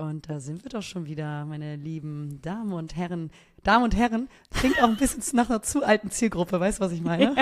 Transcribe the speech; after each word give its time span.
Und 0.00 0.30
da 0.30 0.40
sind 0.40 0.64
wir 0.64 0.70
doch 0.70 0.82
schon 0.82 1.04
wieder, 1.04 1.44
meine 1.44 1.76
lieben 1.76 2.40
Damen 2.40 2.72
und 2.72 2.96
Herren. 2.96 3.30
Damen 3.62 3.84
und 3.84 3.94
Herren 3.94 4.28
klingt 4.50 4.82
auch 4.82 4.88
ein 4.88 4.96
bisschen 4.96 5.22
nach 5.36 5.50
einer 5.50 5.62
zu 5.62 5.84
alten 5.84 6.10
Zielgruppe, 6.10 6.58
weißt 6.58 6.80
du, 6.80 6.84
was 6.84 6.92
ich 6.92 7.02
meine? 7.02 7.34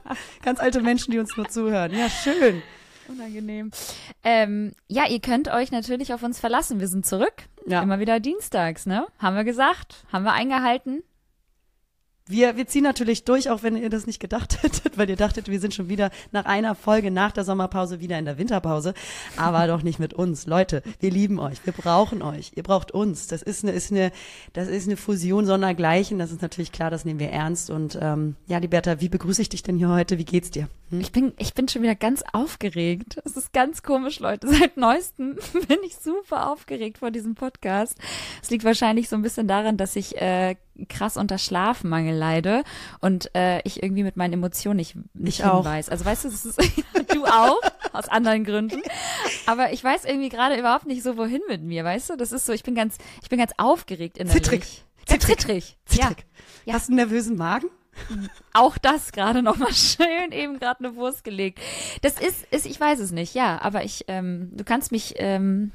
Ganz 0.42 0.58
alte 0.58 0.80
Menschen, 0.80 1.10
die 1.10 1.18
uns 1.18 1.36
nur 1.36 1.48
zuhören. 1.48 1.92
Ja, 1.92 2.08
schön. 2.08 2.62
Unangenehm. 3.08 3.70
Ähm, 4.24 4.72
ja, 4.88 5.06
ihr 5.06 5.20
könnt 5.20 5.48
euch 5.48 5.70
natürlich 5.70 6.14
auf 6.14 6.22
uns 6.22 6.40
verlassen. 6.40 6.80
Wir 6.80 6.88
sind 6.88 7.04
zurück. 7.04 7.44
Ja. 7.66 7.82
Immer 7.82 8.00
wieder 8.00 8.18
dienstags, 8.18 8.86
ne? 8.86 9.06
Haben 9.18 9.36
wir 9.36 9.44
gesagt. 9.44 10.06
Haben 10.10 10.24
wir 10.24 10.32
eingehalten. 10.32 11.02
Wir, 12.28 12.56
wir 12.56 12.66
ziehen 12.66 12.82
natürlich 12.82 13.22
durch, 13.22 13.50
auch 13.50 13.62
wenn 13.62 13.76
ihr 13.76 13.88
das 13.88 14.06
nicht 14.06 14.18
gedacht 14.18 14.62
hättet, 14.62 14.98
weil 14.98 15.08
ihr 15.08 15.14
dachtet, 15.14 15.48
wir 15.48 15.60
sind 15.60 15.74
schon 15.74 15.88
wieder 15.88 16.10
nach 16.32 16.44
einer 16.44 16.74
Folge 16.74 17.12
nach 17.12 17.30
der 17.30 17.44
Sommerpause 17.44 18.00
wieder 18.00 18.18
in 18.18 18.24
der 18.24 18.36
Winterpause. 18.36 18.94
Aber 19.36 19.68
doch 19.68 19.82
nicht 19.84 20.00
mit 20.00 20.12
uns. 20.12 20.46
Leute, 20.46 20.82
wir 20.98 21.12
lieben 21.12 21.38
euch. 21.38 21.64
Wir 21.64 21.72
brauchen 21.72 22.22
euch. 22.22 22.50
Ihr 22.56 22.64
braucht 22.64 22.90
uns. 22.90 23.28
Das 23.28 23.42
ist 23.42 23.62
eine, 23.62 23.72
ist 23.72 23.92
eine, 23.92 24.10
das 24.54 24.66
ist 24.66 24.88
eine 24.88 24.96
Fusion 24.96 25.46
sondergleichen. 25.46 26.18
Das 26.18 26.32
ist 26.32 26.42
natürlich 26.42 26.72
klar, 26.72 26.90
das 26.90 27.04
nehmen 27.04 27.20
wir 27.20 27.30
ernst. 27.30 27.70
Und 27.70 27.96
ähm, 28.02 28.34
ja, 28.48 28.58
Liberta, 28.58 29.00
wie 29.00 29.08
begrüße 29.08 29.42
ich 29.42 29.48
dich 29.48 29.62
denn 29.62 29.76
hier 29.76 29.88
heute? 29.88 30.18
Wie 30.18 30.24
geht's 30.24 30.50
dir? 30.50 30.68
Hm? 30.90 31.00
Ich 31.00 31.12
bin, 31.12 31.32
ich 31.38 31.54
bin 31.54 31.68
schon 31.68 31.82
wieder 31.82 31.94
ganz 31.94 32.24
aufgeregt. 32.32 33.20
Es 33.24 33.36
ist 33.36 33.52
ganz 33.52 33.84
komisch, 33.84 34.18
Leute. 34.18 34.48
Seit 34.52 34.76
neuestem 34.76 35.36
bin 35.68 35.78
ich 35.84 35.96
super 35.96 36.50
aufgeregt 36.50 36.98
vor 36.98 37.12
diesem 37.12 37.36
Podcast. 37.36 37.96
Es 38.42 38.50
liegt 38.50 38.64
wahrscheinlich 38.64 39.08
so 39.08 39.14
ein 39.14 39.22
bisschen 39.22 39.46
daran, 39.46 39.76
dass 39.76 39.94
ich 39.94 40.20
äh, 40.20 40.56
krass 40.88 41.16
unter 41.16 41.38
Schlafmangel 41.38 42.16
leide 42.16 42.62
und 43.00 43.34
äh, 43.34 43.60
ich 43.62 43.82
irgendwie 43.82 44.02
mit 44.02 44.16
meinen 44.16 44.34
Emotionen 44.34 44.76
nicht, 44.76 44.96
nicht 45.14 45.40
Ich 45.40 45.44
auch. 45.44 45.64
hinweis. 45.64 45.88
Also 45.88 46.04
weißt 46.04 46.24
du, 46.24 46.28
das 46.30 46.44
ist, 46.44 46.58
du 47.14 47.24
auch, 47.24 47.60
aus 47.92 48.08
anderen 48.08 48.44
Gründen. 48.44 48.80
Aber 49.46 49.72
ich 49.72 49.82
weiß 49.82 50.04
irgendwie 50.04 50.28
gerade 50.28 50.58
überhaupt 50.58 50.86
nicht 50.86 51.02
so, 51.02 51.16
wohin 51.16 51.40
mit 51.48 51.62
mir, 51.62 51.84
weißt 51.84 52.10
du? 52.10 52.16
Das 52.16 52.32
ist 52.32 52.46
so, 52.46 52.52
ich 52.52 52.62
bin 52.62 52.74
ganz, 52.74 52.98
ich 53.22 53.28
bin 53.28 53.38
ganz 53.38 53.52
aufgeregt 53.56 54.18
innerlich. 54.18 54.42
Zittrig. 54.42 54.84
Zittrig. 55.06 55.76
Ja. 55.90 56.08
Zittrig. 56.08 56.26
Ja. 56.64 56.74
Hast 56.74 56.88
du 56.88 56.92
einen 56.92 56.96
nervösen 56.96 57.36
Magen? 57.36 57.68
Auch 58.52 58.76
das 58.78 59.12
gerade 59.12 59.42
nochmal 59.42 59.72
schön 59.74 60.32
eben 60.32 60.58
gerade 60.58 60.84
eine 60.84 60.96
Wurst 60.96 61.24
gelegt. 61.24 61.60
Das 62.02 62.20
ist, 62.20 62.44
ist, 62.50 62.66
ich 62.66 62.78
weiß 62.78 62.98
es 63.00 63.10
nicht, 63.10 63.34
ja, 63.34 63.60
aber 63.62 63.84
ich, 63.84 64.04
ähm, 64.08 64.50
du 64.52 64.64
kannst 64.64 64.92
mich, 64.92 65.14
ähm, 65.16 65.72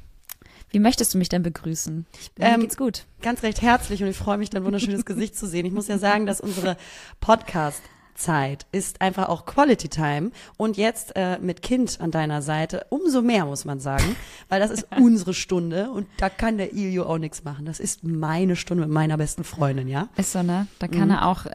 wie 0.72 0.80
möchtest 0.80 1.14
du 1.14 1.18
mich 1.18 1.28
denn 1.28 1.42
begrüßen? 1.42 2.06
Ich, 2.20 2.30
mir 2.36 2.46
Ähm, 2.54 2.60
geht's 2.62 2.76
gut. 2.76 3.04
ganz 3.22 3.42
recht 3.42 3.62
herzlich 3.62 4.02
und 4.02 4.08
ich 4.08 4.16
freue 4.16 4.38
mich, 4.38 4.50
dein 4.50 4.64
wunderschönes 4.64 5.04
Gesicht 5.04 5.36
zu 5.36 5.46
sehen. 5.46 5.64
Ich 5.66 5.72
muss 5.72 5.86
ja 5.88 5.98
sagen, 5.98 6.26
dass 6.26 6.40
unsere 6.40 6.76
Podcast-Zeit 7.20 8.66
ist 8.72 9.00
einfach 9.00 9.28
auch 9.28 9.46
Quality 9.46 9.88
Time 9.88 10.30
und 10.56 10.76
jetzt 10.76 11.12
äh, 11.16 11.38
mit 11.38 11.62
Kind 11.62 12.00
an 12.00 12.10
deiner 12.10 12.42
Seite 12.42 12.86
umso 12.90 13.22
mehr, 13.22 13.44
muss 13.46 13.64
man 13.64 13.80
sagen, 13.80 14.16
weil 14.48 14.60
das 14.60 14.70
ist 14.70 14.86
unsere 14.98 15.34
Stunde 15.34 15.90
und 15.90 16.06
da 16.18 16.28
kann 16.28 16.56
der 16.58 16.72
Ilio 16.72 17.04
auch 17.06 17.18
nichts 17.18 17.44
machen. 17.44 17.64
Das 17.66 17.80
ist 17.80 18.04
meine 18.04 18.56
Stunde 18.56 18.84
mit 18.84 18.92
meiner 18.92 19.16
besten 19.16 19.44
Freundin, 19.44 19.88
ja? 19.88 20.08
Ist 20.16 20.32
so, 20.32 20.42
ne? 20.42 20.66
Da 20.78 20.88
kann 20.88 21.10
er 21.10 21.26
auch 21.26 21.46
äh, 21.46 21.52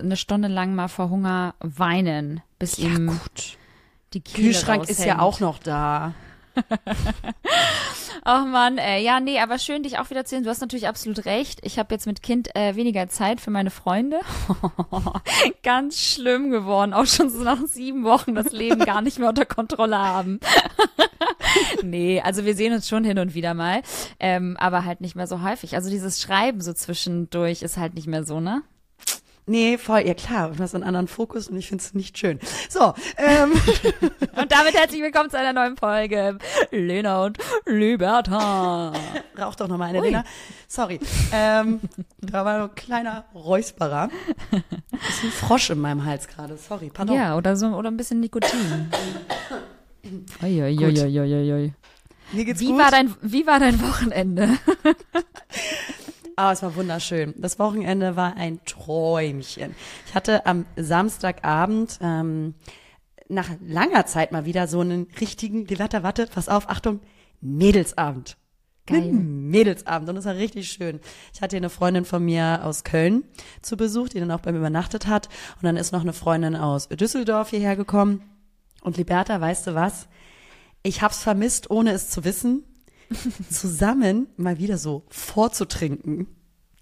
eine 0.00 0.16
Stunde 0.16 0.48
lang 0.48 0.74
mal 0.74 0.88
vor 0.88 1.10
Hunger 1.10 1.54
weinen, 1.60 2.42
bis 2.58 2.78
ihm 2.78 3.06
gut. 3.08 3.56
die 4.12 4.20
Kehle 4.20 4.48
Kühlschrank 4.48 4.88
ist 4.88 5.00
ja 5.04 5.14
raushängt. 5.16 5.20
auch 5.20 5.40
noch 5.40 5.58
da. 5.58 6.14
Ach 8.24 8.44
man, 8.46 8.78
äh, 8.78 9.00
ja, 9.00 9.20
nee, 9.20 9.38
aber 9.38 9.58
schön, 9.58 9.82
dich 9.82 9.98
auch 9.98 10.10
wieder 10.10 10.24
zu 10.24 10.34
sehen. 10.34 10.44
Du 10.44 10.50
hast 10.50 10.60
natürlich 10.60 10.88
absolut 10.88 11.24
recht. 11.24 11.60
Ich 11.62 11.78
habe 11.78 11.94
jetzt 11.94 12.06
mit 12.06 12.22
Kind 12.22 12.54
äh, 12.54 12.76
weniger 12.76 13.08
Zeit 13.08 13.40
für 13.40 13.50
meine 13.50 13.70
Freunde. 13.70 14.20
Ganz 15.62 15.98
schlimm 15.98 16.50
geworden, 16.50 16.92
auch 16.92 17.06
schon 17.06 17.30
so 17.30 17.42
nach 17.42 17.64
sieben 17.66 18.04
Wochen 18.04 18.34
das 18.34 18.52
Leben 18.52 18.84
gar 18.84 19.02
nicht 19.02 19.18
mehr 19.18 19.28
unter 19.28 19.46
Kontrolle 19.46 19.98
haben. 19.98 20.40
nee, 21.82 22.20
also 22.20 22.44
wir 22.44 22.54
sehen 22.54 22.72
uns 22.72 22.88
schon 22.88 23.04
hin 23.04 23.18
und 23.18 23.34
wieder 23.34 23.54
mal, 23.54 23.82
ähm, 24.20 24.56
aber 24.58 24.84
halt 24.84 25.00
nicht 25.00 25.16
mehr 25.16 25.26
so 25.26 25.42
häufig. 25.42 25.74
Also 25.74 25.90
dieses 25.90 26.20
Schreiben 26.20 26.60
so 26.60 26.72
zwischendurch 26.72 27.62
ist 27.62 27.76
halt 27.76 27.94
nicht 27.94 28.06
mehr 28.06 28.24
so, 28.24 28.40
ne? 28.40 28.62
Nee, 29.48 29.78
voll, 29.78 30.00
ja 30.00 30.12
klar, 30.12 30.50
du 30.50 30.62
hast 30.62 30.74
einen 30.74 30.84
anderen 30.84 31.08
Fokus 31.08 31.48
und 31.48 31.56
ich 31.56 31.68
finde 31.68 31.82
es 31.82 31.94
nicht 31.94 32.18
schön. 32.18 32.38
So, 32.68 32.92
ähm, 33.16 33.52
Und 34.36 34.52
damit 34.52 34.74
herzlich 34.74 35.00
willkommen 35.00 35.30
zu 35.30 35.38
einer 35.38 35.54
neuen 35.54 35.78
Folge. 35.78 36.36
Lena 36.70 37.24
und 37.24 37.38
Liberta. 37.64 38.92
rauch 39.40 39.54
doch 39.54 39.66
noch 39.66 39.78
mal 39.78 39.86
eine, 39.86 40.02
Lena. 40.02 40.22
Sorry, 40.68 41.00
ähm, 41.32 41.80
da 42.20 42.44
war 42.44 42.64
ein 42.64 42.74
kleiner 42.74 43.24
Räusperer. 43.34 44.10
Ist 45.08 45.24
ein 45.24 45.30
Frosch 45.30 45.70
in 45.70 45.80
meinem 45.80 46.04
Hals 46.04 46.28
gerade, 46.28 46.58
sorry, 46.58 46.90
pardon. 46.92 47.16
Ja, 47.16 47.34
oder 47.34 47.56
so, 47.56 47.68
oder 47.68 47.90
ein 47.90 47.96
bisschen 47.96 48.20
Nikotin. 48.20 48.90
Oi, 50.42 50.62
oi, 50.62 50.76
oi, 50.78 51.00
oi, 51.00 51.18
oi, 51.18 51.52
oi. 51.54 51.72
Mir 52.32 52.44
geht's 52.44 52.60
Wie 52.60 52.66
gut. 52.66 52.78
war 52.78 52.90
dein, 52.90 53.14
wie 53.22 53.46
war 53.46 53.58
dein 53.60 53.80
Wochenende? 53.80 54.58
Ah, 56.38 56.52
es 56.52 56.62
war 56.62 56.76
wunderschön. 56.76 57.34
Das 57.36 57.58
Wochenende 57.58 58.14
war 58.14 58.36
ein 58.36 58.60
Träumchen. 58.64 59.74
Ich 60.06 60.14
hatte 60.14 60.46
am 60.46 60.66
Samstagabend 60.76 61.98
ähm, 62.00 62.54
nach 63.28 63.48
langer 63.60 64.06
Zeit 64.06 64.30
mal 64.30 64.44
wieder 64.44 64.68
so 64.68 64.78
einen 64.78 65.08
richtigen, 65.20 65.68
warte, 65.80 66.04
warte, 66.04 66.28
pass 66.28 66.48
auf, 66.48 66.70
Achtung, 66.70 67.00
Mädelsabend. 67.40 68.36
Geil. 68.86 69.10
Mädelsabend 69.10 70.10
und 70.10 70.16
es 70.16 70.26
war 70.26 70.36
richtig 70.36 70.70
schön. 70.70 71.00
Ich 71.34 71.42
hatte 71.42 71.56
eine 71.56 71.70
Freundin 71.70 72.04
von 72.04 72.24
mir 72.24 72.60
aus 72.62 72.84
Köln 72.84 73.24
zu 73.60 73.76
Besuch, 73.76 74.08
die 74.08 74.20
dann 74.20 74.30
auch 74.30 74.38
bei 74.38 74.52
mir 74.52 74.58
übernachtet 74.58 75.08
hat. 75.08 75.26
Und 75.56 75.64
dann 75.64 75.76
ist 75.76 75.90
noch 75.90 76.02
eine 76.02 76.12
Freundin 76.12 76.54
aus 76.54 76.86
Düsseldorf 76.86 77.50
hierher 77.50 77.74
gekommen. 77.74 78.22
Und 78.82 78.96
Liberta, 78.96 79.40
weißt 79.40 79.66
du 79.66 79.74
was? 79.74 80.06
Ich 80.84 81.02
hab's 81.02 81.20
vermisst, 81.20 81.68
ohne 81.68 81.90
es 81.90 82.10
zu 82.10 82.22
wissen, 82.22 82.62
zusammen 83.50 84.28
mal 84.36 84.58
wieder 84.58 84.78
so 84.78 85.04
vorzutrinken. 85.08 86.26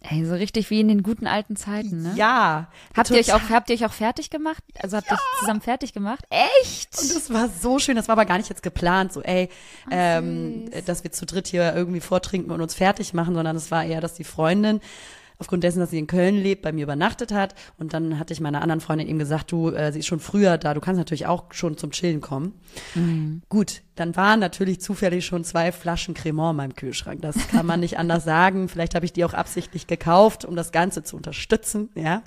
Ey, 0.08 0.24
so 0.24 0.34
richtig 0.34 0.70
wie 0.70 0.80
in 0.80 0.88
den 0.88 1.02
guten 1.02 1.26
alten 1.26 1.56
Zeiten, 1.56 2.02
ne? 2.02 2.12
Ja. 2.16 2.68
Habt 2.96 3.10
ihr 3.10 3.16
euch 3.16 3.32
auch, 3.32 3.40
habt 3.50 3.70
ihr 3.70 3.74
euch 3.74 3.84
auch 3.84 3.92
fertig 3.92 4.30
gemacht? 4.30 4.62
Also 4.80 4.96
habt 4.98 5.10
ihr 5.10 5.14
euch 5.14 5.40
zusammen 5.40 5.60
fertig 5.60 5.92
gemacht? 5.92 6.24
Echt? 6.30 6.96
Und 7.00 7.14
das 7.14 7.32
war 7.32 7.48
so 7.48 7.78
schön, 7.78 7.96
das 7.96 8.06
war 8.06 8.12
aber 8.12 8.24
gar 8.24 8.36
nicht 8.36 8.48
jetzt 8.48 8.62
geplant, 8.62 9.12
so 9.12 9.22
ey, 9.22 9.48
ähm, 9.90 10.70
dass 10.84 11.02
wir 11.02 11.10
zu 11.10 11.26
dritt 11.26 11.48
hier 11.48 11.74
irgendwie 11.74 12.00
vortrinken 12.00 12.52
und 12.52 12.60
uns 12.60 12.74
fertig 12.74 13.14
machen, 13.14 13.34
sondern 13.34 13.56
es 13.56 13.70
war 13.70 13.84
eher, 13.84 14.00
dass 14.00 14.14
die 14.14 14.24
Freundin 14.24 14.80
aufgrund 15.38 15.64
dessen, 15.64 15.80
dass 15.80 15.90
sie 15.90 15.98
in 15.98 16.06
Köln 16.06 16.36
lebt, 16.36 16.62
bei 16.62 16.72
mir 16.72 16.84
übernachtet 16.84 17.32
hat. 17.32 17.54
Und 17.78 17.94
dann 17.94 18.18
hatte 18.18 18.32
ich 18.32 18.40
meiner 18.40 18.62
anderen 18.62 18.80
Freundin 18.80 19.08
eben 19.08 19.18
gesagt, 19.18 19.52
du, 19.52 19.70
äh, 19.70 19.92
sie 19.92 20.00
ist 20.00 20.06
schon 20.06 20.20
früher 20.20 20.58
da, 20.58 20.74
du 20.74 20.80
kannst 20.80 20.98
natürlich 20.98 21.26
auch 21.26 21.52
schon 21.52 21.76
zum 21.76 21.90
Chillen 21.90 22.20
kommen. 22.20 22.54
Gut, 23.48 23.82
dann 23.96 24.14
waren 24.14 24.40
natürlich 24.40 24.80
zufällig 24.80 25.24
schon 25.24 25.42
zwei 25.44 25.72
Flaschen 25.72 26.14
Cremant 26.14 26.52
in 26.52 26.56
meinem 26.56 26.74
Kühlschrank. 26.74 27.22
Das 27.22 27.36
kann 27.48 27.66
man 27.66 27.80
nicht 27.80 27.98
anders 27.98 28.24
sagen. 28.24 28.68
Vielleicht 28.68 28.94
habe 28.94 29.04
ich 29.04 29.12
die 29.12 29.24
auch 29.24 29.34
absichtlich 29.34 29.86
gekauft, 29.86 30.44
um 30.44 30.54
das 30.56 30.72
Ganze 30.72 31.02
zu 31.02 31.16
unterstützen, 31.16 31.88
ja. 31.94 32.22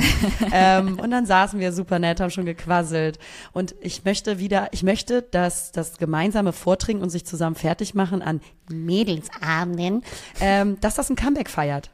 ähm, 0.52 1.00
und 1.00 1.12
dann 1.12 1.26
saßen 1.26 1.60
wir 1.60 1.72
super 1.72 2.00
nett, 2.00 2.20
haben 2.20 2.32
schon 2.32 2.46
gequasselt. 2.46 3.20
Und 3.54 3.76
ich 3.82 4.04
möchte 4.04 4.40
wieder, 4.40 4.70
ich 4.72 4.84
möchte, 4.84 5.22
dass 5.22 5.72
das 5.72 5.98
gemeinsame 5.98 6.54
Vortrinken 6.54 7.04
und 7.04 7.10
sich 7.10 7.26
zusammen 7.26 7.56
fertig 7.56 7.94
machen 7.94 8.22
an 8.22 8.42
Mädelsabenden, 8.70 10.04
ähm, 10.40 10.80
dass 10.82 10.96
das 10.96 11.10
ein 11.10 11.16
Comeback 11.16 11.50
feiert. 11.50 11.92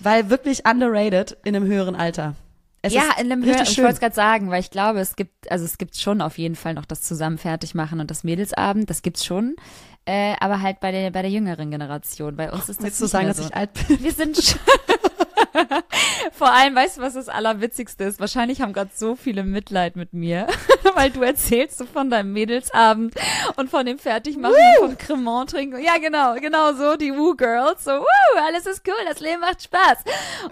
Weil 0.00 0.30
wirklich 0.30 0.66
underrated 0.66 1.36
in 1.44 1.56
einem 1.56 1.66
höheren 1.66 1.96
Alter. 1.96 2.34
Es 2.82 2.92
ja, 2.92 3.10
in 3.18 3.30
einem 3.30 3.44
Hören, 3.44 3.62
ich 3.62 3.78
wollte 3.78 3.94
es 3.94 4.00
gerade 4.00 4.14
sagen, 4.14 4.50
weil 4.50 4.60
ich 4.60 4.70
glaube, 4.70 5.00
es 5.00 5.16
gibt, 5.16 5.50
also 5.50 5.64
es 5.64 5.78
gibt 5.78 5.96
schon 5.96 6.20
auf 6.20 6.38
jeden 6.38 6.54
Fall 6.54 6.74
noch 6.74 6.84
das 6.84 7.02
zusammen 7.02 7.36
fertig 7.36 7.74
machen 7.74 7.98
und 7.98 8.10
das 8.10 8.22
Mädelsabend, 8.22 8.88
das 8.88 9.02
gibt's 9.02 9.24
schon. 9.24 9.56
Äh, 10.04 10.36
aber 10.40 10.62
halt 10.62 10.80
bei 10.80 10.92
der, 10.92 11.10
bei 11.10 11.22
der 11.22 11.30
jüngeren 11.30 11.70
Generation. 11.70 12.36
Bei 12.36 12.50
uns 12.50 12.68
ist 12.68 12.78
das 12.78 12.84
Willst 12.84 13.00
du 13.00 13.04
nicht 13.04 13.10
sagen, 13.10 13.26
mehr 13.26 13.34
dass 13.34 13.44
so. 13.44 13.50
ich 13.50 13.56
alt 13.56 13.70
bin? 13.74 14.02
Wir 14.02 14.12
sind 14.12 14.36
schon. 14.36 14.60
Vor 16.32 16.52
allem, 16.52 16.74
weißt 16.74 16.98
du, 16.98 17.02
was 17.02 17.14
das 17.14 17.28
Allerwitzigste 17.28 18.04
ist? 18.04 18.20
Wahrscheinlich 18.20 18.60
haben 18.60 18.72
gerade 18.72 18.90
so 18.94 19.16
viele 19.16 19.44
Mitleid 19.44 19.96
mit 19.96 20.12
mir, 20.12 20.46
weil 20.94 21.10
du 21.10 21.22
erzählst 21.22 21.78
so 21.78 21.86
von 21.86 22.10
deinem 22.10 22.32
Mädelsabend 22.32 23.14
und 23.56 23.70
von 23.70 23.86
dem 23.86 23.98
Fertigmachen 23.98 24.56
und 24.80 24.88
vom 24.88 24.98
Cremant 24.98 25.50
trinken. 25.50 25.82
Ja, 25.82 25.98
genau, 25.98 26.34
genau 26.34 26.72
so, 26.72 26.96
die 26.96 27.12
Woo 27.12 27.34
Girls. 27.34 27.84
So, 27.84 27.92
woo, 27.92 28.38
alles 28.46 28.66
ist 28.66 28.82
cool, 28.86 28.94
das 29.08 29.20
Leben 29.20 29.40
macht 29.40 29.62
Spaß. 29.62 29.98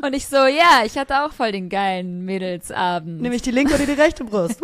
Und 0.03 0.15
ich 0.15 0.27
so, 0.27 0.37
ja, 0.37 0.83
ich 0.85 0.97
hatte 0.99 1.25
auch 1.25 1.33
voll 1.33 1.53
den 1.53 1.69
geilen 1.69 2.25
Mädelsabend. 2.25 3.21
Nämlich 3.21 3.43
die 3.43 3.51
linke 3.51 3.75
oder 3.75 3.87
die 3.87 3.93
rechte 3.93 4.25
Brust. 4.25 4.61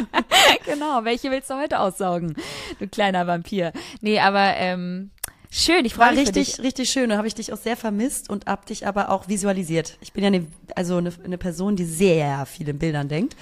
genau, 0.64 1.04
welche 1.04 1.30
willst 1.30 1.50
du 1.50 1.54
heute 1.54 1.80
aussaugen, 1.80 2.36
du 2.78 2.88
kleiner 2.88 3.26
Vampir? 3.26 3.72
Nee, 4.00 4.20
aber 4.20 4.54
ähm, 4.56 5.10
Schön, 5.56 5.84
ich 5.84 5.94
freue 5.94 6.10
mich 6.10 6.28
für 6.28 6.34
richtig, 6.34 6.56
dich. 6.56 6.64
richtig 6.64 6.90
schön. 6.90 7.10
Da 7.10 7.16
habe 7.16 7.28
ich 7.28 7.34
dich 7.36 7.52
auch 7.52 7.56
sehr 7.56 7.76
vermisst 7.76 8.28
und 8.28 8.46
hab 8.46 8.66
dich 8.66 8.88
aber 8.88 9.10
auch 9.10 9.28
visualisiert. 9.28 9.96
Ich 10.00 10.12
bin 10.12 10.24
ja 10.24 10.26
eine, 10.26 10.48
also 10.74 10.96
eine, 10.96 11.12
eine 11.24 11.38
Person, 11.38 11.76
die 11.76 11.84
sehr 11.84 12.44
viel 12.44 12.68
in 12.68 12.76
Bildern 12.76 13.08
denkt. 13.08 13.36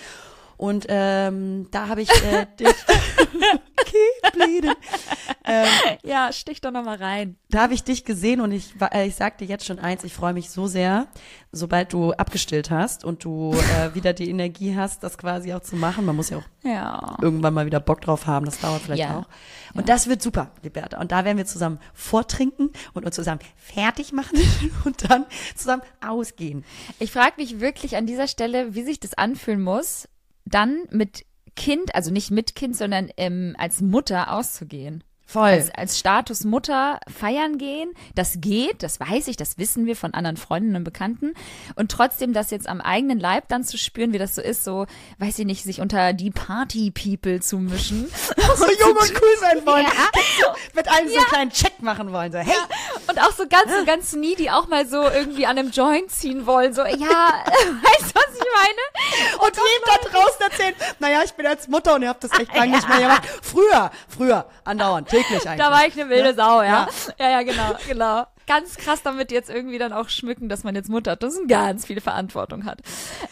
Und 0.63 0.87
ähm, 0.89 1.67
da 1.73 1.89
habe 1.89 2.03
ich 2.03 2.09
äh, 2.23 2.47
dich. 2.61 2.69
Keep 3.85 4.33
bleeding. 4.33 4.75
Ähm, 5.45 5.67
Ja, 6.05 6.33
stich 6.33 6.61
doch 6.61 6.71
noch 6.71 6.85
mal 6.85 6.97
rein. 6.97 7.37
da 7.51 7.63
habe 7.63 7.75
ich 7.75 7.83
dich 7.83 8.05
gesehen 8.05 8.41
und 8.41 8.53
ich, 8.53 8.73
äh, 8.93 9.07
ich 9.09 9.17
sag 9.17 9.39
dir 9.39 9.47
jetzt 9.47 9.67
schon 9.67 9.81
eins, 9.81 10.05
ich 10.05 10.15
freue 10.15 10.33
mich 10.33 10.51
so 10.51 10.69
sehr, 10.69 11.09
sobald 11.51 11.93
du 11.93 12.13
abgestillt 12.13 12.71
hast 12.71 13.05
und 13.05 13.25
du 13.25 13.53
äh, 13.55 13.93
wieder 13.95 14.13
die 14.13 14.31
Energie 14.31 14.77
hast, 14.77 15.03
das 15.03 15.19
quasi 15.19 15.53
auch 15.53 15.61
zu 15.61 15.75
machen. 15.75 16.05
Man 16.07 16.15
muss 16.15 16.31
ja 16.31 16.39
auch 16.39 16.45
Ja. 16.63 17.17
irgendwann 17.21 17.55
mal 17.55 17.67
wieder 17.67 17.81
Bock 17.81 18.01
drauf 18.01 18.27
haben, 18.29 18.47
das 18.47 18.61
dauert 18.61 18.83
vielleicht 18.83 19.01
Ja. 19.03 19.19
auch. 19.19 19.29
Und 19.75 19.89
das 19.89 20.07
wird 20.07 20.23
super, 20.23 20.53
Liberta. 20.63 21.01
Und 21.01 21.11
da 21.11 21.25
werden 21.25 21.39
wir 21.39 21.47
zusammen 21.47 21.81
vortrinken 21.93 22.71
und 22.95 23.05
uns 23.05 23.17
zusammen 23.17 23.41
fertig 23.57 24.13
machen 24.13 24.39
und 24.85 25.11
dann 25.11 25.27
zusammen 25.57 25.83
ausgehen. 26.07 26.65
Ich 27.01 27.11
frage 27.11 27.33
mich 27.39 27.59
wirklich 27.59 27.97
an 27.97 28.07
dieser 28.07 28.29
Stelle, 28.29 28.75
wie 28.77 28.83
sich 28.85 29.01
das 29.01 29.15
anfühlen 29.15 29.61
muss, 29.63 30.09
dann 30.45 30.85
mit 30.91 31.25
Kind, 31.55 31.95
also 31.95 32.11
nicht 32.11 32.31
mit 32.31 32.55
Kind, 32.55 32.77
sondern 32.77 33.11
ähm, 33.17 33.55
als 33.59 33.81
Mutter 33.81 34.33
auszugehen. 34.33 35.05
Voll. 35.33 35.45
Als, 35.45 35.71
als 35.75 35.99
Status 35.99 36.45
Mutter 36.45 37.01
feiern 37.09 37.57
gehen, 37.57 37.95
das 38.15 38.35
geht, 38.43 38.83
das 38.83 39.01
weiß 39.01 39.29
ich, 39.29 39.37
das 39.39 39.57
wissen 39.57 39.87
wir 39.87 39.97
von 39.97 40.13
anderen 40.13 40.37
Freundinnen 40.37 40.77
und 40.77 40.85
Bekannten. 40.85 41.33
Und 41.75 41.91
trotzdem 41.91 42.35
das 42.35 42.51
jetzt 42.51 42.69
am 42.69 42.83
eigenen 42.83 43.19
Leib 43.19 43.49
dann 43.49 43.65
zu 43.65 43.79
spüren, 43.79 44.13
wie 44.13 44.19
das 44.19 44.35
so 44.35 44.43
ist, 44.43 44.63
so, 44.63 44.87
weiß 45.21 45.39
ich 45.39 45.47
nicht, 45.47 45.65
sich 45.65 45.81
unter 45.81 46.13
die 46.13 46.31
Party-People 46.31 47.41
zu 47.41 47.57
mischen. 47.59 48.11
so 48.57 48.67
jung 48.67 48.91
und 48.91 49.23
cool 49.23 49.37
sein 49.41 49.65
wollen. 49.65 49.87
Ja. 49.87 50.55
Mit 50.75 50.93
allen 50.93 51.09
so 51.09 51.17
einen 51.17 51.27
kleinen 51.27 51.51
Check 51.51 51.81
machen 51.81 52.13
wollen. 52.13 52.31
So, 52.31 52.39
hey, 52.39 52.55
Und 53.09 53.19
auch 53.19 53.33
so 53.33 53.47
ganz, 53.49 53.73
so 53.75 53.85
ganz 53.87 54.13
needy 54.13 54.51
auch 54.51 54.69
mal 54.69 54.87
so 54.87 55.03
irgendwie 55.03 55.47
an 55.47 55.59
einem 55.59 55.71
Joint 55.71 56.11
ziehen 56.11 56.47
wollen. 56.47 56.75
So, 56.75 56.83
ja, 56.83 56.89
weißt 56.89 57.01
du, 57.01 58.15
was 58.15 58.35
ich 58.35 58.47
meine? 58.55 59.39
und 59.39 59.57
jedem 59.57 59.85
da 59.87 60.11
draußen 60.11 60.41
erzählen, 60.41 60.75
naja, 60.99 61.23
ich 61.25 61.33
bin 61.33 61.47
jetzt 61.47 61.69
Mutter 61.69 61.95
und 61.95 62.03
ihr 62.03 62.09
habt 62.09 62.23
das 62.25 62.33
echt 62.39 62.55
lange 62.55 62.73
nicht 62.73 62.89
mehr 62.89 63.01
gemacht. 63.01 63.23
Früher, 63.43 63.91
früher, 64.09 64.47
andauernd, 64.65 65.11
täglich 65.29 65.49
eigentlich. 65.49 65.67
Da 65.67 65.73
war 65.73 65.87
ich 65.87 66.01
eine 66.01 66.11
wilde 66.11 66.29
Ja. 66.31 66.35
Sau, 66.35 66.63
ja. 66.63 66.69
Ja. 66.69 66.89
ja. 67.19 67.31
Ja, 67.31 67.43
genau, 67.43 67.75
genau. 67.89 68.27
Ganz 68.47 68.77
krass 68.77 69.03
damit 69.05 69.31
jetzt 69.31 69.51
irgendwie 69.51 69.79
dann 69.79 69.93
auch 69.93 70.09
schmücken, 70.09 70.49
dass 70.49 70.65
man 70.65 70.75
jetzt 70.75 70.89
Mutter 70.89 71.13
hat. 71.13 71.23
Das 71.23 71.35
ist 71.35 71.47
ganz 71.49 71.87
viel 71.87 72.01
Verantwortung 72.01 72.65
hat. 72.65 72.81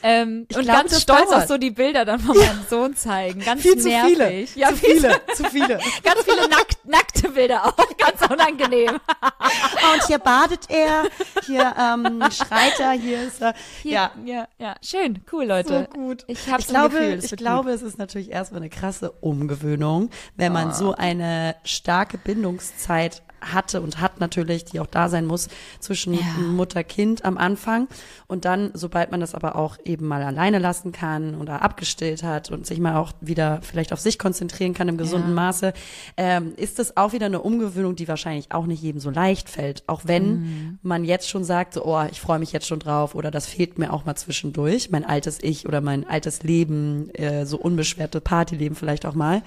Ähm, 0.05 0.47
Ich 0.49 0.57
und 0.57 0.63
glaube, 0.63 0.79
ganz 0.83 1.03
stolz 1.03 1.29
dauert. 1.31 1.43
auch 1.43 1.49
so 1.49 1.59
die 1.59 1.73
Bilder 1.73 2.05
dann 2.05 2.21
von 2.21 2.37
meinem 2.37 2.65
Sohn 2.71 2.95
zeigen. 2.95 3.41
Ganz 3.45 3.61
Viel 3.63 3.77
zu 3.77 3.89
nervig. 3.89 4.13
viele. 4.17 4.31
Ja, 4.55 4.69
zu 4.69 4.77
viel 4.77 5.01
viele, 5.01 5.21
zu 5.35 5.45
viele. 5.45 5.67
Ganz 6.05 6.23
viele 6.25 6.49
nackt, 6.49 6.79
nackte 6.85 7.29
Bilder 7.31 7.67
auch. 7.67 7.77
Ganz 7.99 8.20
unangenehm. 8.31 8.99
Ah, 9.21 9.31
und 9.95 10.07
hier 10.07 10.19
badet 10.19 10.71
er, 10.71 11.05
hier 11.47 11.75
ähm, 11.79 12.23
schreit 12.31 12.79
er, 12.79 12.93
hier 12.93 13.23
ist 13.23 13.43
er. 13.43 13.55
Hier, 13.83 13.93
ja, 13.93 14.11
ja, 14.25 14.49
ja. 14.59 14.75
Schön, 14.83 15.23
cool, 15.33 15.45
Leute. 15.45 15.89
so 15.93 15.99
gut. 15.99 16.25
Ich 16.27 16.49
habe 16.49 16.61
ich 16.61 16.69
glaube, 16.69 16.99
Gefühl, 16.99 17.25
ich 17.25 17.37
glaube, 17.37 17.71
es 17.71 17.83
ist 17.83 17.99
natürlich 17.99 18.31
erstmal 18.31 18.61
eine 18.61 18.71
krasse 18.71 19.11
Umgewöhnung, 19.11 20.11
wenn 20.37 20.53
man 20.53 20.73
so 20.73 20.95
eine 20.95 21.57
starke 21.65 22.19
Bindungszeit 22.19 23.23
hatte 23.41 23.81
und 23.81 24.01
hat 24.01 24.21
natürlich, 24.21 24.65
die 24.65 24.81
auch 24.81 24.87
da 24.87 25.09
sein 25.09 25.27
muss, 25.27 25.49
zwischen 25.81 26.15
Ja. 26.15 26.21
Mutter-Kind 26.39 27.25
am 27.25 27.39
Anfang 27.39 27.89
und 28.27 28.45
dann, 28.45 28.71
sobald 28.75 29.11
man 29.11 29.21
das 29.21 29.35
aber 29.35 29.57
auch 29.57 29.77
eben 29.85 30.07
mal 30.07 30.23
alleine 30.23 30.59
lassen 30.59 30.93
kann 30.93 31.35
oder 31.35 31.63
abgestillt 31.63 32.23
hat 32.23 32.51
und 32.51 32.67
sich 32.67 32.79
mal 32.81 32.97
auch 32.97 33.13
wieder 33.21 33.61
vielleicht 33.63 33.93
auf 33.93 34.01
sich 34.01 34.19
konzentrieren 34.19 34.75
kann 34.75 34.89
im 34.89 34.99
gesunden 34.99 35.31
Ja. 35.31 35.35
Maße, 35.35 35.73
ähm, 36.17 36.53
ist 36.57 36.79
das 36.79 36.97
auch 36.97 37.13
wieder 37.13 37.27
eine 37.27 37.41
Umgewöhnung, 37.41 37.97
die 37.97 38.09
wahrscheinlich 38.09 38.53
auch 38.53 38.67
nicht 38.67 38.83
jedem 38.83 39.01
so 39.01 39.11
leicht 39.11 39.49
fällt. 39.49 39.83
Auch 39.87 40.03
wenn 40.05 40.31
Mhm. 40.41 40.79
man 40.83 41.05
jetzt 41.05 41.29
schon 41.29 41.45
sagt, 41.45 41.75
so, 41.75 41.85
oh, 41.85 42.05
ich 42.11 42.21
freue 42.21 42.39
mich 42.39 42.53
jetzt 42.53 42.67
schon 42.67 42.79
drauf 42.79 43.15
oder 43.15 43.31
das 43.31 43.47
fehlt 43.47 43.79
mir 43.79 43.93
auch 43.93 44.05
mal 44.05 44.17
zwischendurch, 44.17 44.91
mein 44.91 45.05
altes 45.05 45.39
Ich 45.43 45.67
oder 45.67 45.81
mein 45.81 46.09
altes 46.09 46.43
Leben, 46.43 47.11
äh, 47.15 47.47
so 47.47 47.57
unbeschwerte 47.59 48.21
Partyleben 48.21 48.77
vielleicht 48.77 49.07
auch 49.07 49.15
mal. 49.15 49.43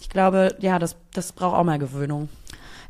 Ich 0.00 0.08
glaube, 0.10 0.54
ja, 0.60 0.78
das, 0.78 0.96
das 1.14 1.32
braucht 1.32 1.56
auch 1.56 1.64
mal 1.64 1.78
Gewöhnung. 1.78 2.28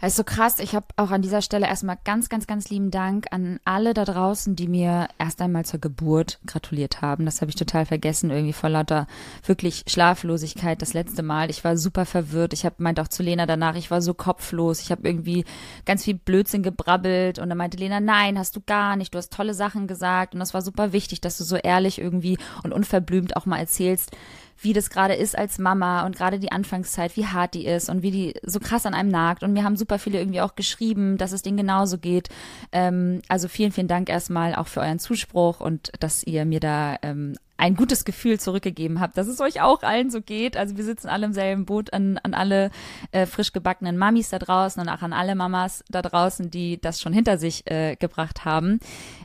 Das 0.00 0.12
ist 0.12 0.16
so 0.16 0.24
krass. 0.24 0.58
Ich 0.58 0.74
habe 0.74 0.86
auch 0.96 1.10
an 1.10 1.22
dieser 1.22 1.42
Stelle 1.42 1.66
erstmal 1.66 1.98
ganz, 2.04 2.28
ganz, 2.28 2.46
ganz 2.46 2.68
lieben 2.68 2.90
Dank 2.90 3.26
an 3.30 3.60
alle 3.64 3.94
da 3.94 4.04
draußen, 4.04 4.54
die 4.54 4.68
mir 4.68 5.08
erst 5.18 5.40
einmal 5.40 5.64
zur 5.64 5.80
Geburt 5.80 6.38
gratuliert 6.46 7.02
haben. 7.02 7.24
Das 7.24 7.40
habe 7.40 7.50
ich 7.50 7.56
total 7.56 7.86
vergessen, 7.86 8.30
irgendwie 8.30 8.52
vor 8.52 8.68
lauter 8.70 9.06
wirklich 9.44 9.84
Schlaflosigkeit 9.86 10.82
das 10.82 10.92
letzte 10.92 11.22
Mal. 11.22 11.50
Ich 11.50 11.64
war 11.64 11.76
super 11.76 12.04
verwirrt. 12.04 12.52
Ich 12.52 12.64
habe 12.64 12.76
meint 12.78 13.00
auch 13.00 13.08
zu 13.08 13.22
Lena 13.22 13.46
danach, 13.46 13.76
ich 13.76 13.90
war 13.90 14.02
so 14.02 14.14
kopflos. 14.14 14.80
Ich 14.80 14.90
habe 14.90 15.06
irgendwie 15.08 15.44
ganz 15.84 16.04
viel 16.04 16.14
Blödsinn 16.14 16.62
gebrabbelt 16.62 17.38
und 17.38 17.48
dann 17.48 17.58
meinte 17.58 17.78
Lena, 17.78 18.00
nein, 18.00 18.38
hast 18.38 18.56
du 18.56 18.60
gar 18.60 18.96
nicht. 18.96 19.14
Du 19.14 19.18
hast 19.18 19.32
tolle 19.32 19.54
Sachen 19.54 19.86
gesagt 19.86 20.34
und 20.34 20.40
das 20.40 20.54
war 20.54 20.62
super 20.62 20.92
wichtig, 20.92 21.20
dass 21.20 21.38
du 21.38 21.44
so 21.44 21.56
ehrlich 21.56 21.98
irgendwie 22.00 22.38
und 22.62 22.72
unverblümt 22.72 23.36
auch 23.36 23.46
mal 23.46 23.58
erzählst, 23.58 24.12
wie 24.58 24.72
das 24.72 24.90
gerade 24.90 25.14
ist 25.14 25.36
als 25.36 25.58
Mama 25.58 26.06
und 26.06 26.16
gerade 26.16 26.38
die 26.38 26.52
Anfangszeit, 26.52 27.16
wie 27.16 27.26
hart 27.26 27.54
die 27.54 27.66
ist 27.66 27.88
und 27.88 28.02
wie 28.02 28.10
die 28.10 28.34
so 28.42 28.60
krass 28.60 28.86
an 28.86 28.94
einem 28.94 29.10
nagt. 29.10 29.42
Und 29.42 29.52
mir 29.52 29.64
haben 29.64 29.76
super 29.76 29.98
viele 29.98 30.18
irgendwie 30.18 30.40
auch 30.40 30.56
geschrieben, 30.56 31.18
dass 31.18 31.32
es 31.32 31.42
denen 31.42 31.56
genauso 31.56 31.98
geht. 31.98 32.28
Ähm, 32.72 33.22
also 33.28 33.48
vielen, 33.48 33.72
vielen 33.72 33.88
Dank 33.88 34.08
erstmal 34.08 34.54
auch 34.54 34.68
für 34.68 34.80
euren 34.80 34.98
Zuspruch 34.98 35.60
und 35.60 35.92
dass 36.00 36.24
ihr 36.24 36.44
mir 36.44 36.60
da 36.60 36.96
ähm, 37.02 37.34
ein 37.58 37.74
gutes 37.74 38.04
Gefühl 38.04 38.38
zurückgegeben 38.38 39.00
habt, 39.00 39.16
dass 39.16 39.28
es 39.28 39.40
euch 39.40 39.62
auch 39.62 39.82
allen 39.82 40.10
so 40.10 40.20
geht. 40.20 40.56
Also 40.56 40.76
wir 40.76 40.84
sitzen 40.84 41.08
alle 41.08 41.26
im 41.26 41.32
selben 41.32 41.64
Boot 41.64 41.92
an, 41.92 42.18
an 42.22 42.34
alle 42.34 42.70
äh, 43.12 43.26
frisch 43.26 43.52
gebackenen 43.52 43.96
Mamis 43.96 44.28
da 44.28 44.38
draußen 44.38 44.80
und 44.80 44.88
auch 44.88 45.02
an 45.02 45.12
alle 45.12 45.34
Mamas 45.34 45.82
da 45.88 46.02
draußen, 46.02 46.50
die 46.50 46.80
das 46.80 47.00
schon 47.00 47.12
hinter 47.12 47.38
sich 47.38 47.68
äh, 47.70 47.96
gebracht 47.96 48.44
haben. 48.44 48.78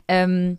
Ähm, 0.08 0.58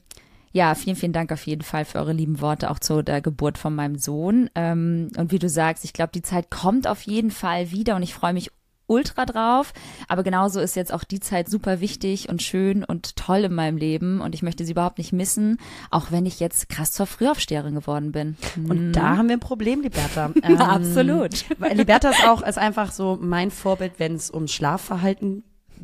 ja, 0.54 0.76
vielen, 0.76 0.96
vielen 0.96 1.14
Dank 1.14 1.32
auf 1.32 1.46
jeden 1.48 1.64
Fall 1.64 1.84
für 1.84 1.98
eure 1.98 2.14
lieben 2.14 2.40
Worte 2.40 2.70
auch 2.70 2.78
zu 2.78 3.02
der 3.02 3.22
Geburt 3.22 3.58
von 3.58 3.74
meinem 3.74 3.98
Sohn. 3.98 4.52
Ähm, 4.54 5.10
und 5.18 5.32
wie 5.32 5.40
du 5.40 5.50
sagst, 5.50 5.84
ich 5.84 5.94
glaube, 5.94 6.12
die 6.14 6.22
Zeit 6.22 6.52
kommt 6.52 6.88
auf 6.88 7.02
jeden 7.02 7.32
Fall 7.32 7.72
wieder 7.72 7.96
und 7.96 8.04
ich 8.04 8.14
freue 8.14 8.34
mich 8.34 8.52
ultra 8.86 9.26
drauf. 9.26 9.74
Aber 10.08 10.22
genauso 10.22 10.60
ist 10.60 10.76
jetzt 10.76 10.94
auch 10.94 11.04
die 11.04 11.20
Zeit 11.20 11.50
super 11.50 11.80
wichtig 11.80 12.30
und 12.30 12.44
schön 12.44 12.84
und 12.84 13.16
toll 13.16 13.40
in 13.40 13.54
meinem 13.56 13.78
Leben 13.78 14.22
und 14.22 14.36
ich 14.36 14.44
möchte 14.44 14.64
sie 14.64 14.74
überhaupt 14.74 15.00
nicht 15.00 15.12
missen, 15.12 15.58
auch 15.90 16.12
wenn 16.12 16.28
ich 16.28 16.40
jetzt 16.40 16.70
krass 16.70 16.92
zur 16.92 17.08
Frühaufsteherin 17.08 17.74
geworden 17.74 18.12
bin. 18.12 18.38
Und 18.56 18.92
da 18.92 19.18
haben 19.18 19.30
wir 19.30 19.38
ein 19.38 19.40
Problem, 19.40 19.82
Liberta. 19.82 20.32
Ähm, 20.44 20.58
Absolut. 20.58 21.46
Weil 21.58 21.78
Liberta 21.78 22.10
ist 22.10 22.28
auch 22.28 22.42
ist 22.42 22.58
einfach 22.58 22.92
so 22.92 23.18
mein 23.20 23.50
Vorbild, 23.50 23.94
wenn 23.98 24.14
es 24.16 24.30
ums 24.30 24.52
Schlafverhalten 24.52 25.44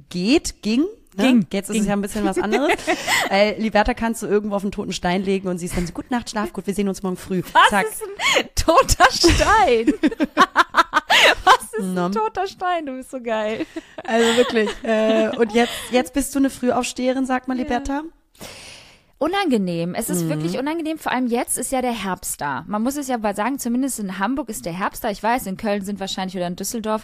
geht, 0.10 0.62
ging. 0.62 0.83
Ging, 1.18 1.48
Jetzt 1.52 1.70
ist 1.70 1.74
ging. 1.74 1.82
es 1.82 1.88
ja 1.88 1.94
ein 1.94 2.02
bisschen 2.02 2.24
was 2.24 2.38
anderes. 2.38 2.72
äh, 3.32 3.60
Liberta 3.60 3.94
kannst 3.94 4.22
du 4.22 4.28
irgendwo 4.28 4.56
auf 4.56 4.64
einen 4.64 4.72
toten 4.72 4.94
Stein 4.94 5.24
legen 5.24 5.48
und 5.48 5.57
sie 5.57 5.66
ist 5.66 5.76
dann 5.76 5.88
so, 5.88 5.94
gute 5.94 6.14
Nacht, 6.14 6.30
schlaf 6.30 6.54
gut, 6.54 6.68
wir 6.68 6.74
sehen 6.74 6.88
uns 6.88 7.02
morgen 7.02 7.18
früh. 7.18 7.42
Was 7.52 7.69
Zack. 7.69 7.88
ist 7.88 8.04
ein 8.38 8.50
toter 8.56 9.12
Stein? 9.12 9.94
Was 11.44 11.74
ist 11.74 11.86
Na. 11.94 12.06
ein 12.06 12.12
toter 12.12 12.48
Stein? 12.48 12.86
Du 12.86 12.94
bist 12.95 13.12
so 13.12 13.22
geil. 13.22 13.66
Also 14.04 14.38
wirklich. 14.38 14.69
Äh, 14.83 15.30
und 15.38 15.54
jetzt, 15.54 15.74
jetzt 15.92 16.14
bist 16.14 16.33
du 16.36 16.40
eine 16.40 16.50
Frühaufsteherin, 16.50 17.26
sagt 17.26 17.48
mal 17.48 17.57
Liberta. 17.57 18.04
Unangenehm. 19.18 19.95
Es 19.95 20.10
ist 20.10 20.30
wirklich 20.30 20.57
unangenehm. 20.57 20.98
Vor 20.98 21.12
allem 21.12 21.28
jetzt 21.28 21.57
ist 21.57 21.74
ja 21.74 21.81
der 21.81 21.92
Herbst 21.92 22.40
da. 22.40 22.64
Man 22.68 22.83
muss 22.83 22.95
es 22.95 23.10
ja 23.10 23.18
mal 23.18 23.36
sagen, 23.36 23.60
zumindest 23.60 24.00
in 24.00 24.18
Hamburg 24.18 24.48
ist 24.48 24.66
der 24.66 24.72
Herbst 24.72 25.04
da. 25.04 25.10
Ich 25.10 25.22
weiß, 25.22 25.45
in 25.48 25.57
Köln 25.57 25.83
sind 25.83 26.00
wahrscheinlich 26.00 26.38
oder 26.38 26.48
in 26.48 26.56
Düsseldorf 26.56 27.04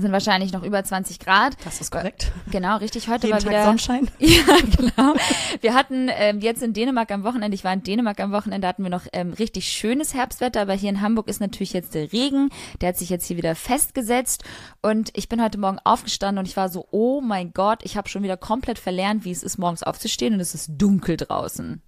sind 0.00 0.12
wahrscheinlich 0.12 0.52
noch 0.52 0.62
über 0.62 0.82
20 0.82 1.18
Grad. 1.18 1.54
Das 1.64 1.80
ist 1.80 1.90
korrekt. 1.90 2.32
Genau, 2.50 2.76
richtig. 2.78 3.08
Heute 3.08 3.26
Jeden 3.26 3.32
war 3.34 3.40
Tag 3.40 3.50
wieder 3.50 3.64
Sonnenschein. 3.64 4.08
Ja, 4.18 4.42
genau. 4.76 5.14
Wir 5.60 5.74
hatten 5.74 6.08
ähm, 6.12 6.40
jetzt 6.40 6.62
in 6.62 6.72
Dänemark 6.72 7.10
am 7.10 7.24
Wochenende, 7.24 7.54
ich 7.54 7.64
war 7.64 7.72
in 7.72 7.82
Dänemark 7.82 8.20
am 8.20 8.32
Wochenende, 8.32 8.66
hatten 8.68 8.82
wir 8.82 8.90
noch 8.90 9.06
ähm, 9.12 9.32
richtig 9.32 9.68
schönes 9.68 10.14
Herbstwetter, 10.14 10.60
aber 10.62 10.74
hier 10.74 10.90
in 10.90 11.00
Hamburg 11.00 11.28
ist 11.28 11.40
natürlich 11.40 11.72
jetzt 11.72 11.94
der 11.94 12.12
Regen, 12.12 12.50
der 12.80 12.90
hat 12.90 12.96
sich 12.98 13.10
jetzt 13.10 13.26
hier 13.26 13.36
wieder 13.36 13.54
festgesetzt 13.54 14.44
und 14.82 15.10
ich 15.14 15.28
bin 15.28 15.42
heute 15.42 15.58
Morgen 15.58 15.78
aufgestanden 15.84 16.38
und 16.40 16.46
ich 16.48 16.56
war 16.56 16.68
so, 16.68 16.86
oh 16.90 17.20
mein 17.20 17.52
Gott, 17.52 17.80
ich 17.82 17.96
habe 17.96 18.08
schon 18.08 18.22
wieder 18.22 18.36
komplett 18.36 18.78
verlernt, 18.78 19.24
wie 19.24 19.30
es 19.30 19.42
ist, 19.42 19.58
morgens 19.58 19.82
aufzustehen 19.82 20.34
und 20.34 20.40
es 20.40 20.54
ist 20.54 20.70
dunkel 20.76 21.16
draußen. 21.16 21.82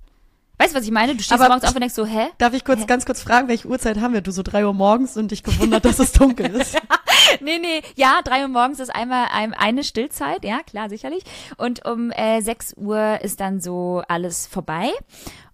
Weißt 0.59 0.75
du, 0.75 0.79
was 0.79 0.85
ich 0.85 0.93
meine? 0.93 1.15
Du 1.17 1.23
stehst 1.23 1.33
Aber- 1.41 1.49
morgens 1.49 1.65
auf 1.65 1.75
und 1.75 1.81
denkst 1.81 1.95
so, 1.95 2.07
hä? 2.07 2.29
Darf 2.39 2.53
ich 2.55 2.65
kurz, 2.65 2.87
ganz 2.87 3.05
kurz 3.05 3.21
fragen, 3.23 3.49
welche 3.49 3.67
Uhrzeit 3.67 4.01
haben 4.01 4.15
wir? 4.15 4.21
Du 4.21 4.31
so 4.31 4.43
drei 4.45 4.65
Uhr 4.65 4.75
morgens 4.75 5.17
und 5.17 5.31
dich 5.33 5.43
gewundert, 5.43 5.85
dass 5.85 5.99
es 5.99 6.13
dunkel 6.13 6.47
ist. 6.55 6.77
Nee, 7.41 7.59
nee, 7.59 7.83
ja, 7.97 8.21
drei 8.23 8.43
Uhr 8.43 8.49
morgens 8.49 8.81
ist 8.81 8.95
einmal 8.95 9.27
ein, 9.33 9.55
eine 9.55 9.85
Stillzeit, 9.85 10.45
ja, 10.45 10.61
klar, 10.63 10.89
sicherlich. 10.89 11.25
Und 11.57 11.85
um 11.85 12.11
äh, 12.11 12.41
6 12.41 12.75
Uhr 12.77 13.21
ist 13.23 13.41
dann 13.41 13.61
so 13.61 14.03
alles 14.09 14.47
vorbei. 14.47 14.91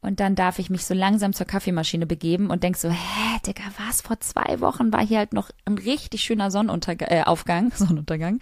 Und 0.00 0.20
dann 0.20 0.35
darf 0.35 0.58
ich 0.58 0.70
mich 0.70 0.87
so 0.87 0.94
langsam 0.94 1.32
zur 1.32 1.47
Kaffeemaschine 1.47 2.06
begeben 2.06 2.50
und 2.50 2.62
denk 2.62 2.76
so, 2.76 2.88
hä, 2.88 3.38
Digga, 3.47 3.64
was? 3.87 4.00
Vor 4.00 4.20
zwei 4.20 4.61
Wochen 4.61 4.92
war 4.92 5.04
hier 5.04 5.18
halt 5.18 5.32
noch 5.32 5.50
ein 5.64 5.76
richtig 5.76 6.23
schöner 6.23 6.50
Sonnenuntergang, 6.50 7.08
äh, 7.08 7.23
Aufgang, 7.25 7.73
Sonnenuntergang. 7.75 8.38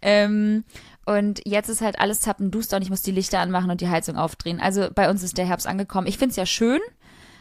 Ähm, 0.00 0.64
und 1.04 1.42
jetzt 1.44 1.68
ist 1.68 1.80
halt 1.80 1.98
alles 1.98 2.20
zappenduster 2.20 2.76
und 2.76 2.82
ich 2.82 2.90
muss 2.90 3.02
die 3.02 3.10
Lichter 3.10 3.40
anmachen 3.40 3.70
und 3.70 3.80
die 3.80 3.88
Heizung 3.88 4.16
aufdrehen. 4.16 4.60
Also 4.60 4.88
bei 4.94 5.10
uns 5.10 5.22
ist 5.22 5.36
der 5.36 5.46
Herbst 5.46 5.66
angekommen. 5.66 6.06
Ich 6.06 6.18
find's 6.18 6.36
ja 6.36 6.46
schön, 6.46 6.80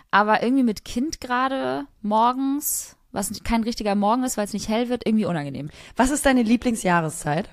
aber 0.10 0.42
irgendwie 0.42 0.64
mit 0.64 0.84
Kind 0.84 1.22
gerade 1.22 1.86
morgens, 2.02 2.98
was 3.12 3.32
kein 3.44 3.64
richtiger 3.64 3.96
Morgen 3.96 4.24
ist, 4.24 4.38
weil 4.38 4.46
es 4.46 4.54
nicht 4.54 4.70
hell 4.70 4.90
wird, 4.90 5.06
irgendwie 5.06 5.26
unangenehm. 5.26 5.70
Was 5.96 6.12
ist 6.12 6.26
deine 6.26 6.44
Lieblingsjahreszeit? 6.44 7.50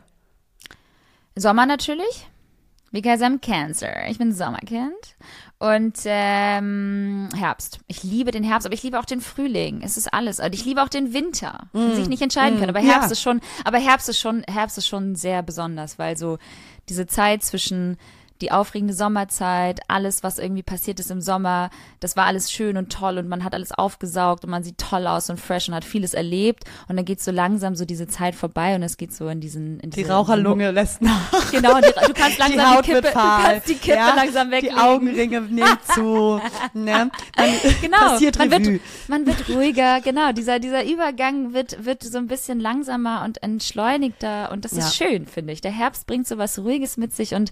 Sommer 1.35 1.67
natürlich. 1.67 2.29
Because 2.91 3.23
I'm 3.23 3.39
Cancer. 3.39 4.09
Ich 4.09 4.19
bin 4.19 4.33
Sommerkind. 4.33 5.17
Und 5.59 5.99
ähm, 6.05 7.29
Herbst. 7.37 7.81
Ich 7.87 8.03
liebe 8.03 8.31
den 8.31 8.45
Herbst, 8.45 8.67
aber 8.67 8.75
ich 8.75 8.83
liebe 8.83 8.99
auch 8.99 9.05
den 9.05 9.21
Frühling. 9.21 9.83
Es 9.83 9.97
ist 9.97 10.13
alles. 10.15 10.41
Und 10.41 10.55
ich 10.55 10.65
liebe 10.65 10.83
auch 10.83 10.89
den 10.89 11.13
Winter. 11.13 11.69
Mm. 11.73 11.95
sich 11.95 12.09
nicht 12.09 12.23
entscheiden 12.23 12.57
mm. 12.57 12.61
können. 12.61 12.77
Aber 12.77 12.85
Herbst 12.85 13.09
ja. 13.09 13.13
ist 13.13 13.21
schon, 13.21 13.41
aber 13.65 13.79
Herbst 13.79 14.09
ist 14.09 14.19
schon, 14.19 14.43
Herbst 14.49 14.79
ist 14.79 14.87
schon 14.87 15.17
sehr 15.17 15.43
besonders, 15.43 15.99
weil 15.99 16.17
so 16.17 16.39
diese 16.89 17.07
Zeit 17.07 17.43
zwischen 17.43 17.99
die 18.41 18.53
aufregende 18.53 18.95
Sommerzeit, 18.95 19.81
alles, 19.89 20.23
was 20.23 20.39
irgendwie 20.39 20.63
passiert 20.63 21.01
ist 21.01 21.11
im 21.11 21.21
Sommer, 21.21 21.71
das 22.01 22.17
war 22.17 22.27
alles 22.27 22.51
schön 22.53 22.77
und 22.77 22.93
toll 22.93 23.19
und 23.19 23.29
man 23.29 23.45
hat 23.45 23.55
alles 23.55 23.73
aufgesaugt 23.73 24.45
und 24.45 24.51
man 24.51 24.63
sieht 24.63 24.79
toll 24.79 25.07
aus 25.07 25.29
und 25.31 25.41
fresh 25.41 25.69
und 25.69 25.75
hat 25.75 25.85
vieles 25.85 26.15
erlebt 26.15 26.65
und 26.89 26.97
dann 26.97 27.05
geht 27.05 27.21
so 27.21 27.31
langsam 27.31 27.75
so 27.75 27.85
diese 27.85 28.07
Zeit 28.07 28.35
vorbei 28.35 28.75
und 28.75 28.83
es 28.83 28.97
geht 28.97 29.13
so 29.13 29.29
in 29.29 29.41
diesen 29.41 29.81
in 29.81 29.91
die 29.91 30.03
Raucherlunge 30.03 30.71
lässt 30.71 31.03
nach. 31.03 31.19
Genau, 31.51 31.77
die, 31.81 31.89
du 32.07 32.13
kannst 32.13 32.39
langsam 32.39 32.59
die, 32.59 32.77
Haut 32.77 32.87
die 32.87 32.91
Kippe, 32.93 33.09
du 33.09 33.13
kannst 33.13 33.69
die 33.69 33.75
Kippe 33.75 33.97
ja, 33.97 34.15
langsam 34.15 34.51
weglegen. 34.51 34.77
Die 34.77 34.83
Augenringe 34.83 35.41
nehmen 35.41 35.79
zu. 35.95 36.41
ne? 36.75 37.11
Dann 37.37 37.51
genau, 37.81 37.97
passiert 38.11 38.39
man 38.39 38.49
Revue. 38.53 38.73
wird, 38.75 38.83
man 39.09 39.27
wird 39.27 39.49
ruhiger, 39.49 40.01
genau, 40.03 40.33
dieser, 40.33 40.59
dieser 40.59 40.85
Übergang 40.85 41.55
wird, 41.55 41.85
wird 41.87 42.03
so 42.03 42.19
ein 42.19 42.27
bisschen 42.27 42.61
langsamer 42.61 43.23
und 43.25 43.43
entschleunigter 43.43 44.51
und 44.53 44.65
das 44.65 44.73
Ja. 44.73 44.79
ist 44.81 44.97
schön, 44.97 45.27
finde 45.27 45.53
ich. 45.53 45.61
Der 45.61 45.71
Herbst 45.71 46.07
bringt 46.07 46.27
so 46.29 46.39
was 46.39 46.59
Ruhiges 46.59 46.97
mit 46.97 47.15
sich 47.15 47.35
und 47.35 47.51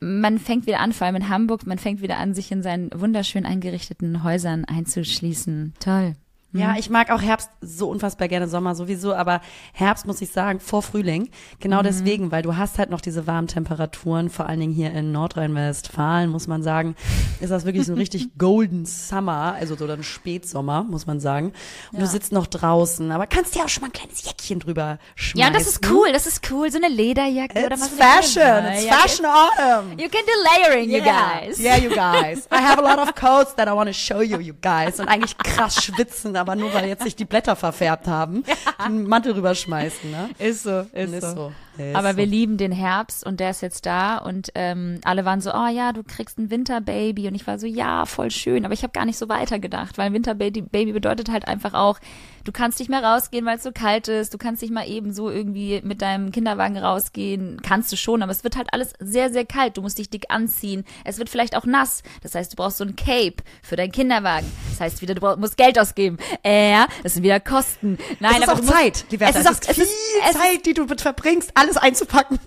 man 0.00 0.38
fängt 0.38 0.66
wieder 0.66 0.80
an, 0.80 0.92
vor 0.92 1.06
allem 1.06 1.16
in 1.16 1.28
Hamburg, 1.28 1.66
man 1.66 1.78
fängt 1.78 2.02
wieder 2.02 2.18
an, 2.18 2.34
sich 2.34 2.52
in 2.52 2.62
seinen 2.62 2.90
wunderschön 2.94 3.46
eingerichteten 3.46 4.22
Häusern 4.22 4.64
einzuschließen. 4.64 5.74
Toll. 5.80 6.14
Ja, 6.58 6.74
ich 6.78 6.90
mag 6.90 7.10
auch 7.10 7.22
Herbst 7.22 7.50
so 7.60 7.88
unfassbar 7.88 8.28
gerne 8.28 8.48
Sommer 8.48 8.74
sowieso, 8.74 9.14
aber 9.14 9.40
Herbst 9.72 10.06
muss 10.06 10.20
ich 10.20 10.30
sagen, 10.30 10.60
vor 10.60 10.82
Frühling. 10.82 11.30
Genau 11.60 11.82
deswegen, 11.82 12.30
weil 12.32 12.42
du 12.42 12.56
hast 12.56 12.78
halt 12.78 12.90
noch 12.90 13.00
diese 13.00 13.26
warmen 13.26 13.48
Temperaturen, 13.48 14.30
vor 14.30 14.46
allen 14.46 14.60
Dingen 14.60 14.72
hier 14.72 14.92
in 14.92 15.12
Nordrhein-Westfalen, 15.12 16.30
muss 16.30 16.46
man 16.46 16.62
sagen, 16.62 16.96
ist 17.40 17.50
das 17.50 17.64
wirklich 17.64 17.86
so 17.86 17.92
ein 17.92 17.98
richtig 17.98 18.28
golden 18.38 18.86
Summer, 18.86 19.54
also 19.58 19.76
so 19.76 19.86
ein 19.86 20.02
Spätsommer, 20.02 20.82
muss 20.84 21.06
man 21.06 21.20
sagen. 21.20 21.52
Und 21.92 22.00
du 22.00 22.06
sitzt 22.06 22.32
noch 22.32 22.46
draußen, 22.46 23.10
aber 23.12 23.26
kannst 23.26 23.54
dir 23.54 23.64
auch 23.64 23.68
schon 23.68 23.82
mal 23.82 23.88
ein 23.88 23.92
kleines 23.92 24.24
Jäckchen 24.24 24.58
drüber 24.60 24.98
schmeißen. 25.14 25.40
Ja, 25.52 25.58
das 25.58 25.66
ist 25.68 25.86
cool, 25.90 26.12
das 26.12 26.26
ist 26.26 26.50
cool, 26.50 26.70
so 26.70 26.78
eine 26.78 26.88
Lederjacke 26.88 27.66
oder 27.66 27.76
It's 27.76 27.90
was. 27.98 28.34
fashion, 28.34 28.64
it's 28.72 28.84
fashion 28.86 29.26
autumn. 29.26 29.90
You 29.98 30.08
can 30.08 30.22
do 30.26 30.32
layering, 30.70 30.90
you 30.90 30.96
Yeah. 30.96 31.40
guys. 31.40 31.58
Yeah, 31.58 31.76
you 31.76 31.90
guys. 31.90 32.48
I 32.50 32.56
have 32.56 32.78
a 32.78 32.82
lot 32.82 32.98
of 32.98 33.14
coats 33.20 33.54
that 33.56 33.68
I 33.68 33.72
want 33.72 33.88
to 33.88 33.92
show 33.94 34.20
you, 34.22 34.38
you 34.40 34.54
guys. 34.62 34.98
Und 34.98 35.08
eigentlich 35.08 35.36
krass 35.38 35.84
schwitzen, 35.84 36.32
aber 36.46 36.56
nur 36.56 36.72
weil 36.72 36.86
jetzt 36.86 37.02
sich 37.02 37.16
die 37.16 37.24
Blätter 37.24 37.56
verfärbt 37.56 38.06
haben, 38.06 38.44
den 38.86 39.06
Mantel 39.08 39.32
rüberschmeißen, 39.32 40.10
ne? 40.10 40.30
Ist 40.38 40.62
so, 40.62 40.86
ist, 40.92 41.12
Ist 41.12 41.34
so. 41.34 41.52
Ist 41.76 41.94
Aber 41.94 42.12
so. 42.12 42.16
wir 42.16 42.26
lieben 42.26 42.56
den 42.56 42.72
Herbst 42.72 43.26
und 43.26 43.40
der 43.40 43.50
ist 43.50 43.60
jetzt 43.60 43.84
da 43.84 44.18
und 44.18 44.50
ähm, 44.54 45.00
alle 45.04 45.24
waren 45.24 45.40
so, 45.40 45.52
oh 45.52 45.68
ja, 45.68 45.92
du 45.92 46.02
kriegst 46.02 46.38
ein 46.38 46.50
Winterbaby 46.50 47.28
und 47.28 47.34
ich 47.34 47.46
war 47.46 47.58
so, 47.58 47.66
ja, 47.66 48.06
voll 48.06 48.30
schön, 48.30 48.64
aber 48.64 48.74
ich 48.74 48.82
habe 48.82 48.92
gar 48.92 49.04
nicht 49.04 49.18
so 49.18 49.28
weitergedacht, 49.28 49.98
weil 49.98 50.12
Winterbaby 50.12 50.62
Baby 50.62 50.92
bedeutet 50.92 51.30
halt 51.30 51.48
einfach 51.48 51.74
auch, 51.74 51.98
du 52.46 52.52
kannst 52.52 52.78
nicht 52.78 52.88
mehr 52.88 53.02
rausgehen, 53.02 53.44
weil 53.44 53.56
es 53.56 53.62
so 53.62 53.72
kalt 53.72 54.08
ist, 54.08 54.32
du 54.32 54.38
kannst 54.38 54.62
nicht 54.62 54.72
mal 54.72 54.88
eben 54.88 55.12
so 55.12 55.30
irgendwie 55.30 55.80
mit 55.82 56.00
deinem 56.00 56.30
Kinderwagen 56.30 56.78
rausgehen, 56.78 57.60
kannst 57.62 57.92
du 57.92 57.96
schon, 57.96 58.22
aber 58.22 58.32
es 58.32 58.44
wird 58.44 58.56
halt 58.56 58.68
alles 58.72 58.92
sehr, 59.00 59.30
sehr 59.30 59.44
kalt, 59.44 59.76
du 59.76 59.82
musst 59.82 59.98
dich 59.98 60.08
dick 60.08 60.26
anziehen, 60.28 60.84
es 61.04 61.18
wird 61.18 61.28
vielleicht 61.28 61.56
auch 61.56 61.66
nass, 61.66 62.02
das 62.22 62.34
heißt, 62.34 62.52
du 62.52 62.56
brauchst 62.56 62.78
so 62.78 62.84
ein 62.84 62.96
Cape 62.96 63.36
für 63.62 63.76
deinen 63.76 63.92
Kinderwagen, 63.92 64.50
das 64.70 64.80
heißt 64.80 65.02
wieder, 65.02 65.14
du 65.14 65.20
brauch, 65.20 65.36
musst 65.36 65.56
Geld 65.56 65.78
ausgeben, 65.78 66.18
äh, 66.42 66.84
das 67.02 67.14
sind 67.14 67.24
wieder 67.24 67.40
Kosten, 67.40 67.98
nein, 68.20 68.32
es 68.32 68.38
ist 68.38 68.42
aber 68.44 68.52
auch 68.52 68.56
du 68.60 68.64
musst, 68.64 68.76
Zeit, 68.78 69.06
Liberta. 69.10 69.38
es 69.38 69.44
ist 69.44 69.50
auch, 69.50 69.74
viel 69.74 69.84
es 69.84 69.90
ist, 69.90 70.38
Zeit, 70.38 70.66
die 70.66 70.74
du 70.74 70.84
mit 70.84 71.00
verbringst, 71.00 71.50
alles 71.54 71.76
einzupacken. 71.76 72.38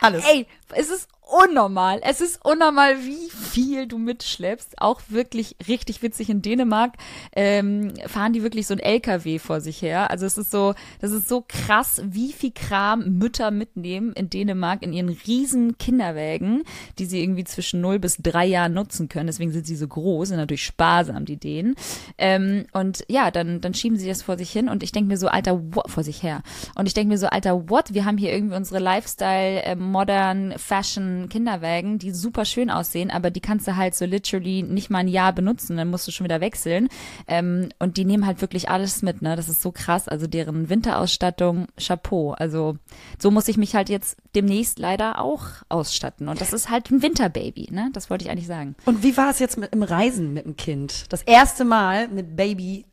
Alles. 0.00 0.24
Ey, 0.24 0.46
es 0.72 0.90
ist 0.90 1.08
unnormal. 1.26 2.00
Es 2.02 2.20
ist 2.20 2.44
unnormal, 2.44 2.98
wie 3.04 3.30
viel 3.30 3.86
du 3.86 3.98
mitschleppst. 3.98 4.74
Auch 4.80 5.00
wirklich 5.08 5.56
richtig 5.66 6.02
witzig 6.02 6.28
in 6.28 6.42
Dänemark 6.42 6.94
ähm, 7.34 7.94
fahren 8.06 8.32
die 8.32 8.42
wirklich 8.42 8.66
so 8.66 8.74
ein 8.74 8.80
LKW 8.80 9.38
vor 9.38 9.60
sich 9.60 9.80
her. 9.80 10.10
Also 10.10 10.26
es 10.26 10.36
ist 10.36 10.50
so, 10.50 10.74
das 11.00 11.12
ist 11.12 11.28
so 11.28 11.44
krass, 11.46 12.02
wie 12.04 12.32
viel 12.32 12.52
Kram 12.52 13.18
Mütter 13.18 13.50
mitnehmen 13.50 14.12
in 14.12 14.28
Dänemark 14.28 14.82
in 14.82 14.92
ihren 14.92 15.08
riesen 15.08 15.78
Kinderwägen, 15.78 16.62
die 16.98 17.06
sie 17.06 17.22
irgendwie 17.22 17.44
zwischen 17.44 17.80
0 17.80 17.98
bis 17.98 18.18
3 18.18 18.46
Jahren 18.46 18.74
nutzen 18.74 19.08
können. 19.08 19.26
Deswegen 19.26 19.52
sind 19.52 19.66
sie 19.66 19.76
so 19.76 19.88
groß, 19.88 20.28
sind 20.28 20.36
natürlich 20.36 20.64
sparsam, 20.64 21.24
die 21.24 21.38
Dänen. 21.38 21.74
Ähm, 22.18 22.66
und 22.72 23.04
ja, 23.08 23.30
dann, 23.30 23.60
dann 23.60 23.74
schieben 23.74 23.98
sie 23.98 24.08
das 24.08 24.22
vor 24.22 24.36
sich 24.36 24.50
hin 24.50 24.68
und 24.68 24.82
ich 24.82 24.92
denke 24.92 25.08
mir 25.08 25.16
so, 25.16 25.28
alter, 25.28 25.74
what, 25.74 25.90
vor 25.90 26.02
sich 26.02 26.22
her. 26.22 26.42
Und 26.74 26.86
ich 26.86 26.94
denke 26.94 27.08
mir 27.08 27.18
so, 27.18 27.28
alter, 27.28 27.70
what? 27.70 27.94
Wir 27.94 28.04
haben 28.04 28.18
hier 28.18 28.32
irgendwie 28.32 28.56
unsere 28.56 28.78
Lifestyle, 28.78 29.62
äh, 29.62 29.74
modern, 29.74 30.53
Fashion 30.58 31.28
Kinderwägen, 31.28 31.98
die 31.98 32.10
super 32.10 32.44
schön 32.44 32.70
aussehen, 32.70 33.10
aber 33.10 33.30
die 33.30 33.40
kannst 33.40 33.66
du 33.66 33.76
halt 33.76 33.94
so 33.94 34.04
literally 34.04 34.62
nicht 34.62 34.90
mal 34.90 34.98
ein 34.98 35.08
Jahr 35.08 35.32
benutzen, 35.32 35.76
dann 35.76 35.88
musst 35.88 36.06
du 36.06 36.12
schon 36.12 36.24
wieder 36.24 36.40
wechseln. 36.40 36.88
Ähm, 37.26 37.68
und 37.78 37.96
die 37.96 38.04
nehmen 38.04 38.26
halt 38.26 38.40
wirklich 38.40 38.68
alles 38.68 39.02
mit, 39.02 39.22
ne? 39.22 39.36
Das 39.36 39.48
ist 39.48 39.62
so 39.62 39.72
krass. 39.72 40.08
Also 40.08 40.26
deren 40.26 40.68
Winterausstattung, 40.68 41.66
Chapeau. 41.78 42.32
Also 42.32 42.76
so 43.18 43.30
muss 43.30 43.48
ich 43.48 43.56
mich 43.56 43.74
halt 43.74 43.88
jetzt 43.88 44.16
demnächst 44.34 44.78
leider 44.78 45.20
auch 45.20 45.44
ausstatten. 45.68 46.28
Und 46.28 46.40
das 46.40 46.52
ist 46.52 46.70
halt 46.70 46.90
ein 46.90 47.02
Winterbaby, 47.02 47.68
ne? 47.70 47.90
Das 47.92 48.10
wollte 48.10 48.24
ich 48.24 48.30
eigentlich 48.30 48.46
sagen. 48.46 48.76
Und 48.84 49.02
wie 49.02 49.16
war 49.16 49.30
es 49.30 49.38
jetzt 49.38 49.58
mit, 49.58 49.72
im 49.72 49.82
Reisen 49.82 50.32
mit 50.32 50.44
dem 50.44 50.56
Kind? 50.56 51.12
Das 51.12 51.22
erste 51.22 51.64
Mal 51.64 52.08
mit 52.08 52.36
Baby, 52.36 52.84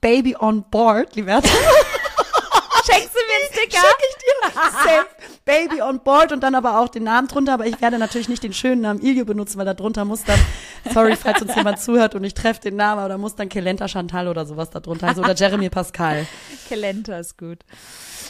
Baby 0.00 0.36
on 0.36 0.64
board, 0.70 1.14
Liberta. 1.14 1.48
Schenkst 2.84 3.14
du 3.14 3.20
mir 3.20 3.36
einen 3.38 3.52
Sticker? 3.52 3.78
Schick 3.78 4.02
ich 4.10 4.16
dir. 4.16 4.60
Safe. 4.72 5.06
Baby 5.44 5.82
on 5.82 6.00
board 6.00 6.32
und 6.32 6.42
dann 6.42 6.54
aber 6.54 6.78
auch 6.78 6.88
den 6.88 7.04
Namen 7.04 7.28
drunter. 7.28 7.54
Aber 7.54 7.66
ich 7.66 7.80
werde 7.80 7.98
natürlich 7.98 8.28
nicht 8.28 8.42
den 8.42 8.52
schönen 8.52 8.82
Namen 8.82 9.00
Ilio 9.00 9.24
benutzen, 9.24 9.58
weil 9.58 9.66
da 9.66 9.74
drunter 9.74 10.04
muss 10.04 10.24
dann, 10.24 10.38
sorry, 10.92 11.16
falls 11.16 11.42
uns 11.42 11.54
jemand 11.54 11.80
zuhört 11.80 12.14
und 12.14 12.24
ich 12.24 12.34
treffe 12.34 12.60
den 12.60 12.76
Namen, 12.76 13.00
aber 13.00 13.08
da 13.08 13.18
muss 13.18 13.34
dann 13.34 13.48
Kelenta 13.48 13.88
Chantal 13.88 14.28
oder 14.28 14.46
sowas 14.46 14.70
da 14.70 14.80
drunter 14.80 15.08
heißen 15.08 15.22
oder 15.22 15.34
Jeremy 15.34 15.70
Pascal. 15.70 16.26
Kelenta 16.68 17.18
ist 17.18 17.38
gut. 17.38 17.58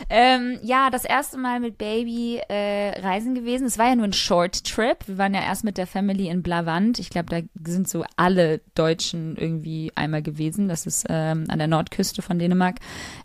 Ähm, 0.09 0.59
ja, 0.63 0.91
das 0.91 1.05
erste 1.05 1.39
Mal 1.39 1.61
mit 1.61 1.79
Baby 1.79 2.41
äh, 2.49 2.99
reisen 3.01 3.35
gewesen. 3.35 3.67
Es 3.67 3.79
war 3.79 3.89
ja 3.89 3.97
nur 3.97 4.07
ein 4.07 4.13
Short 4.13 4.65
Trip. 4.65 4.97
Wir 5.07 5.19
waren 5.19 5.35
ja 5.35 5.43
erst 5.43 5.65
mit 5.65 5.77
der 5.79 5.87
Family 5.87 6.29
in 6.29 6.43
Blavant. 6.43 6.99
Ich 6.99 7.11
glaube, 7.11 7.29
da 7.29 7.71
sind 7.71 7.89
so 7.89 8.05
alle 8.17 8.61
Deutschen 8.75 9.37
irgendwie 9.37 9.93
einmal 9.95 10.23
gewesen. 10.23 10.69
Das 10.69 10.87
ist 10.87 11.07
ähm, 11.09 11.45
an 11.49 11.59
der 11.59 11.69
Nordküste 11.69 12.23
von 12.23 12.39
Dänemark, 12.39 12.77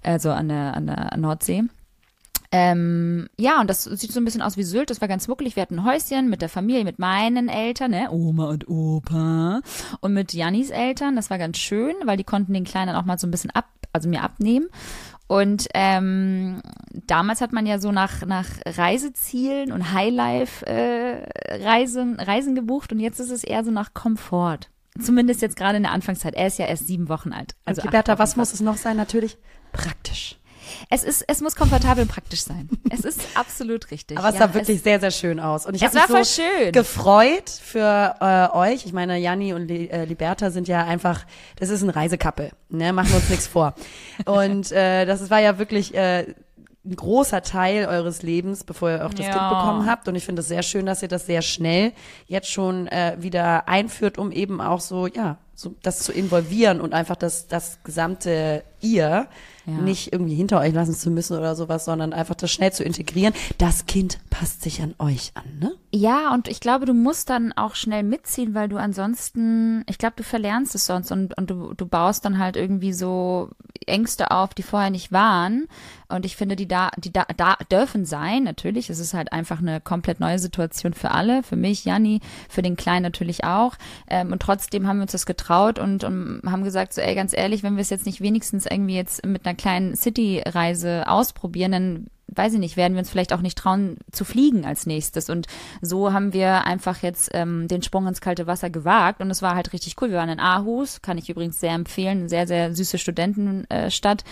also 0.04 0.32
an 0.32 0.50
der, 0.50 0.76
an 0.76 0.88
der 0.88 1.18
Nordsee. 1.18 1.64
Ähm, 2.52 3.28
ja, 3.38 3.60
und 3.60 3.70
das 3.70 3.84
sieht 3.84 4.12
so 4.12 4.22
ein 4.22 4.26
bisschen 4.26 4.42
aus 4.42 4.58
wie 4.58 4.64
Sylt. 4.64 4.90
Das 4.90 5.02
war 5.02 5.08
ganz 5.08 5.28
muckelig. 5.28 5.56
Wir 5.56 5.62
hatten 5.62 5.80
ein 5.80 5.86
Häuschen 5.86 6.30
mit 6.30 6.42
der 6.42 6.50
Familie, 6.50 6.86
mit 6.86 7.00
meinen 7.00 7.50
Eltern, 7.50 7.92
ne? 7.92 8.10
Oma 8.10 8.50
und 8.50 8.68
Opa. 8.70 9.62
Und 10.00 10.14
mit 10.14 10.34
Jannis 10.34 10.70
Eltern. 10.70 11.16
Das 11.16 11.30
war 11.30 11.38
ganz 11.38 11.58
schön, 11.58 11.96
weil 12.06 12.18
die 12.18 12.24
konnten 12.24 12.54
den 12.54 12.64
Kleinen 12.64 12.96
auch 12.96 13.06
mal 13.06 13.20
so 13.20 13.28
ein 13.28 13.32
bisschen 13.32 13.52
ab, 13.52 13.68
also 13.92 14.08
mir 14.08 14.24
abnehmen. 14.24 14.68
Und 15.28 15.68
ähm, 15.74 16.62
damals 16.94 17.42
hat 17.42 17.52
man 17.52 17.66
ja 17.66 17.80
so 17.80 17.92
nach, 17.92 18.26
nach 18.26 18.48
Reisezielen 18.66 19.74
und 19.74 19.92
Highlife-Reisen 19.92 22.18
Reisen 22.18 22.56
gebucht 22.56 22.94
und 22.94 23.02
jetzt 23.02 23.20
ist 23.20 23.32
es 23.32 23.44
eher 23.44 23.66
so 23.66 23.72
nach 23.72 23.94
Komfort. 23.94 24.70
Zumindest 25.02 25.42
jetzt 25.42 25.58
gerade 25.58 25.76
in 25.78 25.84
der 25.84 25.92
Anfangszeit. 25.92 26.34
Er 26.34 26.48
ist 26.48 26.58
ja 26.58 26.66
erst 26.66 26.88
sieben 26.88 27.10
Wochen 27.10 27.34
alt. 27.34 27.56
Also, 27.66 27.82
Liberta, 27.82 28.14
Wochen 28.14 28.20
was 28.20 28.38
muss 28.38 28.54
es 28.54 28.62
noch 28.62 28.78
sein? 28.78 28.98
Natürlich 28.98 29.38
praktisch. 29.74 30.38
Es 30.90 31.04
ist, 31.04 31.24
es 31.28 31.42
muss 31.42 31.56
komfortabel 31.56 32.04
und 32.04 32.10
praktisch 32.12 32.42
sein. 32.44 32.70
Es 32.90 33.02
ist 33.02 33.22
absolut 33.36 33.92
richtig. 33.92 34.18
Aber 34.18 34.30
es 34.30 34.36
ja, 34.36 34.48
sah 34.48 34.54
wirklich 34.54 34.82
sehr, 34.82 35.00
sehr 35.00 35.12
schön 35.12 35.40
aus. 35.40 35.66
Und 35.66 35.76
ich 35.76 35.82
Es 35.84 35.96
habe 35.96 36.14
mich 36.14 36.28
so 36.28 36.42
schön. 36.42 36.72
gefreut 36.72 37.50
für 37.50 38.16
äh, 38.20 38.56
euch. 38.56 38.86
Ich 38.86 38.94
meine, 38.94 39.18
Janni 39.18 39.54
und 39.54 39.68
Li 39.68 39.88
äh, 39.88 40.06
Liberta 40.06 40.52
sind 40.52 40.68
ja 40.68 40.84
einfach, 40.86 41.26
das 41.58 41.70
ist 41.70 41.82
ein 41.84 41.90
Reisekappel. 41.90 42.52
Ne? 42.70 42.94
Machen 42.94 43.10
wir 43.10 43.18
uns 43.18 43.30
nichts 43.30 43.48
vor. 43.48 43.74
Und 44.26 44.72
äh, 44.72 45.06
das 45.06 45.30
war 45.30 45.40
ja 45.40 45.58
wirklich 45.58 45.94
äh, 45.96 46.26
ein 46.86 46.96
großer 46.96 47.42
Teil 47.42 47.86
eures 47.86 48.22
Lebens, 48.24 48.64
bevor 48.64 48.90
ihr 48.92 49.06
auch 49.06 49.14
das 49.14 49.26
Ja. 49.26 49.32
Kind 49.34 49.50
bekommen 49.50 49.86
habt. 49.90 50.08
Und 50.08 50.16
ich 50.16 50.26
finde 50.26 50.42
es 50.42 50.48
sehr 50.48 50.64
schön, 50.64 50.86
dass 50.86 51.02
ihr 51.02 51.08
das 51.08 51.26
sehr 51.26 51.42
schnell 51.42 51.92
jetzt 52.28 52.50
schon 52.50 52.88
äh, 52.88 53.16
wieder 53.20 53.68
einführt, 53.68 54.18
um 54.18 54.32
eben 54.32 54.62
auch 54.62 54.80
so, 54.80 55.08
ja, 55.08 55.38
so 55.60 55.74
das 55.82 56.00
zu 56.00 56.12
involvieren 56.14 56.80
und 56.80 56.94
einfach 56.94 57.16
das, 57.16 57.48
das 57.48 57.80
gesamte 57.84 58.64
ihr 58.80 59.28
Ja. 59.66 59.74
nicht 59.74 60.14
irgendwie 60.14 60.36
hinter 60.36 60.60
euch 60.60 60.72
lassen 60.72 60.94
zu 60.94 61.10
müssen 61.10 61.36
oder 61.36 61.56
sowas, 61.56 61.84
sondern 61.84 62.14
einfach 62.14 62.36
das 62.36 62.52
schnell 62.52 62.72
zu 62.72 62.84
integrieren. 62.84 63.34
Das 63.58 63.88
Kind 63.88 64.20
passt 64.30 64.62
sich 64.62 64.82
an 64.84 64.94
euch 65.00 65.32
an, 65.34 65.58
ne? 65.60 65.74
Ja, 66.00 66.32
und 66.32 66.48
ich 66.48 66.60
glaube, 66.60 66.86
du 66.86 66.94
musst 66.94 67.32
dann 67.32 67.54
auch 67.54 67.74
schnell 67.74 68.04
mitziehen, 68.04 68.54
weil 68.54 68.70
du 68.70 68.78
ansonsten, 68.78 69.84
ich 69.90 69.98
glaube, 69.98 70.14
du 70.16 70.22
verlernst 70.22 70.76
es 70.76 70.86
sonst 70.86 71.12
und, 71.12 71.36
und 71.36 71.50
du, 71.50 71.74
du 71.74 71.88
baust 71.88 72.24
dann 72.24 72.38
halt 72.38 72.56
irgendwie 72.56 72.94
so 72.94 73.50
Ängste 73.88 74.30
auf, 74.30 74.54
die 74.54 74.62
vorher 74.62 74.92
nicht 74.92 75.12
waren. 75.12 75.68
Und 76.08 76.24
ich 76.24 76.36
finde, 76.36 76.56
die 76.56 76.68
da, 76.68 76.92
die 76.98 77.12
da, 77.12 77.26
da 77.36 77.56
dürfen 77.72 78.06
sein, 78.06 78.44
natürlich. 78.44 78.92
Es 78.92 79.00
ist 79.00 79.16
halt 79.16 79.32
einfach 79.34 79.58
eine 79.58 79.82
komplett 79.82 80.20
neue 80.20 80.38
Situation 80.38 80.94
für 80.94 81.10
alle, 81.10 81.42
für 81.42 81.56
mich, 81.56 81.84
Janni, 81.84 82.22
für 82.48 82.62
den 82.62 82.76
Kleinen 82.76 83.02
natürlich 83.02 83.44
auch. 83.44 83.74
Ähm, 84.08 84.32
und 84.32 84.40
trotzdem 84.40 84.86
haben 84.86 84.98
wir 84.98 85.04
uns 85.04 85.14
das 85.14 85.26
getraut 85.26 85.80
und, 85.80 86.04
und 86.04 86.44
haben 86.46 86.64
gesagt, 86.64 86.94
so, 86.94 87.02
ey, 87.02 87.16
ganz 87.16 87.36
ehrlich, 87.36 87.64
wenn 87.64 87.76
wir 87.76 87.82
es 87.82 87.90
jetzt 87.90 88.06
nicht 88.06 88.22
wenigstens 88.22 88.68
irgendwie 88.68 88.96
jetzt 88.96 89.26
mit 89.26 89.48
einer 89.48 89.56
kleinen 89.56 89.96
City-Reise 89.96 91.06
ausprobieren, 91.08 91.72
dann 91.72 92.08
weiß 92.28 92.54
ich 92.54 92.60
nicht, 92.60 92.78
werden 92.78 92.94
wir 92.94 93.00
uns 93.00 93.10
vielleicht 93.10 93.34
auch 93.34 93.42
nicht 93.42 93.58
trauen 93.58 93.98
zu 94.12 94.26
fliegen 94.26 94.66
als 94.66 94.86
nächstes. 94.86 95.30
Und 95.30 95.48
so 95.82 96.14
haben 96.14 96.34
wir 96.34 96.66
einfach 96.66 97.02
jetzt 97.02 97.30
ähm, 97.34 97.68
den 97.68 97.82
Sprung 97.82 98.08
ins 98.08 98.22
kalte 98.22 98.48
Wasser 98.48 98.70
gewagt 98.70 99.22
und 99.22 99.32
es 99.32 99.42
war 99.42 99.56
halt 99.56 99.74
richtig 99.74 99.96
cool. 100.02 100.10
Wir 100.10 100.18
waren 100.18 100.30
in 100.30 100.40
Aarhus, 100.40 101.02
kann 101.02 101.18
ich 101.18 101.30
übrigens 101.30 101.60
sehr 101.60 101.74
empfehlen, 101.74 102.20
eine 102.20 102.30
sehr, 102.30 102.48
sehr 102.48 102.76
süße 102.76 102.98
Studentenstadt, 102.98 104.24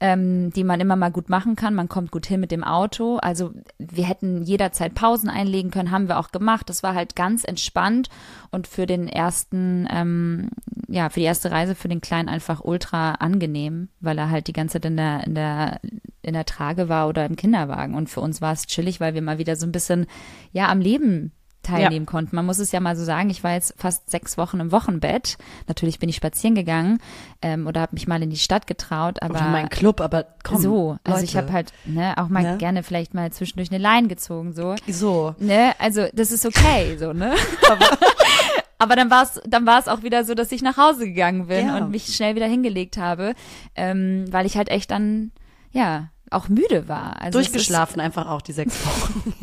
ähm, 0.00 0.50
die 0.52 0.64
man 0.64 0.80
immer 0.80 0.96
mal 0.96 1.10
gut 1.10 1.28
machen 1.28 1.56
kann. 1.56 1.74
Man 1.74 1.88
kommt 1.88 2.10
gut 2.10 2.26
hin 2.26 2.40
mit 2.40 2.50
dem 2.50 2.64
Auto. 2.64 3.16
Also 3.18 3.52
wir 3.78 4.04
hätten 4.04 4.42
jederzeit 4.42 4.94
Pausen 4.94 5.28
einlegen 5.28 5.70
können, 5.70 5.90
haben 5.90 6.08
wir 6.08 6.18
auch 6.18 6.32
gemacht. 6.32 6.68
Das 6.68 6.82
war 6.82 6.94
halt 6.94 7.16
ganz 7.16 7.44
entspannt 7.44 8.08
und 8.50 8.66
für 8.66 8.86
den 8.86 9.08
ersten, 9.08 9.86
ähm, 9.90 10.50
ja, 10.88 11.08
für 11.10 11.20
die 11.20 11.26
erste 11.26 11.50
Reise 11.50 11.74
für 11.74 11.88
den 11.88 12.00
Kleinen 12.00 12.28
einfach 12.28 12.60
ultra 12.64 13.12
angenehm, 13.12 13.88
weil 14.00 14.18
er 14.18 14.30
halt 14.30 14.48
die 14.48 14.52
ganze 14.52 14.74
Zeit 14.74 14.86
in 14.86 14.96
der, 14.96 15.24
in 15.24 15.34
der, 15.34 15.80
in 16.22 16.34
der 16.34 16.44
Trage 16.44 16.88
war 16.88 17.08
oder 17.08 17.24
im 17.26 17.35
Kinderwagen. 17.36 17.94
Und 17.94 18.08
für 18.08 18.20
uns 18.20 18.40
war 18.40 18.52
es 18.52 18.66
chillig, 18.66 19.00
weil 19.00 19.14
wir 19.14 19.22
mal 19.22 19.38
wieder 19.38 19.56
so 19.56 19.66
ein 19.66 19.72
bisschen, 19.72 20.06
ja, 20.52 20.68
am 20.68 20.80
Leben 20.80 21.32
teilnehmen 21.66 22.06
ja. 22.06 22.10
konnten. 22.10 22.36
Man 22.36 22.46
muss 22.46 22.58
es 22.58 22.72
ja 22.72 22.80
mal 22.80 22.96
so 22.96 23.04
sagen, 23.04 23.28
ich 23.30 23.44
war 23.44 23.52
jetzt 23.52 23.74
fast 23.76 24.08
sechs 24.08 24.38
Wochen 24.38 24.60
im 24.60 24.72
Wochenbett. 24.72 25.36
Natürlich 25.66 25.98
bin 25.98 26.08
ich 26.08 26.16
spazieren 26.16 26.54
gegangen 26.54 26.98
ähm, 27.42 27.66
oder 27.66 27.80
habe 27.80 27.94
mich 27.94 28.06
mal 28.06 28.22
in 28.22 28.30
die 28.30 28.36
Stadt 28.36 28.66
getraut, 28.66 29.22
aber 29.22 29.34
oder 29.34 29.48
mein 29.48 29.68
Club, 29.68 30.00
aber 30.00 30.26
komm, 30.42 30.60
so. 30.60 30.98
Also 31.04 31.24
ich 31.24 31.36
habe 31.36 31.52
halt 31.52 31.72
ne, 31.84 32.14
auch 32.16 32.28
mal 32.28 32.42
ne? 32.42 32.58
gerne 32.58 32.82
vielleicht 32.82 33.14
mal 33.14 33.32
zwischendurch 33.32 33.70
eine 33.70 33.82
Line 33.82 34.08
gezogen, 34.08 34.52
so. 34.52 34.76
So. 34.88 35.34
Ne, 35.38 35.74
also 35.78 36.06
das 36.14 36.30
ist 36.30 36.46
okay, 36.46 36.96
so 36.98 37.12
ne. 37.12 37.34
aber, 37.68 37.86
aber 38.78 38.96
dann 38.96 39.10
war 39.10 39.24
es 39.24 39.40
dann 39.46 39.66
war 39.66 39.80
es 39.80 39.88
auch 39.88 40.02
wieder 40.02 40.24
so, 40.24 40.34
dass 40.34 40.52
ich 40.52 40.62
nach 40.62 40.76
Hause 40.76 41.06
gegangen 41.06 41.48
bin 41.48 41.66
ja. 41.66 41.76
und 41.76 41.90
mich 41.90 42.14
schnell 42.14 42.36
wieder 42.36 42.46
hingelegt 42.46 42.96
habe, 42.96 43.34
ähm, 43.74 44.24
weil 44.30 44.46
ich 44.46 44.56
halt 44.56 44.68
echt 44.68 44.90
dann 44.90 45.32
ja 45.72 46.10
auch 46.30 46.48
müde 46.48 46.88
war. 46.88 47.20
Also 47.20 47.38
Durchgeschlafen 47.38 48.00
einfach 48.00 48.28
auch 48.28 48.42
die 48.42 48.52
sechs 48.52 48.84
Wochen. 48.86 49.34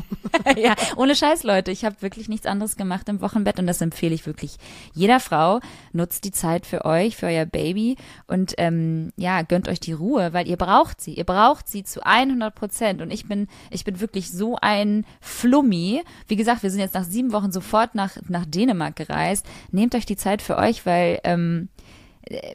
ja, 0.57 0.75
ohne 0.95 1.15
Scheiß, 1.15 1.43
Leute. 1.43 1.71
Ich 1.71 1.85
habe 1.85 2.01
wirklich 2.01 2.27
nichts 2.27 2.45
anderes 2.45 2.75
gemacht 2.75 3.07
im 3.09 3.21
Wochenbett 3.21 3.59
und 3.59 3.67
das 3.67 3.81
empfehle 3.81 4.15
ich 4.15 4.25
wirklich 4.25 4.57
jeder 4.93 5.19
Frau. 5.19 5.59
Nutzt 5.91 6.23
die 6.25 6.31
Zeit 6.31 6.65
für 6.65 6.85
euch, 6.85 7.15
für 7.15 7.27
euer 7.27 7.45
Baby 7.45 7.97
und 8.27 8.53
ähm, 8.57 9.11
ja, 9.15 9.41
gönnt 9.43 9.67
euch 9.67 9.79
die 9.79 9.93
Ruhe, 9.93 10.33
weil 10.33 10.47
ihr 10.47 10.57
braucht 10.57 11.01
sie. 11.01 11.13
Ihr 11.13 11.23
braucht 11.23 11.67
sie 11.67 11.83
zu 11.83 12.05
100 12.05 12.53
Prozent. 12.53 13.01
Und 13.01 13.11
ich 13.11 13.27
bin, 13.27 13.47
ich 13.69 13.83
bin 13.83 13.99
wirklich 13.99 14.31
so 14.31 14.57
ein 14.61 15.05
Flummi. 15.21 16.01
Wie 16.27 16.35
gesagt, 16.35 16.63
wir 16.63 16.71
sind 16.71 16.79
jetzt 16.79 16.95
nach 16.95 17.05
sieben 17.05 17.31
Wochen 17.31 17.51
sofort 17.51 17.95
nach, 17.95 18.17
nach 18.27 18.45
Dänemark 18.45 18.95
gereist. 18.95 19.45
Nehmt 19.71 19.95
euch 19.95 20.05
die 20.05 20.17
Zeit 20.17 20.41
für 20.41 20.57
euch, 20.57 20.85
weil 20.85 21.19
ähm, 21.23 21.69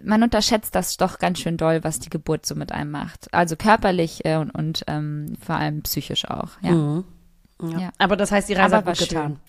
man 0.02 0.22
unterschätzt 0.22 0.74
das 0.74 0.96
doch 0.96 1.18
ganz 1.18 1.40
schön 1.40 1.56
doll, 1.56 1.84
was 1.84 1.98
die 1.98 2.10
Geburt 2.10 2.46
so 2.46 2.54
mit 2.54 2.72
einem 2.72 2.90
macht. 2.90 3.32
Also 3.32 3.56
körperlich 3.56 4.24
äh, 4.24 4.36
und, 4.36 4.50
und 4.50 4.84
ähm, 4.86 5.36
vor 5.44 5.56
allem 5.56 5.82
psychisch 5.82 6.26
auch. 6.26 6.50
Ja. 6.62 6.72
Mhm. 6.72 7.04
Ja. 7.60 7.78
ja. 7.78 7.90
Aber 7.98 8.16
das 8.16 8.30
heißt, 8.30 8.48
die 8.48 8.54
Reise 8.54 8.76
Aber 8.76 8.90
hat 8.90 8.98
gut 8.98 9.08
getan. 9.08 9.40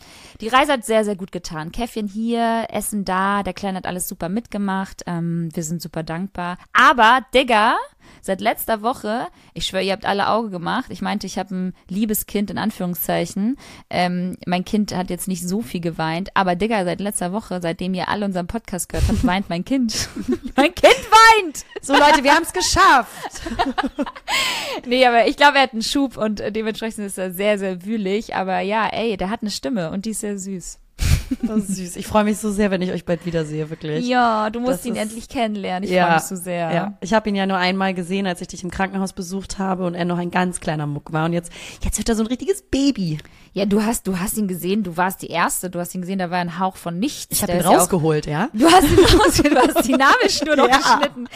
Die 0.42 0.48
Reise 0.48 0.74
hat 0.74 0.86
sehr, 0.86 1.06
sehr 1.06 1.16
gut 1.16 1.32
getan. 1.32 1.72
Käffchen 1.72 2.08
hier, 2.08 2.68
Essen 2.70 3.06
da, 3.06 3.44
der 3.44 3.54
Kleine 3.54 3.78
hat 3.78 3.86
alles 3.86 4.08
super 4.08 4.30
mitgemacht. 4.30 5.04
Ähm, 5.06 5.50
wir 5.54 5.64
sind 5.64 5.82
super 5.82 6.04
dankbar. 6.04 6.58
Aber, 6.74 7.22
Digga, 7.34 7.76
seit 8.22 8.42
letzter 8.42 8.82
Woche, 8.82 9.28
ich 9.54 9.66
schwöre, 9.66 9.84
ihr 9.84 9.94
habt 9.94 10.06
alle 10.06 10.30
Auge 10.30 10.50
gemacht. 10.50 10.88
Ich 10.90 11.02
meinte, 11.02 11.28
ich 11.28 11.38
habe 11.38 11.56
ein 11.56 11.74
liebes 11.88 12.26
Kind 12.26 12.52
in 12.52 12.58
Anführungszeichen. 12.58 13.58
Ähm, 13.90 14.38
mein 14.46 14.66
Kind 14.66 14.96
hat 14.96 15.10
jetzt 15.10 15.28
nicht 15.28 15.48
so 15.48 15.62
viel 15.62 15.82
geweint, 15.82 16.30
aber 16.34 16.56
Digga, 16.56 16.84
seit 16.86 17.02
letzter 17.02 17.32
Woche, 17.32 17.60
seitdem 17.62 17.94
ihr 17.94 18.10
alle 18.10 18.26
unseren 18.26 18.48
Podcast 18.48 18.90
gehört 18.90 19.08
habt, 19.08 19.26
weint 19.26 19.50
mein 19.50 19.66
Kind. 19.66 20.10
mein 20.56 20.74
Kind 20.74 21.00
weint! 21.12 21.66
So 21.82 21.94
Leute, 21.94 22.24
wir 22.24 22.34
haben 22.34 22.44
es 22.44 22.54
geschafft. 22.54 23.42
nee, 24.86 25.06
aber 25.06 25.28
ich 25.28 25.38
glaube, 25.38 25.58
er 25.58 25.64
hat 25.64 25.74
einen 25.74 25.82
Schub 25.82 26.18
und 26.18 26.42
dementsprechend 26.56 27.06
ist 27.06 27.18
er 27.18 27.32
sehr, 27.32 27.58
sehr 27.58 27.86
wühlig. 27.86 28.36
Aber 28.36 28.60
ja, 28.60 28.88
ey, 28.88 29.18
der 29.18 29.30
hat 29.30 29.42
eine 29.42 29.52
Stimme 29.52 29.92
und 29.92 30.06
die 30.06 30.12
ist 30.12 30.22
sehr 30.22 30.38
süß. 30.38 30.80
Das 31.42 31.58
ist 31.58 31.76
süß. 31.76 31.96
Ich 31.96 32.08
freue 32.08 32.24
mich 32.24 32.38
so 32.38 32.52
sehr, 32.52 32.72
wenn 32.72 32.82
ich 32.82 32.92
euch 32.92 33.06
bald 33.06 33.26
wiedersehe, 33.26 33.70
wirklich. 33.70 34.08
Ja, 34.08 34.50
du 34.50 34.60
musst 34.60 34.80
das 34.80 34.86
ihn 34.86 34.96
ist, 34.96 35.02
endlich 35.02 35.30
kennenlernen. 35.30 35.84
Ich 35.84 35.94
ja, 35.94 36.06
freue 36.06 36.16
mich 36.16 36.24
so 36.24 36.36
sehr. 36.36 36.74
Ja. 36.74 36.98
Ich 37.02 37.14
habe 37.14 37.30
ihn 37.30 37.36
ja 37.36 37.46
nur 37.46 37.58
einmal 37.58 37.94
gesehen, 37.94 38.28
als 38.28 38.42
ich 38.42 38.48
dich 38.48 38.64
im 38.64 38.72
Krankenhaus 38.72 39.14
besucht 39.14 39.60
habe 39.60 39.86
und 39.86 39.96
er 39.96 40.06
noch 40.06 40.18
ein 40.18 40.32
ganz 40.32 40.60
kleiner 40.60 40.88
Muck 40.88 41.14
war. 41.14 41.26
Und 41.26 41.34
jetzt, 41.34 41.52
jetzt 41.84 41.98
wird 41.98 42.10
er 42.10 42.16
so 42.16 42.24
ein 42.24 42.28
richtiges 42.28 42.62
Baby. 42.62 43.20
Ja, 43.54 43.66
du 43.66 43.84
hast, 43.84 44.08
du 44.08 44.20
hast 44.20 44.38
ihn 44.38 44.48
gesehen, 44.48 44.84
du 44.84 44.96
warst 44.96 45.22
die 45.22 45.28
Erste, 45.28 45.70
du 45.70 45.80
hast 45.80 45.96
ihn 45.96 46.02
gesehen, 46.02 46.20
da 46.20 46.30
war 46.30 46.38
ein 46.38 46.60
Hauch 46.60 46.76
von 46.76 47.00
nichts. 47.00 47.28
Ich 47.32 47.42
habe 47.42 47.54
ihn 47.54 47.62
rausgeholt, 47.62 48.28
ja. 48.28 48.50
Du 48.54 48.66
hast 48.70 48.84
ihn 48.84 49.00
rausgeholt, 49.00 49.54
du 49.54 49.76
hast 49.76 49.88
die 49.88 49.94
Nabelschnur 49.94 50.56
noch 50.56 50.70
ja. 50.70 50.78
geschnitten. 50.78 51.28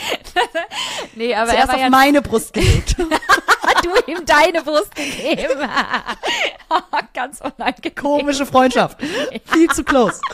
nee, 1.16 1.34
aber 1.34 1.50
Zuerst 1.50 1.64
er 1.64 1.68
war 1.68 1.76
auf 1.76 1.82
ja 1.82 1.90
meine 1.90 2.22
Brust 2.22 2.54
gelegt. 2.54 2.96
du 3.84 4.12
ihm 4.12 4.26
deine 4.26 4.62
Brust 4.64 4.96
gegeben. 4.96 5.60
Ganz 7.14 7.42
unangenehm. 7.42 7.96
Komische 7.96 8.46
Freundschaft. 8.46 9.02
Viel 9.46 9.70
zu 9.70 9.84
close. 9.84 10.20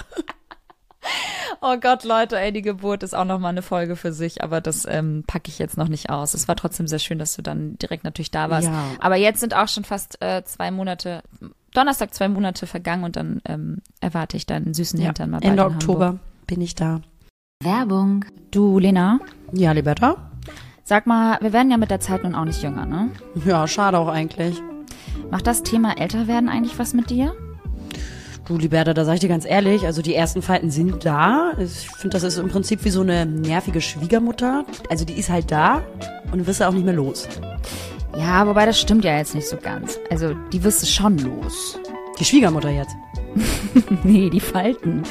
Oh 1.61 1.77
Gott, 1.79 2.03
Leute, 2.03 2.39
ey, 2.39 2.51
die 2.51 2.61
Geburt 2.61 3.03
ist 3.03 3.15
auch 3.15 3.25
noch 3.25 3.39
mal 3.39 3.49
eine 3.49 3.61
Folge 3.61 3.95
für 3.95 4.13
sich, 4.13 4.43
aber 4.43 4.61
das 4.61 4.85
ähm, 4.87 5.23
packe 5.25 5.49
ich 5.49 5.59
jetzt 5.59 5.77
noch 5.77 5.87
nicht 5.87 6.09
aus. 6.09 6.33
Es 6.33 6.47
war 6.47 6.55
trotzdem 6.55 6.87
sehr 6.87 6.99
schön, 6.99 7.19
dass 7.19 7.35
du 7.35 7.41
dann 7.41 7.77
direkt 7.77 8.03
natürlich 8.03 8.31
da 8.31 8.49
warst. 8.49 8.67
Ja. 8.67 8.83
Aber 8.99 9.15
jetzt 9.15 9.39
sind 9.39 9.55
auch 9.55 9.67
schon 9.67 9.83
fast 9.83 10.21
äh, 10.21 10.43
zwei 10.43 10.71
Monate, 10.71 11.23
Donnerstag 11.73 12.13
zwei 12.13 12.27
Monate 12.27 12.67
vergangen 12.67 13.03
und 13.03 13.15
dann 13.15 13.41
ähm, 13.45 13.81
erwarte 14.01 14.37
ich 14.37 14.45
deinen 14.45 14.73
süßen 14.73 14.99
ja. 14.99 15.07
Hintern 15.07 15.31
mal 15.31 15.39
Ende 15.41 15.65
Oktober 15.65 16.19
bin 16.47 16.61
ich 16.61 16.75
da. 16.75 17.01
Werbung. 17.61 18.25
Du, 18.51 18.79
Lena? 18.79 19.19
Ja, 19.51 19.71
Liberta? 19.71 20.28
Sag 20.89 21.05
mal, 21.05 21.37
wir 21.39 21.53
werden 21.53 21.69
ja 21.69 21.77
mit 21.77 21.91
der 21.91 21.99
Zeit 21.99 22.23
nun 22.23 22.33
auch 22.33 22.45
nicht 22.45 22.63
jünger, 22.63 22.83
ne? 22.83 23.11
Ja, 23.45 23.67
schade 23.67 23.99
auch 23.99 24.07
eigentlich. 24.07 24.59
Macht 25.29 25.45
das 25.45 25.61
Thema 25.61 25.99
Älterwerden 25.99 26.49
eigentlich 26.49 26.79
was 26.79 26.95
mit 26.95 27.11
dir? 27.11 27.35
Du, 28.47 28.57
Liberta, 28.57 28.95
da 28.95 29.05
sag 29.05 29.13
ich 29.13 29.19
dir 29.19 29.27
ganz 29.27 29.45
ehrlich, 29.45 29.85
also 29.85 30.01
die 30.01 30.15
ersten 30.15 30.41
Falten 30.41 30.71
sind 30.71 31.05
da. 31.05 31.51
Ich 31.59 31.91
finde, 31.91 32.15
das 32.15 32.23
ist 32.23 32.39
im 32.39 32.49
Prinzip 32.49 32.83
wie 32.85 32.89
so 32.89 33.01
eine 33.01 33.27
nervige 33.27 33.81
Schwiegermutter. 33.81 34.65
Also 34.89 35.05
die 35.05 35.13
ist 35.13 35.29
halt 35.29 35.51
da 35.51 35.83
und 36.31 36.47
wirst 36.47 36.59
du 36.59 36.67
auch 36.67 36.73
nicht 36.73 36.85
mehr 36.85 36.95
los. 36.95 37.29
Ja, 38.17 38.47
wobei 38.47 38.65
das 38.65 38.79
stimmt 38.79 39.05
ja 39.05 39.15
jetzt 39.15 39.35
nicht 39.35 39.47
so 39.47 39.57
ganz. 39.57 39.99
Also 40.09 40.33
die 40.51 40.63
wirst 40.63 40.81
du 40.81 40.87
schon 40.87 41.19
los. 41.19 41.77
Die 42.19 42.25
Schwiegermutter 42.25 42.71
jetzt. 42.71 42.95
nee, 44.03 44.29
die 44.29 44.39
Falten. 44.39 45.03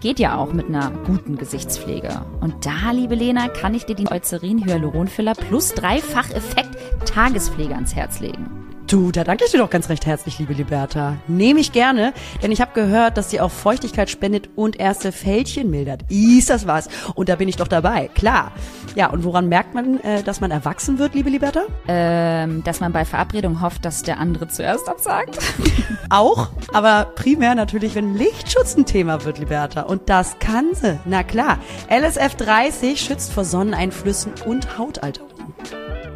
Geht 0.00 0.18
ja 0.18 0.36
auch 0.36 0.52
mit 0.52 0.66
einer 0.66 0.90
guten 1.06 1.36
Gesichtspflege. 1.36 2.22
Und 2.40 2.66
da, 2.66 2.90
liebe 2.92 3.14
Lena, 3.14 3.48
kann 3.48 3.74
ich 3.74 3.84
dir 3.84 3.96
die 3.96 4.10
Eucerin 4.10 4.64
Hyaluronfiller 4.64 5.34
plus 5.34 5.74
dreifach 5.74 6.30
Effekt 6.30 6.76
Tagespflege 7.06 7.74
ans 7.74 7.94
Herz 7.94 8.20
legen. 8.20 8.65
Du, 8.86 9.10
da 9.10 9.24
danke 9.24 9.44
ich 9.44 9.50
dir 9.50 9.58
doch 9.58 9.70
ganz 9.70 9.88
recht 9.88 10.06
herzlich, 10.06 10.38
liebe 10.38 10.52
Liberta. 10.52 11.16
Nehme 11.26 11.58
ich 11.58 11.72
gerne, 11.72 12.12
denn 12.40 12.52
ich 12.52 12.60
habe 12.60 12.70
gehört, 12.72 13.16
dass 13.16 13.30
sie 13.30 13.40
auch 13.40 13.50
Feuchtigkeit 13.50 14.08
spendet 14.08 14.48
und 14.54 14.78
erste 14.78 15.10
Fältchen 15.10 15.70
mildert. 15.70 16.04
Ist 16.08 16.50
das 16.50 16.68
was? 16.68 16.88
Und 17.16 17.28
da 17.28 17.34
bin 17.34 17.48
ich 17.48 17.56
doch 17.56 17.66
dabei, 17.66 18.08
klar. 18.14 18.52
Ja, 18.94 19.10
und 19.10 19.24
woran 19.24 19.48
merkt 19.48 19.74
man, 19.74 19.98
äh, 20.04 20.22
dass 20.22 20.40
man 20.40 20.52
erwachsen 20.52 21.00
wird, 21.00 21.14
liebe 21.16 21.30
Liberta? 21.30 21.62
Ähm, 21.88 22.62
dass 22.62 22.78
man 22.78 22.92
bei 22.92 23.04
Verabredung 23.04 23.60
hofft, 23.60 23.84
dass 23.84 24.04
der 24.04 24.20
andere 24.20 24.46
zuerst 24.46 24.88
absagt. 24.88 25.36
auch, 26.08 26.50
aber 26.72 27.06
primär 27.16 27.56
natürlich, 27.56 27.96
wenn 27.96 28.14
Lichtschutz 28.14 28.76
ein 28.76 28.86
Thema 28.86 29.24
wird, 29.24 29.40
Liberta. 29.40 29.82
Und 29.82 30.08
das 30.08 30.38
kann 30.38 30.74
sie. 30.74 31.00
Na 31.06 31.24
klar. 31.24 31.58
LSF 31.90 32.36
30 32.36 33.00
schützt 33.00 33.32
vor 33.32 33.44
Sonneneinflüssen 33.44 34.32
und 34.46 34.78
Hautalterung. 34.78 35.26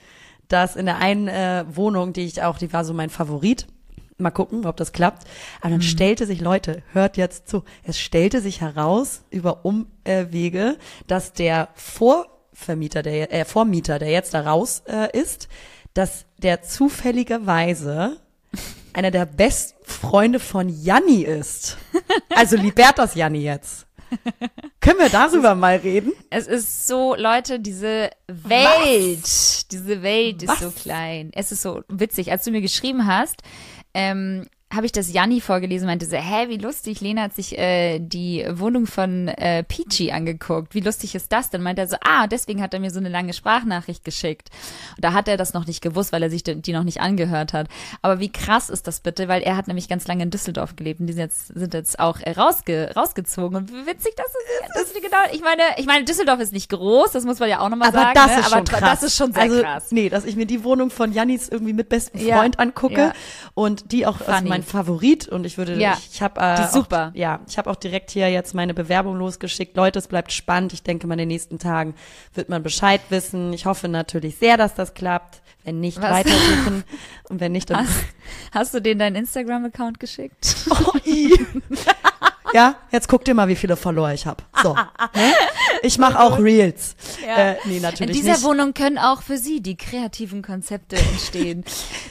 dass 0.48 0.74
in 0.74 0.86
der 0.86 0.98
einen 0.98 1.28
äh, 1.28 1.64
Wohnung, 1.68 2.12
die 2.12 2.24
ich 2.24 2.42
auch, 2.42 2.58
die 2.58 2.72
war 2.72 2.84
so 2.84 2.92
mein 2.92 3.08
Favorit, 3.08 3.68
mal 4.18 4.32
gucken, 4.32 4.66
ob 4.66 4.76
das 4.76 4.90
klappt. 4.90 5.28
Aber 5.60 5.70
dann 5.70 5.78
mhm. 5.78 5.82
stellte 5.82 6.26
sich, 6.26 6.40
Leute, 6.40 6.82
hört 6.92 7.16
jetzt 7.16 7.48
zu, 7.48 7.62
es 7.84 8.00
stellte 8.00 8.40
sich 8.40 8.62
heraus 8.62 9.22
über 9.30 9.64
Umwege, 9.64 10.76
dass 11.06 11.34
der 11.34 11.68
Vorvermieter, 11.74 13.04
der 13.04 13.32
äh, 13.32 13.44
Vormieter, 13.44 14.00
der 14.00 14.10
jetzt 14.10 14.34
da 14.34 14.40
raus 14.40 14.82
äh, 14.88 15.16
ist, 15.16 15.46
dass 15.94 16.26
der 16.38 16.62
zufälligerweise 16.62 18.16
einer 18.92 19.12
der 19.12 19.24
besten 19.24 19.78
Freunde 19.84 20.40
von 20.40 20.68
Janni 20.68 21.22
ist. 21.22 21.78
Also 22.34 22.56
Libertas 22.56 23.14
Janni 23.14 23.38
jetzt. 23.38 23.85
Können 24.80 24.98
wir 24.98 25.08
darüber 25.08 25.54
mal 25.54 25.76
reden? 25.76 26.12
Es 26.30 26.46
ist 26.46 26.86
so, 26.86 27.14
Leute, 27.16 27.58
diese 27.60 28.10
Welt, 28.28 29.22
Was? 29.22 29.66
diese 29.68 30.02
Welt 30.02 30.42
ist 30.42 30.48
Was? 30.48 30.60
so 30.60 30.70
klein. 30.70 31.30
Es 31.34 31.52
ist 31.52 31.62
so 31.62 31.82
witzig. 31.88 32.30
Als 32.30 32.44
du 32.44 32.50
mir 32.50 32.60
geschrieben 32.60 33.06
hast, 33.06 33.42
ähm, 33.94 34.46
habe 34.74 34.84
ich 34.84 34.92
das 34.92 35.12
Janni 35.12 35.40
vorgelesen, 35.40 35.86
meinte 35.86 36.06
so, 36.06 36.16
hä, 36.16 36.48
wie 36.48 36.56
lustig, 36.56 37.00
Lena 37.00 37.22
hat 37.22 37.34
sich 37.34 37.56
äh, 37.56 38.00
die 38.00 38.44
Wohnung 38.50 38.86
von 38.86 39.28
äh, 39.28 39.62
Peachy 39.62 40.10
angeguckt. 40.10 40.74
Wie 40.74 40.80
lustig 40.80 41.14
ist 41.14 41.30
das 41.30 41.50
denn? 41.50 41.62
Meinte 41.62 41.82
er 41.82 41.88
so, 41.88 41.96
ah, 42.04 42.26
deswegen 42.26 42.60
hat 42.60 42.74
er 42.74 42.80
mir 42.80 42.90
so 42.90 42.98
eine 42.98 43.08
lange 43.08 43.32
Sprachnachricht 43.32 44.04
geschickt. 44.04 44.50
Und 44.96 45.04
da 45.04 45.12
hat 45.12 45.28
er 45.28 45.36
das 45.36 45.54
noch 45.54 45.68
nicht 45.68 45.82
gewusst, 45.82 46.12
weil 46.12 46.22
er 46.22 46.30
sich 46.30 46.42
die 46.42 46.72
noch 46.72 46.82
nicht 46.82 47.00
angehört 47.00 47.52
hat. 47.52 47.68
Aber 48.02 48.18
wie 48.18 48.30
krass 48.30 48.68
ist 48.68 48.88
das 48.88 49.00
bitte? 49.00 49.28
Weil 49.28 49.42
er 49.42 49.56
hat 49.56 49.68
nämlich 49.68 49.88
ganz 49.88 50.08
lange 50.08 50.24
in 50.24 50.30
Düsseldorf 50.30 50.74
gelebt 50.74 50.98
und 50.98 51.06
die 51.06 51.12
sind 51.12 51.22
jetzt, 51.22 51.46
sind 51.46 51.72
jetzt 51.72 52.00
auch 52.00 52.18
äh, 52.20 52.32
rausge 52.32 52.92
rausgezogen. 52.96 53.56
Und 53.56 53.72
wie 53.72 53.86
witzig 53.86 54.14
das 54.16 54.26
ist. 54.26 54.74
Das 54.74 54.82
ist 54.90 54.94
genau, 54.94 55.16
ich 55.32 55.42
meine, 55.42 55.62
ich 55.76 55.86
meine, 55.86 56.04
Düsseldorf 56.04 56.40
ist 56.40 56.52
nicht 56.52 56.70
groß, 56.70 57.12
das 57.12 57.24
muss 57.24 57.38
man 57.38 57.48
ja 57.48 57.60
auch 57.60 57.68
nochmal 57.68 57.92
sagen. 57.92 58.10
Das 58.14 58.26
ne? 58.26 58.40
ist 58.40 58.46
aber 58.46 58.56
schon 58.56 58.64
krass. 58.64 58.80
das 58.80 59.02
ist 59.04 59.16
schon 59.16 59.32
sehr 59.32 59.42
also, 59.42 59.62
krass. 59.62 59.92
Nee, 59.92 60.08
dass 60.08 60.24
ich 60.24 60.34
mir 60.34 60.46
die 60.46 60.64
Wohnung 60.64 60.90
von 60.90 61.12
Jannis 61.12 61.48
irgendwie 61.48 61.72
mit 61.72 61.88
bestem 61.88 62.20
Freund 62.20 62.56
ja, 62.56 62.60
angucke 62.60 63.00
ja. 63.00 63.12
und 63.54 63.92
die 63.92 64.06
auch 64.06 64.20
aus 64.20 64.42
mein 64.56 64.62
Favorit 64.62 65.28
und 65.28 65.44
ich 65.44 65.58
würde, 65.58 65.78
ja, 65.78 65.96
ich, 65.98 66.14
ich 66.14 66.22
habe 66.22 66.40
äh, 66.40 66.68
super. 66.68 67.10
Auch, 67.12 67.16
ja, 67.16 67.40
ich 67.48 67.58
habe 67.58 67.70
auch 67.70 67.76
direkt 67.76 68.10
hier 68.10 68.30
jetzt 68.30 68.54
meine 68.54 68.74
Bewerbung 68.74 69.16
losgeschickt. 69.16 69.76
Leute, 69.76 69.98
es 69.98 70.08
bleibt 70.08 70.32
spannend. 70.32 70.72
Ich 70.72 70.82
denke 70.82 71.06
mal, 71.06 71.14
in 71.14 71.20
den 71.20 71.28
nächsten 71.28 71.58
Tagen 71.58 71.94
wird 72.34 72.48
man 72.48 72.62
Bescheid 72.62 73.00
wissen. 73.10 73.52
Ich 73.52 73.66
hoffe 73.66 73.88
natürlich 73.88 74.36
sehr, 74.36 74.56
dass 74.56 74.74
das 74.74 74.94
klappt. 74.94 75.42
Wenn 75.64 75.80
nicht, 75.80 76.00
Was? 76.00 76.10
weitersuchen. 76.10 76.84
Und 77.28 77.40
wenn 77.40 77.52
nicht, 77.52 77.70
dann. 77.70 77.86
Hast, 77.86 78.04
hast 78.52 78.74
du 78.74 78.80
denen 78.80 79.00
deinen 79.00 79.16
Instagram-Account 79.16 79.98
geschickt? 79.98 80.56
Oh, 80.70 80.92
ja, 82.52 82.76
jetzt 82.90 83.08
guck 83.08 83.24
dir 83.24 83.34
mal, 83.34 83.48
wie 83.48 83.56
viele 83.56 83.76
Follower 83.76 84.12
ich 84.12 84.26
habe. 84.26 84.44
So. 84.62 84.74
ne? 85.14 85.32
Ich 85.82 85.98
mache 85.98 86.18
auch 86.20 86.38
Reels. 86.38 86.96
Ja. 87.26 87.52
Äh, 87.52 87.56
nee, 87.64 87.80
natürlich 87.80 88.16
In 88.16 88.22
dieser 88.22 88.36
nicht. 88.36 88.44
Wohnung 88.44 88.74
können 88.74 88.98
auch 88.98 89.22
für 89.22 89.38
Sie 89.38 89.60
die 89.60 89.76
kreativen 89.76 90.42
Konzepte 90.42 90.96
entstehen. 90.96 91.64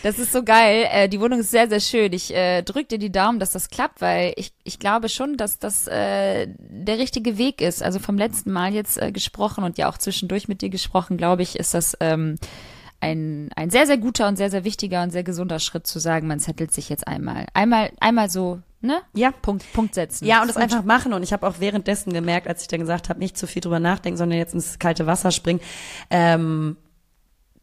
das 0.03 0.19
ist 0.19 0.31
so 0.31 0.43
geil. 0.43 0.87
Äh, 0.91 1.09
die 1.09 1.19
Wohnung 1.19 1.39
ist 1.39 1.51
sehr, 1.51 1.67
sehr 1.67 1.79
schön. 1.79 2.13
Ich 2.13 2.33
äh, 2.33 2.61
drücke 2.61 2.85
dir 2.85 2.99
die 2.99 3.11
Daumen, 3.11 3.39
dass 3.39 3.51
das 3.51 3.69
klappt, 3.69 4.01
weil 4.01 4.33
ich, 4.37 4.53
ich 4.63 4.79
glaube 4.79 5.09
schon, 5.09 5.37
dass 5.37 5.59
das 5.59 5.87
äh, 5.87 6.47
der 6.57 6.97
richtige 6.97 7.37
Weg 7.37 7.61
ist. 7.61 7.81
Also 7.83 7.99
vom 7.99 8.17
letzten 8.17 8.51
Mal 8.51 8.73
jetzt 8.73 9.01
äh, 9.01 9.11
gesprochen 9.11 9.63
und 9.63 9.77
ja 9.77 9.89
auch 9.89 9.97
zwischendurch 9.97 10.47
mit 10.47 10.61
dir 10.61 10.69
gesprochen, 10.69 11.17
glaube 11.17 11.41
ich, 11.43 11.57
ist 11.57 11.73
das 11.73 11.97
ähm, 11.99 12.35
ein, 13.01 13.49
ein 13.55 13.69
sehr, 13.69 13.85
sehr 13.85 13.97
guter 13.97 14.27
und 14.27 14.35
sehr, 14.35 14.49
sehr 14.49 14.63
wichtiger 14.63 15.03
und 15.03 15.11
sehr 15.11 15.23
gesunder 15.23 15.59
Schritt 15.59 15.87
zu 15.87 15.99
sagen, 15.99 16.27
man 16.27 16.39
zettelt 16.39 16.71
sich 16.71 16.89
jetzt 16.89 17.07
einmal. 17.07 17.45
Einmal, 17.53 17.91
einmal 17.99 18.29
so 18.29 18.61
ne? 18.85 19.01
Ja. 19.13 19.31
Punkt, 19.31 19.65
Punkt 19.73 19.95
setzen. 19.95 20.25
Ja, 20.25 20.41
und 20.41 20.47
das 20.47 20.57
einfach 20.57 20.83
machen. 20.83 21.13
Und 21.13 21.23
ich 21.23 21.33
habe 21.33 21.47
auch 21.47 21.55
währenddessen 21.59 22.13
gemerkt, 22.13 22.47
als 22.47 22.61
ich 22.61 22.67
dann 22.67 22.79
gesagt 22.79 23.09
habe, 23.09 23.19
nicht 23.19 23.37
zu 23.37 23.47
viel 23.47 23.61
drüber 23.61 23.79
nachdenken, 23.79 24.17
sondern 24.17 24.37
jetzt 24.37 24.53
ins 24.53 24.79
kalte 24.79 25.05
Wasser 25.05 25.31
springen, 25.31 25.59
ähm, 26.09 26.77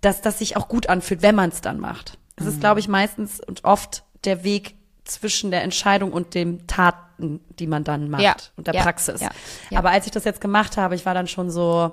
dass 0.00 0.20
das 0.20 0.38
sich 0.38 0.56
auch 0.56 0.68
gut 0.68 0.88
anfühlt, 0.88 1.22
wenn 1.22 1.34
man 1.34 1.50
es 1.50 1.60
dann 1.60 1.78
macht. 1.80 2.18
Es 2.36 2.44
mhm. 2.44 2.50
ist, 2.50 2.60
glaube 2.60 2.80
ich, 2.80 2.88
meistens 2.88 3.40
und 3.40 3.64
oft 3.64 4.04
der 4.24 4.44
Weg 4.44 4.74
zwischen 5.04 5.50
der 5.50 5.62
Entscheidung 5.62 6.12
und 6.12 6.34
dem 6.34 6.66
Taten, 6.66 7.40
die 7.58 7.66
man 7.66 7.84
dann 7.84 8.08
macht 8.08 8.22
ja. 8.22 8.36
und 8.56 8.66
der 8.66 8.74
ja. 8.74 8.82
Praxis. 8.82 9.20
Ja. 9.20 9.30
Aber 9.74 9.90
als 9.90 10.06
ich 10.06 10.12
das 10.12 10.24
jetzt 10.24 10.40
gemacht 10.40 10.76
habe, 10.76 10.94
ich 10.94 11.06
war 11.06 11.14
dann 11.14 11.26
schon 11.26 11.50
so, 11.50 11.92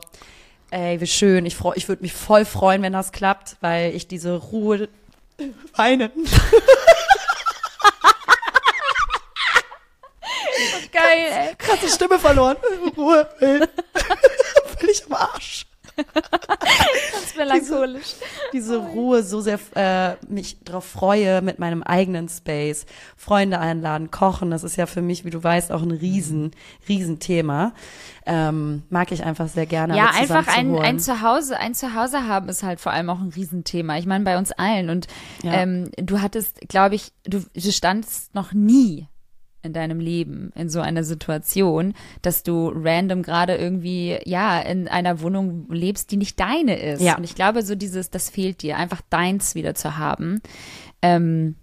ey, 0.71 1.01
wie 1.01 1.07
schön. 1.07 1.45
Ich 1.45 1.55
freu, 1.55 1.73
ich 1.75 1.87
würde 1.87 2.01
mich 2.01 2.13
voll 2.13 2.45
freuen, 2.45 2.81
wenn 2.81 2.93
das 2.93 3.11
klappt, 3.11 3.57
weil 3.61 3.95
ich 3.95 4.07
diese 4.07 4.35
Ruhe 4.35 4.89
weinen. 5.75 6.11
Geil, 11.03 11.47
ey. 11.49 11.55
Krasse 11.57 11.89
Stimme 11.89 12.19
verloren. 12.19 12.57
Ruhe, 12.97 13.27
ey. 13.39 13.61
Völlig 14.77 15.05
am 15.07 15.13
Arsch. 15.13 15.65
Ganz 17.11 17.35
melancholisch. 17.37 18.15
Diese, 18.53 18.75
diese 18.75 18.77
Ruhe 18.77 19.23
so 19.23 19.41
sehr 19.41 19.59
äh, 19.75 20.15
mich 20.27 20.63
drauf 20.63 20.85
freue 20.85 21.41
mit 21.41 21.59
meinem 21.59 21.83
eigenen 21.83 22.29
Space. 22.29 22.85
Freunde 23.15 23.59
einladen, 23.59 24.11
kochen, 24.11 24.51
das 24.51 24.63
ist 24.63 24.77
ja 24.77 24.85
für 24.85 25.01
mich, 25.01 25.25
wie 25.25 25.29
du 25.29 25.43
weißt, 25.43 25.71
auch 25.71 25.81
ein 25.81 25.91
riesen, 25.91 26.51
riesen 26.87 27.19
Thema. 27.19 27.73
Ähm, 28.25 28.83
mag 28.89 29.11
ich 29.11 29.23
einfach 29.23 29.47
sehr 29.47 29.65
gerne. 29.65 29.97
Ja, 29.97 30.11
einfach 30.11 30.47
ein, 30.47 30.77
ein 30.77 30.99
Zuhause, 30.99 31.57
ein 31.57 31.73
Zuhause 31.73 32.27
haben 32.27 32.49
ist 32.49 32.63
halt 32.63 32.79
vor 32.79 32.91
allem 32.91 33.09
auch 33.09 33.19
ein 33.19 33.29
Riesenthema. 33.29 33.97
Ich 33.97 34.05
meine, 34.05 34.23
bei 34.23 34.37
uns 34.37 34.51
allen. 34.51 34.89
Und 34.89 35.07
ja. 35.43 35.53
ähm, 35.53 35.91
du 35.97 36.21
hattest, 36.21 36.61
glaube 36.69 36.95
ich, 36.95 37.11
du, 37.23 37.43
du 37.53 37.71
standst 37.71 38.35
noch 38.35 38.53
nie 38.53 39.07
in 39.61 39.73
deinem 39.73 39.99
Leben 39.99 40.51
in 40.55 40.69
so 40.69 40.79
einer 40.79 41.03
Situation, 41.03 41.93
dass 42.21 42.43
du 42.43 42.71
random 42.73 43.23
gerade 43.23 43.55
irgendwie 43.55 44.19
ja 44.25 44.59
in 44.59 44.87
einer 44.87 45.21
Wohnung 45.21 45.67
lebst, 45.69 46.11
die 46.11 46.17
nicht 46.17 46.39
deine 46.39 46.79
ist. 46.79 47.01
Ja. 47.01 47.17
Und 47.17 47.23
ich 47.23 47.35
glaube, 47.35 47.63
so 47.63 47.75
dieses, 47.75 48.09
das 48.09 48.29
fehlt 48.29 48.61
dir, 48.61 48.77
einfach 48.77 49.01
deins 49.09 49.55
wieder 49.55 49.75
zu 49.75 49.97
haben. 49.97 50.41
Ähm, 51.01 51.55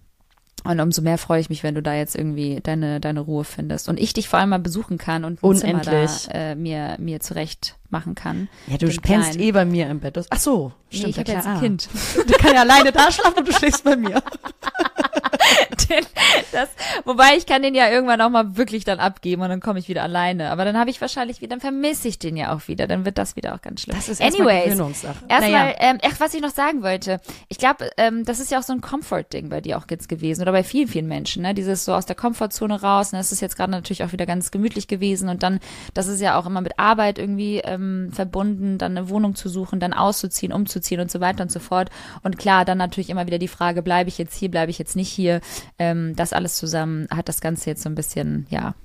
und 0.63 0.79
umso 0.79 1.01
mehr 1.01 1.17
freue 1.17 1.39
ich 1.39 1.49
mich, 1.49 1.63
wenn 1.63 1.75
du 1.75 1.81
da 1.81 1.93
jetzt 1.93 2.15
irgendwie 2.15 2.59
deine, 2.61 2.99
deine 2.99 3.21
Ruhe 3.21 3.43
findest. 3.43 3.87
Und 3.89 3.99
ich 3.99 4.13
dich 4.13 4.27
vor 4.27 4.39
allem 4.39 4.49
mal 4.49 4.59
besuchen 4.59 4.97
kann 4.97 5.23
und 5.23 5.41
ein 5.41 5.55
Zimmer 5.55 5.81
da 5.81 6.07
äh, 6.31 6.55
mir, 6.55 6.97
mir 6.99 7.19
zurecht 7.19 7.77
machen 7.91 8.15
kann. 8.15 8.49
Ja, 8.67 8.77
du 8.77 8.87
pennst 9.01 9.39
eh 9.39 9.51
bei 9.51 9.65
mir 9.65 9.89
im 9.89 9.99
Bett. 9.99 10.17
Ach 10.29 10.39
so, 10.39 10.71
stimmt. 10.89 11.03
Nee, 11.03 11.09
ich 11.09 11.19
habe 11.19 11.31
jetzt 11.31 11.47
ein 11.47 11.59
Kind. 11.59 11.89
Du 12.27 12.33
kannst 12.33 12.53
ja 12.53 12.61
alleine 12.61 12.91
da 12.91 13.11
schlafen 13.11 13.39
und 13.39 13.47
du 13.47 13.53
schläfst 13.53 13.83
bei 13.83 13.95
mir. 13.95 14.21
den, 15.89 16.05
das, 16.51 16.69
wobei 17.05 17.35
ich 17.37 17.45
kann 17.45 17.61
den 17.61 17.75
ja 17.75 17.89
irgendwann 17.89 18.21
auch 18.21 18.29
mal 18.29 18.57
wirklich 18.57 18.83
dann 18.83 18.99
abgeben 18.99 19.41
und 19.41 19.49
dann 19.49 19.59
komme 19.59 19.79
ich 19.79 19.87
wieder 19.87 20.03
alleine. 20.03 20.51
Aber 20.51 20.65
dann 20.65 20.77
habe 20.77 20.89
ich 20.89 20.99
wahrscheinlich 21.01 21.41
wieder, 21.41 21.51
dann 21.51 21.61
vermisse 21.61 22.07
ich 22.07 22.19
den 22.19 22.35
ja 22.35 22.55
auch 22.55 22.67
wieder. 22.67 22.87
Dann 22.87 23.05
wird 23.05 23.17
das 23.17 23.35
wieder 23.35 23.55
auch 23.55 23.61
ganz 23.61 23.81
schlimm. 23.81 23.95
Das 23.95 24.09
ist 24.09 24.21
Anyways, 24.21 24.67
erstmal 24.67 25.15
erstmal, 25.27 25.51
naja. 25.51 25.75
ähm, 25.79 25.97
ach, 26.03 26.19
was 26.19 26.33
ich 26.33 26.41
noch 26.41 26.51
sagen 26.51 26.83
wollte. 26.83 27.19
Ich 27.47 27.57
glaube, 27.57 27.89
ähm, 27.97 28.25
das 28.25 28.39
ist 28.39 28.51
ja 28.51 28.59
auch 28.59 28.63
so 28.63 28.73
ein 28.73 28.81
Comfort-Ding 28.81 29.49
bei 29.49 29.61
dir 29.61 29.77
auch 29.77 29.85
jetzt 29.89 30.09
gewesen 30.09 30.41
oder 30.41 30.51
bei 30.51 30.63
vielen, 30.63 30.87
vielen 30.87 31.07
Menschen. 31.07 31.43
Ne? 31.43 31.53
Dieses 31.53 31.85
so 31.85 31.93
aus 31.93 32.05
der 32.05 32.15
Komfortzone 32.15 32.81
raus. 32.81 33.11
Ne? 33.11 33.19
Das 33.19 33.31
ist 33.31 33.41
jetzt 33.41 33.55
gerade 33.55 33.71
natürlich 33.71 34.03
auch 34.03 34.11
wieder 34.11 34.25
ganz 34.25 34.51
gemütlich 34.51 34.87
gewesen 34.87 35.29
und 35.29 35.43
dann, 35.43 35.59
das 35.93 36.07
ist 36.07 36.21
ja 36.21 36.37
auch 36.37 36.45
immer 36.45 36.61
mit 36.61 36.79
Arbeit 36.79 37.19
irgendwie 37.19 37.59
ähm, 37.59 37.76
verbunden, 38.11 38.77
dann 38.77 38.97
eine 38.97 39.09
Wohnung 39.09 39.35
zu 39.35 39.49
suchen, 39.49 39.79
dann 39.79 39.93
auszuziehen, 39.93 40.53
umzuziehen 40.53 41.01
und 41.01 41.11
so 41.11 41.19
weiter 41.19 41.43
und 41.43 41.51
so 41.51 41.59
fort. 41.59 41.89
Und 42.23 42.37
klar, 42.37 42.65
dann 42.65 42.77
natürlich 42.77 43.09
immer 43.09 43.27
wieder 43.27 43.39
die 43.39 43.47
Frage, 43.47 43.81
bleibe 43.81 44.09
ich 44.09 44.17
jetzt 44.17 44.35
hier, 44.35 44.51
bleibe 44.51 44.71
ich 44.71 44.79
jetzt 44.79 44.95
nicht 44.95 45.09
hier? 45.09 45.41
Ähm, 45.79 46.15
das 46.15 46.33
alles 46.33 46.55
zusammen 46.55 47.07
hat 47.09 47.29
das 47.29 47.41
Ganze 47.41 47.69
jetzt 47.69 47.83
so 47.83 47.89
ein 47.89 47.95
bisschen, 47.95 48.47
ja, 48.49 48.75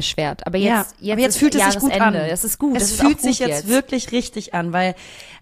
erschwert. 0.00 0.46
Aber 0.46 0.58
jetzt, 0.58 0.68
ja, 0.68 0.84
jetzt, 1.00 1.12
aber 1.12 1.20
jetzt 1.20 1.38
fühlt 1.38 1.54
es 1.54 1.64
sich 1.64 1.78
gut 1.78 2.00
an. 2.00 2.14
Das 2.14 2.44
ist 2.44 2.58
gut. 2.58 2.76
Es 2.76 2.92
fühlt 2.92 3.20
sich 3.20 3.38
jetzt, 3.38 3.48
jetzt, 3.48 3.68
wirklich 3.68 4.12
richtig 4.12 4.54
an, 4.54 4.72
weil 4.72 4.94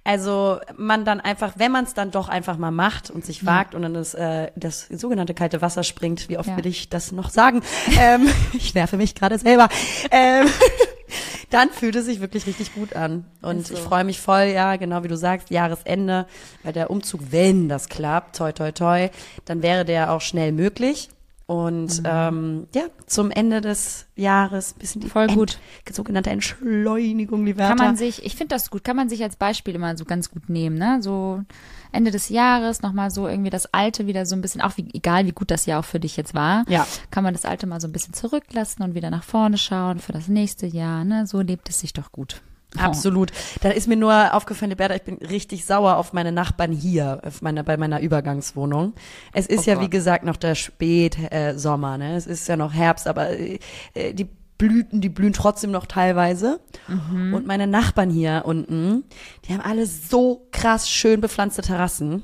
also 0.04 0.58
man 0.76 1.04
dann 1.04 1.20
einfach, 1.20 1.52
wenn 1.56 1.70
man 1.70 1.84
es 1.84 1.94
dann 1.94 2.10
doch 2.10 2.28
einfach 2.28 2.56
mal 2.56 2.70
macht 2.70 3.10
und 3.10 3.24
sich 3.24 3.42
mhm. 3.42 3.46
wagt 3.46 3.74
und 3.74 3.82
dann 3.82 3.94
das, 3.94 4.14
äh, 4.14 4.50
das 4.56 4.88
sogenannte 4.88 5.34
kalte 5.34 5.62
Wasser 5.62 5.84
springt, 5.84 6.28
wie 6.28 6.38
oft 6.38 6.48
ja. 6.48 6.56
will 6.56 6.66
ich 6.66 6.88
das 6.88 7.12
noch 7.12 7.30
sagen? 7.30 7.62
ähm, 7.98 8.28
ich 8.52 8.74
nerve 8.74 8.96
mich 8.96 9.14
gerade 9.14 9.38
selber. 9.38 9.68
Ähm, 10.10 10.46
dann 11.50 11.70
fühlt 11.70 11.96
es 11.96 12.04
sich 12.04 12.20
wirklich 12.20 12.46
richtig 12.46 12.74
gut 12.74 12.94
an. 12.94 13.24
Und 13.42 13.66
so. 13.66 13.74
ich 13.74 13.80
freue 13.80 14.04
mich 14.04 14.20
voll, 14.20 14.44
ja, 14.54 14.76
genau 14.76 15.02
wie 15.02 15.08
du 15.08 15.16
sagst, 15.16 15.50
Jahresende, 15.50 16.26
weil 16.62 16.72
der 16.72 16.90
Umzug, 16.90 17.20
wenn 17.30 17.68
das 17.68 17.88
klappt, 17.88 18.36
toi, 18.36 18.52
toi, 18.52 18.72
toi, 18.72 19.08
dann 19.44 19.62
wäre 19.62 19.84
der 19.84 20.12
auch 20.12 20.20
schnell 20.20 20.52
möglich. 20.52 21.08
Und 21.46 22.02
ähm, 22.04 22.66
ja, 22.74 22.82
zum 23.06 23.30
Ende 23.30 23.62
des 23.62 24.04
Jahres 24.16 24.74
ein 24.74 24.78
bisschen 24.80 25.00
die 25.00 25.06
Mhm. 25.06 25.12
Voll 25.12 25.26
gut. 25.28 25.58
Ent, 25.86 25.96
sogenannte 25.96 26.28
Entschleunigung, 26.28 27.46
die 27.46 27.56
Wörter. 27.56 27.74
Kann 27.74 27.86
man 27.86 27.96
sich, 27.96 28.22
ich 28.22 28.36
finde 28.36 28.54
das 28.54 28.68
gut, 28.68 28.84
kann 28.84 28.96
man 28.96 29.08
sich 29.08 29.22
als 29.22 29.36
Beispiel 29.36 29.74
immer 29.74 29.96
so 29.96 30.04
ganz 30.04 30.30
gut 30.30 30.50
nehmen, 30.50 30.76
ne? 30.76 30.98
So 31.00 31.42
Ende 31.92 32.10
des 32.10 32.28
Jahres 32.28 32.82
nochmal 32.82 33.10
so 33.10 33.28
irgendwie 33.28 33.50
das 33.50 33.72
Alte 33.72 34.06
wieder 34.06 34.26
so 34.26 34.34
ein 34.36 34.40
bisschen, 34.42 34.60
auch 34.60 34.76
wie, 34.76 34.88
egal 34.92 35.26
wie 35.26 35.32
gut 35.32 35.50
das 35.50 35.66
Jahr 35.66 35.80
auch 35.80 35.84
für 35.84 36.00
dich 36.00 36.16
jetzt 36.16 36.34
war, 36.34 36.64
Ja. 36.68 36.86
kann 37.10 37.24
man 37.24 37.34
das 37.34 37.44
Alte 37.44 37.66
mal 37.66 37.80
so 37.80 37.88
ein 37.88 37.92
bisschen 37.92 38.14
zurücklassen 38.14 38.82
und 38.82 38.94
wieder 38.94 39.10
nach 39.10 39.24
vorne 39.24 39.58
schauen 39.58 39.98
für 39.98 40.12
das 40.12 40.28
nächste 40.28 40.66
Jahr, 40.66 41.04
ne? 41.04 41.26
So 41.26 41.40
lebt 41.40 41.68
es 41.68 41.80
sich 41.80 41.92
doch 41.92 42.12
gut. 42.12 42.40
Oh. 42.76 42.80
Absolut. 42.80 43.32
Da 43.62 43.70
ist 43.70 43.88
mir 43.88 43.96
nur 43.96 44.34
aufgefallen, 44.34 44.68
Liberta, 44.70 44.94
ich 44.94 45.02
bin 45.02 45.14
richtig 45.16 45.64
sauer 45.64 45.96
auf 45.96 46.12
meine 46.12 46.32
Nachbarn 46.32 46.70
hier, 46.70 47.18
auf 47.24 47.40
meiner, 47.40 47.62
bei 47.62 47.78
meiner 47.78 48.00
Übergangswohnung. 48.00 48.92
Es 49.32 49.46
ist 49.46 49.60
Oh 49.66 49.70
ja, 49.70 49.76
wie 49.78 49.84
Gott. 49.84 49.90
gesagt, 49.92 50.24
noch 50.24 50.36
der 50.36 50.54
Spätsommer, 50.54 51.32
äh, 51.32 51.58
Sommer, 51.58 51.96
ne? 51.96 52.14
Es 52.16 52.26
ist 52.26 52.46
ja 52.46 52.56
noch 52.58 52.74
Herbst, 52.74 53.06
aber 53.08 53.30
äh, 53.30 53.58
die 54.12 54.28
Blüten, 54.58 55.00
die 55.00 55.08
blühen 55.08 55.32
trotzdem 55.32 55.70
noch 55.70 55.86
teilweise. 55.86 56.60
Mhm. 56.88 57.32
Und 57.32 57.46
meine 57.46 57.66
Nachbarn 57.66 58.10
hier 58.10 58.42
unten, 58.44 59.04
die 59.44 59.54
haben 59.54 59.60
alle 59.60 59.86
so 59.86 60.48
krass 60.50 60.90
schön 60.90 61.20
bepflanzte 61.20 61.62
Terrassen. 61.62 62.22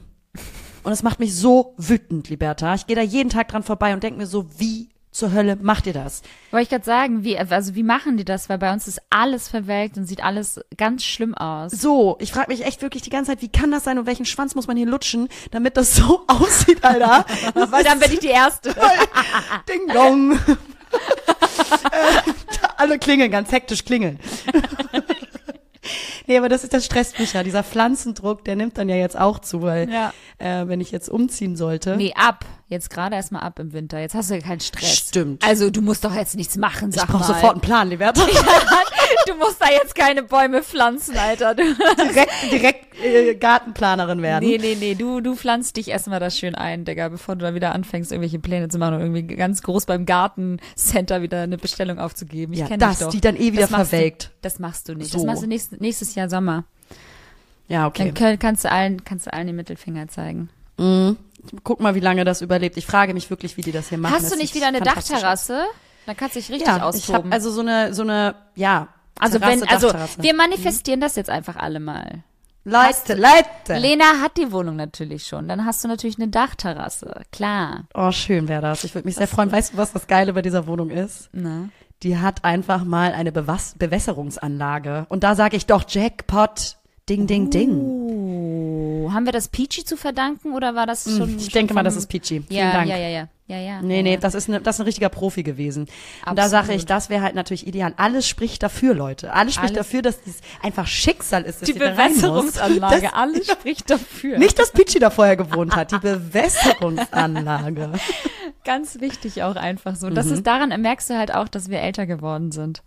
Und 0.83 0.93
es 0.93 1.03
macht 1.03 1.21
mich 1.21 1.35
so 1.35 1.75
wütend, 1.79 2.29
Liberta. 2.29 2.75
Ich 2.75 2.87
gehe 2.87 2.97
da 2.97 3.03
jeden 3.03 3.31
Tag 3.31 3.49
dran 3.49 3.63
vorbei 3.63 3.95
und 3.95 4.03
denke 4.03 4.19
mir 4.19 4.27
so, 4.27 4.47
wie 4.59 4.91
zur 5.15 5.33
Hölle 5.33 5.57
macht 5.57 5.87
ihr 5.87 5.93
das? 5.93 6.23
Wollte 6.51 6.65
ich 6.65 6.69
gerade 6.69 6.85
sagen, 6.85 7.23
wie, 7.23 7.39
also 7.39 7.75
wie 7.77 7.85
machen 7.85 8.17
die 8.17 8.25
das? 8.25 8.49
Weil 8.49 8.59
bei 8.59 8.73
uns 8.73 8.89
ist 8.89 9.01
alles 9.11 9.49
verwelkt 9.49 9.97
und 9.97 10.07
sieht 10.07 10.23
alles 10.23 10.61
ganz 10.77 11.05
schlimm 11.05 11.35
aus. 11.35 11.71
So, 11.71 12.17
ich 12.21 12.33
frage 12.33 12.51
mich 12.51 12.67
echt 12.67 12.83
wirklich 12.83 13.03
die 13.03 13.11
ganze 13.11 13.31
Zeit, 13.31 13.41
wie 13.41 13.49
kann 13.49 13.71
das 13.71 13.85
sein 13.85 13.99
und 13.99 14.07
welchen 14.07 14.27
Schwanz 14.27 14.57
muss 14.57 14.67
man 14.67 14.77
hier 14.77 14.87
lutschen, 14.87 15.29
damit 15.53 15.77
das 15.77 15.95
so 15.95 16.25
aussieht, 16.27 16.85
Alter. 16.85 17.25
Weil 17.71 17.85
dann 17.85 18.01
bin 18.01 18.13
ich 18.13 18.19
die 18.19 18.27
Erste. 18.27 18.75
Ding 19.69 19.87
dong. 19.95 20.39
äh, 21.59 22.31
alle 22.77 22.99
klingeln, 22.99 23.31
ganz 23.31 23.51
hektisch 23.53 23.85
klingeln. 23.85 24.19
nee, 26.27 26.37
aber 26.39 26.49
das 26.49 26.65
ist 26.65 26.73
das 26.73 26.85
stresst 26.87 27.19
mich 27.19 27.33
ja. 27.35 27.43
Dieser 27.43 27.63
Pflanzendruck, 27.63 28.45
der 28.45 28.57
nimmt 28.57 28.79
dann 28.79 28.89
ja 28.89 28.97
jetzt 28.97 29.19
auch 29.19 29.39
zu, 29.39 29.63
weil 29.63 29.91
Ja. 29.91 30.13
äh, 30.39 30.67
wenn 30.69 30.81
ich 30.81 30.91
jetzt 30.91 31.09
umziehen 31.09 31.57
sollte. 31.57 31.97
Nee, 31.97 32.13
ab. 32.17 32.45
Jetzt 32.75 32.91
gerade 32.91 33.15
erstmal 33.15 33.43
ab 33.43 33.59
im 33.61 33.73
Winter. 33.73 34.01
Jetzt 34.01 34.15
hast 34.15 34.31
du 34.31 34.35
ja 34.35 34.41
keinen 34.41 34.59
Stress. 34.61 34.99
Stimmt. 35.09 35.47
Also 35.47 35.71
du 35.71 35.81
musst 35.81 36.05
doch 36.05 36.15
jetzt 36.15 36.35
nichts 36.35 36.57
machen, 36.57 36.91
sag 36.93 37.05
ich 37.05 37.09
brauche 37.11 37.21
mal. 37.21 37.27
sofort 37.27 37.53
einen 37.53 37.61
Plan, 37.61 37.89
Liberta. 37.89 38.27
Du 39.27 39.35
musst 39.37 39.61
da 39.61 39.67
jetzt 39.71 39.95
keine 39.95 40.23
Bäume 40.23 40.63
pflanzen, 40.63 41.17
Alter. 41.17 41.55
Du, 41.55 41.63
direkt 42.11 42.31
direkt 42.51 42.87
äh, 43.05 43.35
Gartenplanerin 43.35 44.23
werden. 44.23 44.47
nee, 44.49 44.59
nee, 44.59 44.77
nee. 44.79 44.95
Du, 44.95 45.21
du 45.21 45.35
pflanzt 45.37 45.77
dich 45.77 45.89
erstmal 45.89 46.21
da 46.21 46.31
schön 46.31 46.55
ein, 46.55 46.85
Digga, 46.85 47.09
bevor 47.09 47.37
du 47.37 47.45
da 47.45 47.55
wieder 47.55 47.75
anfängst, 47.75 48.13
irgendwelche 48.13 48.39
Pläne 48.39 48.69
zu 48.69 48.79
machen 48.79 48.95
und 48.95 49.01
irgendwie 49.01 49.37
ganz 49.37 49.63
groß 49.63 49.87
beim 49.87 50.05
Gartencenter 50.07 51.23
wieder 51.23 51.43
eine 51.43 51.59
Bestellung 51.59 51.99
aufzugeben. 51.99 52.53
Ich 52.55 52.61
Ja, 52.61 52.67
kenn 52.67 52.81
das, 52.81 52.99
doch. 52.99 53.11
die 53.11 53.21
dann 53.21 53.37
eh 53.37 53.53
wieder 53.53 53.67
das 53.67 53.71
verwelkt. 53.71 54.25
Du, 54.25 54.29
das 54.43 54.59
machst 54.59 54.89
du 54.89 54.95
nicht. 54.95 55.11
So. 55.13 55.19
Das 55.19 55.27
machst 55.27 55.43
du 55.43 55.47
nächstes, 55.47 55.81
nächstes 55.81 56.15
Jahr 56.15 56.29
Sommer. 56.29 56.65
Ja, 57.69 57.87
okay. 57.87 58.13
Dann 58.15 58.39
kannst 58.39 58.65
du 58.65 58.71
allen, 58.71 59.05
kannst 59.05 59.27
du 59.27 59.33
allen 59.33 59.47
den 59.47 59.57
Mittelfinger 59.57 60.09
zeigen. 60.09 60.49
Mhm. 60.79 61.17
Guck 61.63 61.81
mal, 61.81 61.95
wie 61.95 62.01
lange 62.01 62.25
das 62.25 62.41
überlebt. 62.43 62.77
Ich 62.77 62.87
frage 62.87 63.15
mich 63.15 63.31
wirklich, 63.31 63.57
wie 63.57 63.63
die 63.63 63.73
das 63.73 63.89
hier 63.89 63.99
machen. 63.99 64.15
Hast 64.15 64.25
Das 64.25 64.33
du 64.33 64.39
nicht 64.39 64.55
wieder 64.55 64.69
eine. 64.69 64.81
Dachterrasse? 64.81 65.65
Dann 66.07 66.17
kannst 66.17 66.37
du 66.37 66.41
dich 66.41 66.51
richtig 66.51 66.67
Ja, 66.69 66.77
ich 66.77 66.83
austoben. 66.83 67.15
habe 67.25 67.33
also 67.33 67.51
so 67.51 67.61
eine, 67.61 67.95
so 67.95 68.03
eine, 68.03 68.35
ja. 68.55 68.89
also 69.19 69.39
Terrasse, 69.39 69.61
wenn, 69.63 69.69
also 69.69 69.93
wir 70.19 70.35
manifestieren 70.35 71.01
das 71.01 71.17
jetzt 71.17 71.31
einfach 71.31 71.57
alle 71.57 71.81
mal. 71.81 72.25
Leute, 72.67 73.15
Leute. 73.15 73.79
Lena 73.79 74.21
hat 74.23 74.39
die 74.39 74.51
Wohnung 74.51 74.77
natürlich 74.77 75.27
schon. 75.27 75.49
Dann 75.49 75.67
hast 75.67 75.85
du 75.85 75.89
natürlich 75.89 76.17
eine 76.17 76.29
Dachterrasse. 76.29 77.23
Klar. 77.31 77.85
Oh, 77.93 78.11
schön 78.11 78.49
wäre 78.49 78.63
das. 78.63 78.85
Ich 78.85 78.95
würde 78.95 79.07
mich 79.07 79.17
sehr 79.17 79.29
freuen. 79.29 79.53
Weißt 79.53 79.75
du, 79.75 79.77
was 79.77 79.93
das 79.93 80.07
Geile 80.07 80.33
bei 80.33 80.41
dieser 80.41 80.67
Wohnung 80.67 80.89
ist? 80.91 81.33
Ne? 81.35 81.69
Die 82.03 82.19
hat 82.19 82.43
einfach 82.45 82.85
mal 82.85 83.13
eine 83.13 83.33
Bewas 83.33 83.75
Bewässerungsanlage. 83.79 85.05
Und 85.11 85.25
da 85.25 85.35
sage 85.35 85.57
ich 85.59 85.67
doch 85.67 85.85
Jackpot. 85.87 86.77
Ding, 87.09 87.27
ding, 87.27 87.51
ding. 87.51 87.71
Haben 89.15 89.25
wir 89.27 89.33
das 89.33 89.49
Peachy 89.49 89.85
zu 89.85 89.97
verdanken 89.97 90.53
oder 90.53 90.75
war 90.75 90.87
das 90.87 91.05
schon? 91.05 91.29
Hm, 91.29 91.37
ich 91.39 91.45
schon 91.45 91.53
denke 91.53 91.75
mal, 91.75 91.83
das 91.85 91.97
ist 91.97 92.09
Peachy. 92.09 92.43
Vielen 92.43 92.47
Ja, 92.51 92.73
Dank. 92.73 92.89
ja, 92.89 92.97
ja, 92.97 93.09
ja, 93.09 93.29
ja, 93.47 93.59
ja. 93.59 93.83
Nee, 93.83 93.97
ja, 93.99 94.03
nee, 94.03 94.17
das 94.17 94.35
ist, 94.35 94.49
ne, 94.49 94.61
das 94.61 94.77
ist 94.77 94.81
ein 94.81 94.85
richtiger 94.87 95.09
Profi 95.09 95.43
gewesen. 95.43 95.87
Und 96.27 96.39
da 96.39 96.49
sage 96.49 96.69
ich, 96.69 96.83
Absolut. 96.83 96.91
das 96.91 97.11
wäre 97.11 97.23
halt 97.23 97.35
natürlich 97.35 97.67
ideal. 97.67 97.95
Alles 97.97 98.27
spricht 98.29 98.63
dafür, 98.63 98.95
Leute. 98.95 99.33
Alles 99.33 99.55
spricht 99.55 99.75
Alles- 99.75 99.87
dafür, 99.87 100.03
dass 100.03 100.21
dies 100.23 100.39
einfach 100.63 100.87
Schicksal 100.87 101.43
ist, 101.45 101.63
dass 101.63 101.67
die. 101.71 101.79
Bewässerungsanlage, 101.79 103.03
Das, 103.03 103.13
alles 103.13 103.47
spricht 103.53 103.91
dafür. 103.91 104.39
nicht, 104.39 104.59
dass 104.59 104.73
Peachy 104.73 104.99
da 104.99 105.11
vorher 105.11 105.37
gewohnt 105.37 105.77
hat, 105.77 105.93
die 105.93 105.99
Bewässerungsanlage. 105.99 107.93
Ganz 108.65 109.01
wichtig 109.01 109.43
auch 109.43 109.57
einfach 109.57 109.97
so. 109.97 110.09
Mhm. 110.09 110.15
Das 110.15 110.27
ist 110.27 110.47
daran 110.47 110.69
merkst 110.81 111.11
du 111.11 111.19
halt 111.19 111.35
auch, 111.35 111.49
dass 111.49 111.69
wir 111.69 111.81
älter 111.81 112.07
geworden 112.07 112.51
sind. 112.53 112.83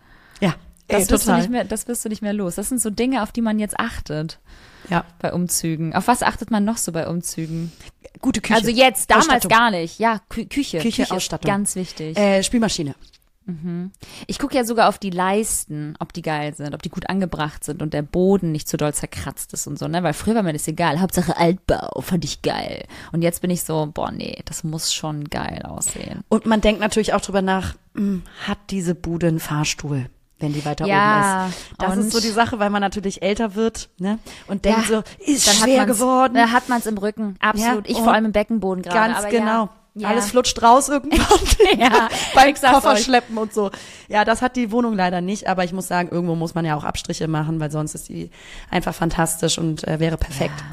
Das 0.87 1.03
ey, 1.03 1.09
wirst 1.09 1.27
du 1.27 1.33
nicht 1.33 1.49
mehr, 1.49 1.65
das 1.65 1.87
wirst 1.87 2.05
du 2.05 2.09
nicht 2.09 2.21
mehr 2.21 2.33
los. 2.33 2.55
Das 2.55 2.69
sind 2.69 2.81
so 2.81 2.89
Dinge, 2.89 3.23
auf 3.23 3.31
die 3.31 3.41
man 3.41 3.59
jetzt 3.59 3.79
achtet 3.79 4.39
ja, 4.89 5.03
bei 5.19 5.33
Umzügen. 5.33 5.93
Auf 5.93 6.07
was 6.07 6.23
achtet 6.23 6.49
man 6.49 6.63
noch 6.63 6.77
so 6.77 6.91
bei 6.91 7.07
Umzügen? 7.07 7.71
gute 8.21 8.41
Küche. 8.41 8.55
Also 8.55 8.69
jetzt, 8.69 9.11
damals 9.11 9.47
gar 9.47 9.71
nicht. 9.71 9.99
Ja, 9.99 10.21
Kü 10.29 10.45
Küche. 10.45 10.79
Küche, 10.79 11.03
ist 11.03 11.11
Ausstattung. 11.11 11.49
ganz 11.49 11.75
wichtig. 11.75 12.17
Äh, 12.17 12.43
Spielmaschine. 12.43 12.95
Ich 14.27 14.39
gucke 14.39 14.55
ja 14.55 14.65
sogar 14.65 14.89
auf 14.89 14.97
die 14.97 15.09
Leisten, 15.09 15.95
ob 15.99 16.11
die 16.11 16.21
geil 16.21 16.53
sind, 16.53 16.75
ob 16.75 16.81
die 16.81 16.89
gut 16.89 17.09
angebracht 17.09 17.63
sind 17.63 17.81
und 17.81 17.93
der 17.93 18.01
Boden 18.01 18.51
nicht 18.51 18.67
zu 18.67 18.75
doll 18.75 18.93
zerkratzt 18.93 19.53
ist 19.53 19.67
und 19.67 19.79
so, 19.79 19.87
ne? 19.87 20.03
Weil 20.03 20.11
früher 20.11 20.35
war 20.35 20.43
mir 20.43 20.51
das 20.51 20.67
egal. 20.67 20.99
Hauptsache 20.99 21.37
Altbau, 21.37 22.01
fand 22.01 22.25
ich 22.25 22.41
geil. 22.41 22.83
Und 23.13 23.21
jetzt 23.21 23.41
bin 23.41 23.49
ich 23.49 23.63
so, 23.63 23.89
boah, 23.93 24.11
nee, 24.11 24.41
das 24.43 24.65
muss 24.65 24.93
schon 24.93 25.29
geil 25.29 25.61
aussehen. 25.63 26.25
Und 26.27 26.45
man 26.45 26.59
denkt 26.59 26.81
natürlich 26.81 27.13
auch 27.13 27.21
drüber 27.21 27.41
nach, 27.41 27.75
hm, 27.95 28.23
hat 28.45 28.57
diese 28.69 28.95
Bude 28.95 29.27
einen 29.27 29.39
Fahrstuhl? 29.39 30.09
Wenn 30.39 30.53
die 30.53 30.63
weiter 30.65 30.85
Ja, 30.85 31.45
oben 31.45 31.49
ist. 31.49 31.57
Das 31.79 31.97
ist 31.97 32.11
so 32.11 32.19
die 32.19 32.29
Sache, 32.29 32.59
weil 32.59 32.69
man 32.69 32.81
natürlich 32.81 33.23
älter 33.23 33.55
wird, 33.55 33.89
ne? 33.97 34.19
Und 34.47 34.65
denkt 34.65 34.87
Ja, 34.89 35.03
so, 35.03 35.31
ist 35.31 35.49
schwer 35.51 35.85
geworden. 35.87 36.35
Da 36.35 36.51
hat 36.51 36.69
man 36.69 36.79
es 36.79 36.85
im 36.85 36.97
Rücken, 36.97 37.37
absolut. 37.39 37.87
Ja, 37.87 37.91
ich 37.91 37.97
vor 37.97 38.13
allem 38.13 38.25
im 38.25 38.31
Beckenboden 38.31 38.83
gerade. 38.83 39.13
Ganz 39.13 39.17
aber 39.17 39.29
genau. 39.29 39.69
Ja. 39.95 40.09
Alles 40.09 40.29
flutscht 40.29 40.61
raus 40.61 40.89
irgendwann. 40.89 41.25
Ja, 41.79 42.07
beim 42.35 42.53
Koffer 42.53 42.91
euch. 42.93 43.03
schleppen 43.03 43.35
und 43.39 43.51
so. 43.51 43.71
Ja, 44.07 44.25
das 44.25 44.43
hat 44.43 44.55
die 44.55 44.71
Wohnung 44.71 44.93
leider 44.93 45.21
nicht, 45.21 45.47
aber 45.47 45.63
ich 45.63 45.73
muss 45.73 45.87
sagen, 45.87 46.09
irgendwo 46.11 46.35
muss 46.35 46.53
man 46.53 46.65
ja 46.65 46.75
auch 46.75 46.83
Abstriche 46.83 47.27
machen, 47.27 47.59
weil 47.59 47.71
sonst 47.71 47.95
ist 47.95 48.07
die 48.09 48.29
einfach 48.69 48.93
fantastisch 48.93 49.57
und 49.57 49.87
äh, 49.87 49.99
wäre 49.99 50.17
perfekt. 50.17 50.63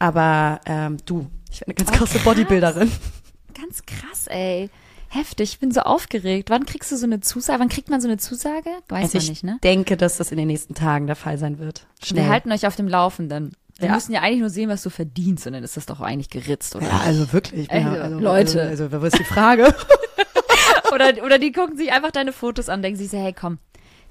Aber 0.00 0.60
ähm, 0.66 0.96
du, 1.06 1.26
ich 1.48 1.60
bin 1.60 1.76
eine 1.76 1.84
ganz 1.84 1.96
krasse 1.96 2.18
Bodybuilderin. 2.18 2.90
Ganz 3.54 3.82
krass, 3.86 4.26
ey. 4.26 4.68
Heftig, 5.14 5.52
ich 5.52 5.58
bin 5.58 5.70
so 5.72 5.80
aufgeregt. 5.82 6.48
Wann 6.48 6.64
kriegst 6.64 6.90
du 6.90 6.96
so 6.96 7.04
eine 7.04 7.20
Zusage? 7.20 7.60
Wann 7.60 7.68
kriegt 7.68 7.90
man 7.90 8.00
so 8.00 8.08
eine 8.08 8.16
Zusage? 8.16 8.70
Weiß 8.88 9.04
Also 9.04 9.18
man 9.18 9.22
ich 9.24 9.28
nicht, 9.28 9.44
ne? 9.44 9.58
denke, 9.62 9.98
dass 9.98 10.16
das 10.16 10.30
in 10.32 10.38
den 10.38 10.46
nächsten 10.46 10.74
Tagen 10.74 11.06
der 11.06 11.16
Fall 11.16 11.36
sein 11.36 11.58
wird. 11.58 11.86
Wir 12.14 12.28
halten 12.28 12.50
euch 12.50 12.66
auf 12.66 12.76
dem 12.76 12.88
Laufenden. 12.88 13.52
Wir 13.78 13.88
Ja. 13.88 13.94
müssen 13.94 14.12
ja 14.12 14.20
eigentlich 14.22 14.40
nur 14.40 14.48
sehen, 14.50 14.70
was 14.70 14.82
du 14.82 14.88
verdienst 14.88 15.46
und 15.46 15.52
dann 15.52 15.64
ist 15.64 15.76
das 15.76 15.84
doch 15.84 16.00
eigentlich 16.00 16.30
geritzt, 16.30 16.76
oder? 16.76 16.86
Ja, 16.86 17.00
also 17.04 17.30
wirklich. 17.32 17.70
Also, 17.70 17.88
ja, 17.94 18.02
also, 18.02 18.18
Leute. 18.20 18.62
Also, 18.62 18.84
also, 18.84 19.02
was 19.02 19.12
ist 19.12 19.18
die 19.20 19.24
Frage? 19.24 19.74
Oder, 20.94 21.24
oder 21.24 21.38
die 21.38 21.52
gucken 21.52 21.78
sich 21.78 21.90
einfach 21.90 22.10
deine 22.10 22.32
Fotos 22.34 22.68
an, 22.68 22.82
denken 22.82 22.98
sich 22.98 23.08
so, 23.10 23.16
hey, 23.16 23.32
komm. 23.32 23.56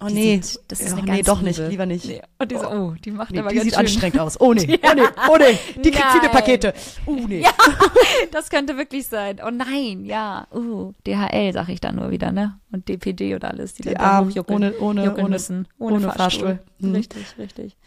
Oh 0.04 0.08
die 0.08 0.14
nee, 0.16 0.42
sieht- 0.42 0.60
das 0.68 0.80
ist 0.80 0.88
Ja, 0.90 0.94
eine 0.98 1.02
nee, 1.04 1.18
ganz 1.18 1.28
doch 1.28 1.42
nicht, 1.42 1.58
liebe. 1.58 1.70
lieber 1.70 1.86
nicht. 1.86 2.06
Nee. 2.06 2.22
Und 2.40 2.52
die 2.52 2.56
so, 2.58 2.68
oh, 2.72 2.94
die 3.06 3.12
macht 3.12 3.32
Nee, 3.32 3.40
aber 3.40 3.50
die 3.50 3.56
ganz 3.56 3.66
sieht 3.66 3.74
schön. 3.76 3.80
anstrengend 3.86 4.20
aus. 4.20 4.42
Oh 4.42 4.54
nee, 4.54 4.62
oh 4.84 4.94
nee, 4.96 5.02
oh 5.30 5.38
nee. 5.38 5.60
Die 5.84 5.92
kriegt 5.92 6.06
viele 6.12 6.24
Nein. 6.24 6.32
Pakete. 6.32 6.74
Uh 7.06 7.28
nee. 7.28 7.44
Das 8.32 8.50
könnte 8.50 8.78
wirklich 8.78 9.08
sein. 9.08 9.40
Oh 9.46 9.50
nein, 9.52 10.06
ja. 10.06 10.48
Uh, 10.54 10.94
DHL 11.08 11.54
sag 11.54 11.70
ich 11.70 11.80
dann 11.82 11.96
nur 11.96 12.12
wieder, 12.12 12.32
ne? 12.32 12.60
Und 12.72 12.88
DPD 12.88 13.36
oder 13.36 13.50
alles, 13.52 13.74
die, 13.74 13.84
Die 13.84 13.94
dann 13.94 14.26
hochjuckeln 14.26 14.58
ohne- 14.64 14.80
ohne- 14.80 15.06
juckeln 15.06 15.26
ohne- 15.26 15.34
müssen. 15.34 15.68
Ohne, 15.80 15.96
ohne 15.96 16.12
Fahrstuhl. 16.12 16.48
Fahrstuhl. 16.48 16.60
Mhm. 16.80 16.96
Richtig, 16.96 17.26
richtig. 17.38 17.78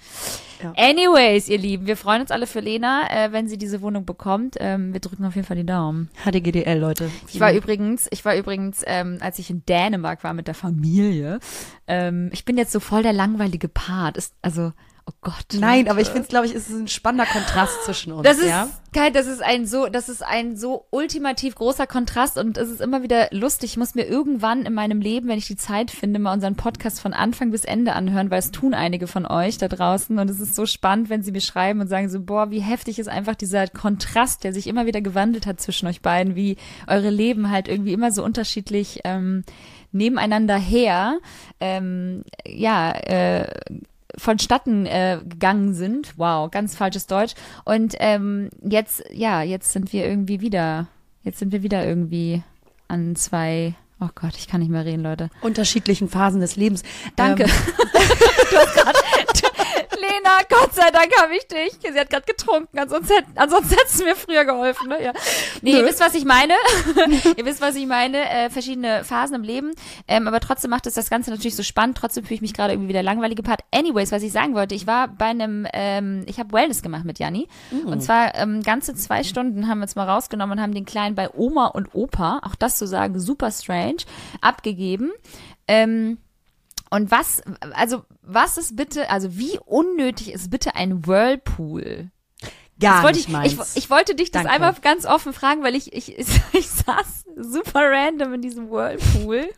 Ja. 0.63 0.73
Anyways, 0.77 1.49
ihr 1.49 1.59
Lieben, 1.59 1.87
wir 1.87 1.97
freuen 1.97 2.23
uns 2.23 2.31
alle 2.31 2.47
für 2.47 2.61
Lena, 2.61 3.09
äh, 3.11 3.33
wenn 3.33 3.49
sie 3.49 3.59
diese 3.59 3.83
Wohnung 3.83 4.05
bekommt. 4.05 4.57
Ähm, 4.61 4.93
wir 4.93 5.01
drücken 5.01 5.25
auf 5.25 5.35
jeden 5.35 5.47
Fall 5.47 5.57
die 5.57 5.67
Daumen. 5.67 6.11
HDGDL, 6.25 6.79
Leute. 6.79 7.11
Ich 7.29 7.41
war 7.41 7.53
übrigens, 7.53 8.09
ich 8.11 8.25
war 8.25 8.37
übrigens, 8.37 8.83
ähm, 8.87 9.19
als 9.21 9.39
ich 9.39 9.51
in 9.51 9.65
Dänemark 9.67 10.25
war 10.25 10.35
mit 10.35 10.47
der 10.47 10.55
Familie, 10.55 11.41
ähm, 11.87 12.31
ich 12.33 12.45
bin 12.45 12.57
jetzt 12.57 12.73
so 12.73 12.81
voll 12.81 13.03
der 13.03 13.13
langweilige 13.13 13.69
Part. 13.69 14.17
Ist, 14.17 14.35
also, 14.43 14.73
Oh 15.07 15.13
Gott. 15.21 15.47
Nein, 15.53 15.89
aber 15.89 16.01
ich 16.01 16.09
finde 16.09 16.23
es, 16.23 16.29
glaube 16.29 16.47
ich, 16.47 16.55
ist 16.55 16.71
ein 16.71 16.89
spannender 16.89 17.27
Kontrast 17.27 17.85
zwischen 17.85 18.11
uns. 18.11 18.23
Das 18.23 18.39
ist 18.39 18.49
ja? 18.49 18.71
geil, 18.95 19.13
das 19.13 19.27
ist 19.27 19.43
ein 19.43 19.67
so, 19.67 19.87
das 19.89 20.09
ist 20.09 20.23
ein 20.23 20.57
so 20.57 20.87
ultimativ 20.91 21.57
großer 21.57 21.87
Kontrast 21.87 22.39
und 22.39 22.57
es 22.57 22.71
ist 22.71 22.81
immer 22.81 23.03
wieder 23.03 23.29
lustig. 23.31 23.73
Ich 23.73 23.77
muss 23.77 23.95
mir 23.95 24.07
irgendwann 24.07 24.65
in 24.65 24.73
meinem 24.73 25.03
Leben, 25.03 25.29
wenn 25.29 25.37
ich 25.37 25.47
die 25.47 25.57
Zeit 25.57 25.91
finde, 25.91 26.19
mal 26.21 26.33
unseren 26.33 26.57
Podcast 26.57 27.01
von 27.01 27.13
Anfang 27.13 27.51
bis 27.51 27.67
Ende 27.67 27.93
anhören, 27.93 28.31
weil 28.31 28.39
es 28.39 28.51
tun 28.51 28.73
einige 28.73 29.07
von 29.07 29.27
euch 29.27 29.59
da 29.59 29.69
draußen 29.69 30.19
und 30.19 30.31
es 30.31 30.41
ist 30.41 30.55
so 30.55 30.65
spannend, 30.65 31.11
wenn 31.11 31.23
sie 31.23 31.33
mir 31.33 31.43
schreiben 31.43 31.83
und 31.83 31.89
sagen 31.89 32.09
so, 32.09 32.21
boah, 32.23 32.51
wie 32.51 32.61
heftig 32.61 32.99
ist 32.99 33.09
einfach 33.09 33.35
dieser 33.35 33.69
Kontrast, 33.69 34.43
der 34.43 34.55
sich 34.55 34.67
immer 34.67 34.87
wieder 34.87 35.03
gewandelt 35.03 35.45
hat 35.47 35.61
zwischen 35.61 35.87
euch 35.87 36.01
beiden, 36.01 36.35
wie 36.35 36.57
eure 36.87 37.11
Leben 37.11 37.51
halt 37.51 37.69
irgendwie 37.69 37.93
immer 37.93 38.11
so 38.11 38.25
unterschiedlich 38.25 39.01
ähm, 39.05 39.45
nebeneinander 39.93 40.57
her, 40.57 41.19
ähm, 41.61 42.25
ja, 42.47 42.91
äh, 42.93 43.47
vonstatten 44.19 44.87
äh, 44.87 45.21
gegangen 45.23 45.75
sind. 45.75 46.15
Wow, 46.19 46.51
ganz 46.51 46.77
falsches 46.77 47.07
Deutsch. 47.07 47.35
Und 47.65 47.95
ähm, 47.99 48.51
jetzt, 48.63 49.05
ja, 49.13 49.43
jetzt 49.43 49.73
sind 49.73 49.93
wir 49.93 50.07
irgendwie 50.07 50.41
wieder, 50.41 50.89
jetzt 51.23 51.39
sind 51.39 51.53
wir 51.53 51.63
wieder 51.63 51.87
irgendwie 51.87 52.43
an 52.89 53.17
zwei, 53.17 53.75
oh 54.05 54.11
Gott, 54.15 54.35
ich 54.37 54.49
kann 54.49 54.61
nicht 54.61 54.71
mehr 54.71 54.85
reden, 54.85 55.03
Leute. 55.03 55.31
Unterschiedlichen 55.41 56.09
Phasen 56.09 56.41
des 56.41 56.57
Lebens. 56.57 56.83
Danke. 57.17 57.45
Ähm, 57.45 57.51
du 58.51 58.57
hast 58.57 58.75
grad, 58.75 58.97
Lena, 60.01 60.39
Gott 60.49 60.75
sei 60.75 60.91
Dank 60.91 61.11
habe 61.21 61.35
ich 61.35 61.47
dich. 61.47 61.79
Sie 61.81 61.99
hat 61.99 62.11
gerade 62.11 62.27
getrunken, 62.27 62.79
ansonsten, 62.79 63.15
hätt, 63.15 63.25
ansonsten 63.37 63.75
hättest 63.77 64.01
du 64.01 64.05
mir 64.05 64.17
früher 64.17 64.45
geholfen. 64.45 64.89
Ne? 64.89 65.03
Ja. 65.03 65.13
Nee, 65.63 65.73
Nö. 65.73 65.79
ihr 65.79 65.87
wisst, 65.87 66.01
was 66.01 66.15
ich 66.15 66.25
meine. 66.25 66.55
ihr 67.37 67.45
wisst, 67.45 67.61
was 67.61 67.75
ich 67.77 67.87
meine. 67.87 68.29
Äh, 68.29 68.51
verschiedene 68.51 69.05
Phasen 69.05 69.37
im 69.37 69.43
Leben. 69.43 69.73
Ähm, 70.09 70.29
aber 70.29 70.41
trotzdem 70.41 70.71
macht 70.71 70.87
es 70.87 70.95
das 70.95 71.11
Ganze 71.11 71.31
natürlich 71.31 71.57
so 71.57 71.63
spannend. 71.63 71.97
Trotzdem 71.97 72.25
fühle 72.25 72.37
ich 72.37 72.43
mich 72.43 72.55
gerade 72.55 72.73
irgendwie 72.73 72.89
wieder 72.89 73.03
langweilige 73.03 73.43
Part. 73.43 73.61
Anyways, 73.71 74.13
was 74.13 74.23
ich 74.23 74.33
sagen 74.33 74.55
wollte, 74.55 74.75
ich 74.75 74.87
war 74.87 75.09
bei 75.09 75.27
einem, 75.27 75.67
ähm, 75.73 76.25
ich 76.27 76.39
habe 76.39 76.53
Wellness 76.53 76.83
gemacht 76.83 77.05
mit 77.05 77.19
Janni. 77.19 77.49
Und 77.85 78.03
zwar 78.03 78.35
ähm, 78.35 78.63
ganze 78.63 78.95
zwei 78.95 79.23
Stunden 79.25 79.69
haben 79.69 79.79
wir 79.79 79.85
uns 79.85 79.97
mal 79.97 80.09
rausgenommen 80.09 80.59
und 80.59 80.63
haben 80.63 80.75
den 80.75 80.85
Kleinen 80.85 81.15
bei 81.15 81.31
Oma 81.35 81.67
und 81.67 81.95
Opa, 81.95 82.41
auch 82.43 82.55
das 82.55 82.77
zu 82.77 82.87
sagen, 82.87 83.19
super 83.19 83.51
strange, 83.51 83.94
abgegeben. 84.41 85.13
Ähm, 85.69 86.19
und 86.91 87.11
was, 87.11 87.43
also 87.73 88.05
was 88.23 88.57
ist 88.57 88.77
bitte, 88.77 89.11
also 89.11 89.37
wie 89.37 89.59
unnötig 89.65 90.33
ist 90.33 90.51
bitte 90.51 90.77
ein 90.77 91.07
Whirlpool? 91.07 92.11
gar 92.81 92.95
Das 92.97 93.03
wollte 93.05 93.19
nicht 93.19 93.29
ich, 93.29 93.33
meins. 93.33 93.77
ich, 93.77 93.85
ich 93.85 93.91
wollte 93.91 94.15
dich 94.15 94.31
das 94.31 94.43
Danke. 94.43 94.55
einmal 94.55 94.75
ganz 94.81 95.07
offen 95.07 95.33
fragen, 95.33 95.63
weil 95.63 95.75
ich, 95.75 95.93
ich, 95.93 96.17
ich 96.53 96.69
saß 96.69 97.25
super 97.37 97.91
random 97.91 98.35
in 98.35 98.43
diesem 98.43 98.71
Whirlpool. 98.71 99.49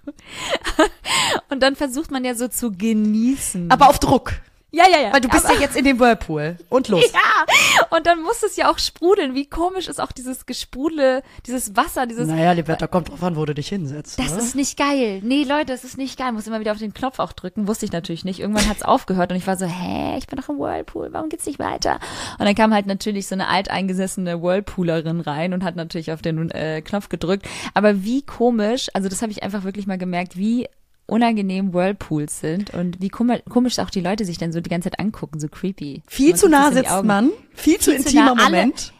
Und 1.50 1.62
dann 1.62 1.76
versucht 1.76 2.10
man 2.10 2.24
ja 2.24 2.34
so 2.34 2.48
zu 2.48 2.72
genießen. 2.72 3.70
aber 3.70 3.88
auf 3.88 3.98
Druck. 3.98 4.34
Ja, 4.76 4.84
ja, 4.90 5.00
ja. 5.00 5.12
Weil 5.12 5.22
du 5.22 5.28
bist 5.28 5.46
aber, 5.46 5.54
ja 5.54 5.60
jetzt 5.62 5.76
in 5.76 5.84
dem 5.84 5.98
Whirlpool. 5.98 6.58
Und 6.68 6.88
los. 6.90 7.02
Ja, 7.12 7.86
und 7.96 8.06
dann 8.06 8.22
muss 8.22 8.42
es 8.42 8.56
ja 8.56 8.70
auch 8.70 8.78
sprudeln. 8.78 9.34
Wie 9.34 9.48
komisch 9.48 9.88
ist 9.88 10.00
auch 10.00 10.12
dieses 10.12 10.44
Gesprudle, 10.44 11.22
dieses 11.46 11.74
Wasser, 11.76 12.06
dieses 12.06 12.28
Naja, 12.28 12.52
Liberta, 12.52 12.86
kommt 12.86 13.08
drauf 13.08 13.22
an, 13.22 13.36
wo 13.36 13.44
du 13.46 13.54
dich 13.54 13.68
hinsetzt. 13.68 14.18
Das 14.18 14.32
ne? 14.32 14.38
ist 14.38 14.54
nicht 14.54 14.76
geil. 14.76 15.20
Nee, 15.24 15.44
Leute, 15.44 15.66
das 15.66 15.84
ist 15.84 15.96
nicht 15.96 16.18
geil. 16.18 16.32
Muss 16.32 16.46
immer 16.46 16.60
wieder 16.60 16.72
auf 16.72 16.78
den 16.78 16.92
Knopf 16.92 17.20
auch 17.20 17.32
drücken. 17.32 17.66
Wusste 17.66 17.86
ich 17.86 17.92
natürlich 17.92 18.24
nicht. 18.26 18.40
Irgendwann 18.40 18.68
hat's 18.68 18.82
aufgehört 18.82 19.30
und 19.30 19.38
ich 19.38 19.46
war 19.46 19.56
so, 19.56 19.64
hä, 19.64 20.18
ich 20.18 20.26
bin 20.26 20.38
doch 20.38 20.50
im 20.50 20.58
Whirlpool, 20.58 21.08
warum 21.12 21.30
geht's 21.30 21.46
nicht 21.46 21.58
weiter? 21.58 21.98
Und 22.38 22.44
dann 22.44 22.54
kam 22.54 22.74
halt 22.74 22.84
natürlich 22.84 23.26
so 23.28 23.34
eine 23.34 23.48
alteingesessene 23.48 24.42
Whirlpoolerin 24.42 25.20
rein 25.20 25.54
und 25.54 25.64
hat 25.64 25.76
natürlich 25.76 26.12
auf 26.12 26.20
den 26.20 26.50
äh, 26.50 26.82
Knopf 26.82 27.08
gedrückt. 27.08 27.48
Aber 27.72 28.04
wie 28.04 28.20
komisch, 28.20 28.88
also 28.92 29.08
das 29.08 29.22
habe 29.22 29.32
ich 29.32 29.42
einfach 29.42 29.64
wirklich 29.64 29.86
mal 29.86 29.96
gemerkt, 29.96 30.36
wie 30.36 30.68
unangenehm 31.06 31.72
Whirlpools 31.72 32.40
sind 32.40 32.74
und 32.74 33.00
wie 33.00 33.08
komisch, 33.08 33.78
auch 33.78 33.90
die 33.90 34.00
Leute 34.00 34.24
sich 34.24 34.38
dann 34.38 34.52
so 34.52 34.60
die 34.60 34.70
ganze 34.70 34.90
Zeit 34.90 34.98
angucken, 34.98 35.38
so 35.38 35.48
creepy. 35.48 36.02
Viel 36.06 36.30
Man 36.30 36.36
zu 36.36 36.48
nah 36.48 36.72
sitzt 36.72 37.04
man. 37.04 37.30
Viel 37.54 37.78
zu 37.78 37.90
Viel 37.90 38.00
zu 38.00 38.08
intimer 38.08 38.34
nah. 38.34 38.44
Moment. 38.44 38.92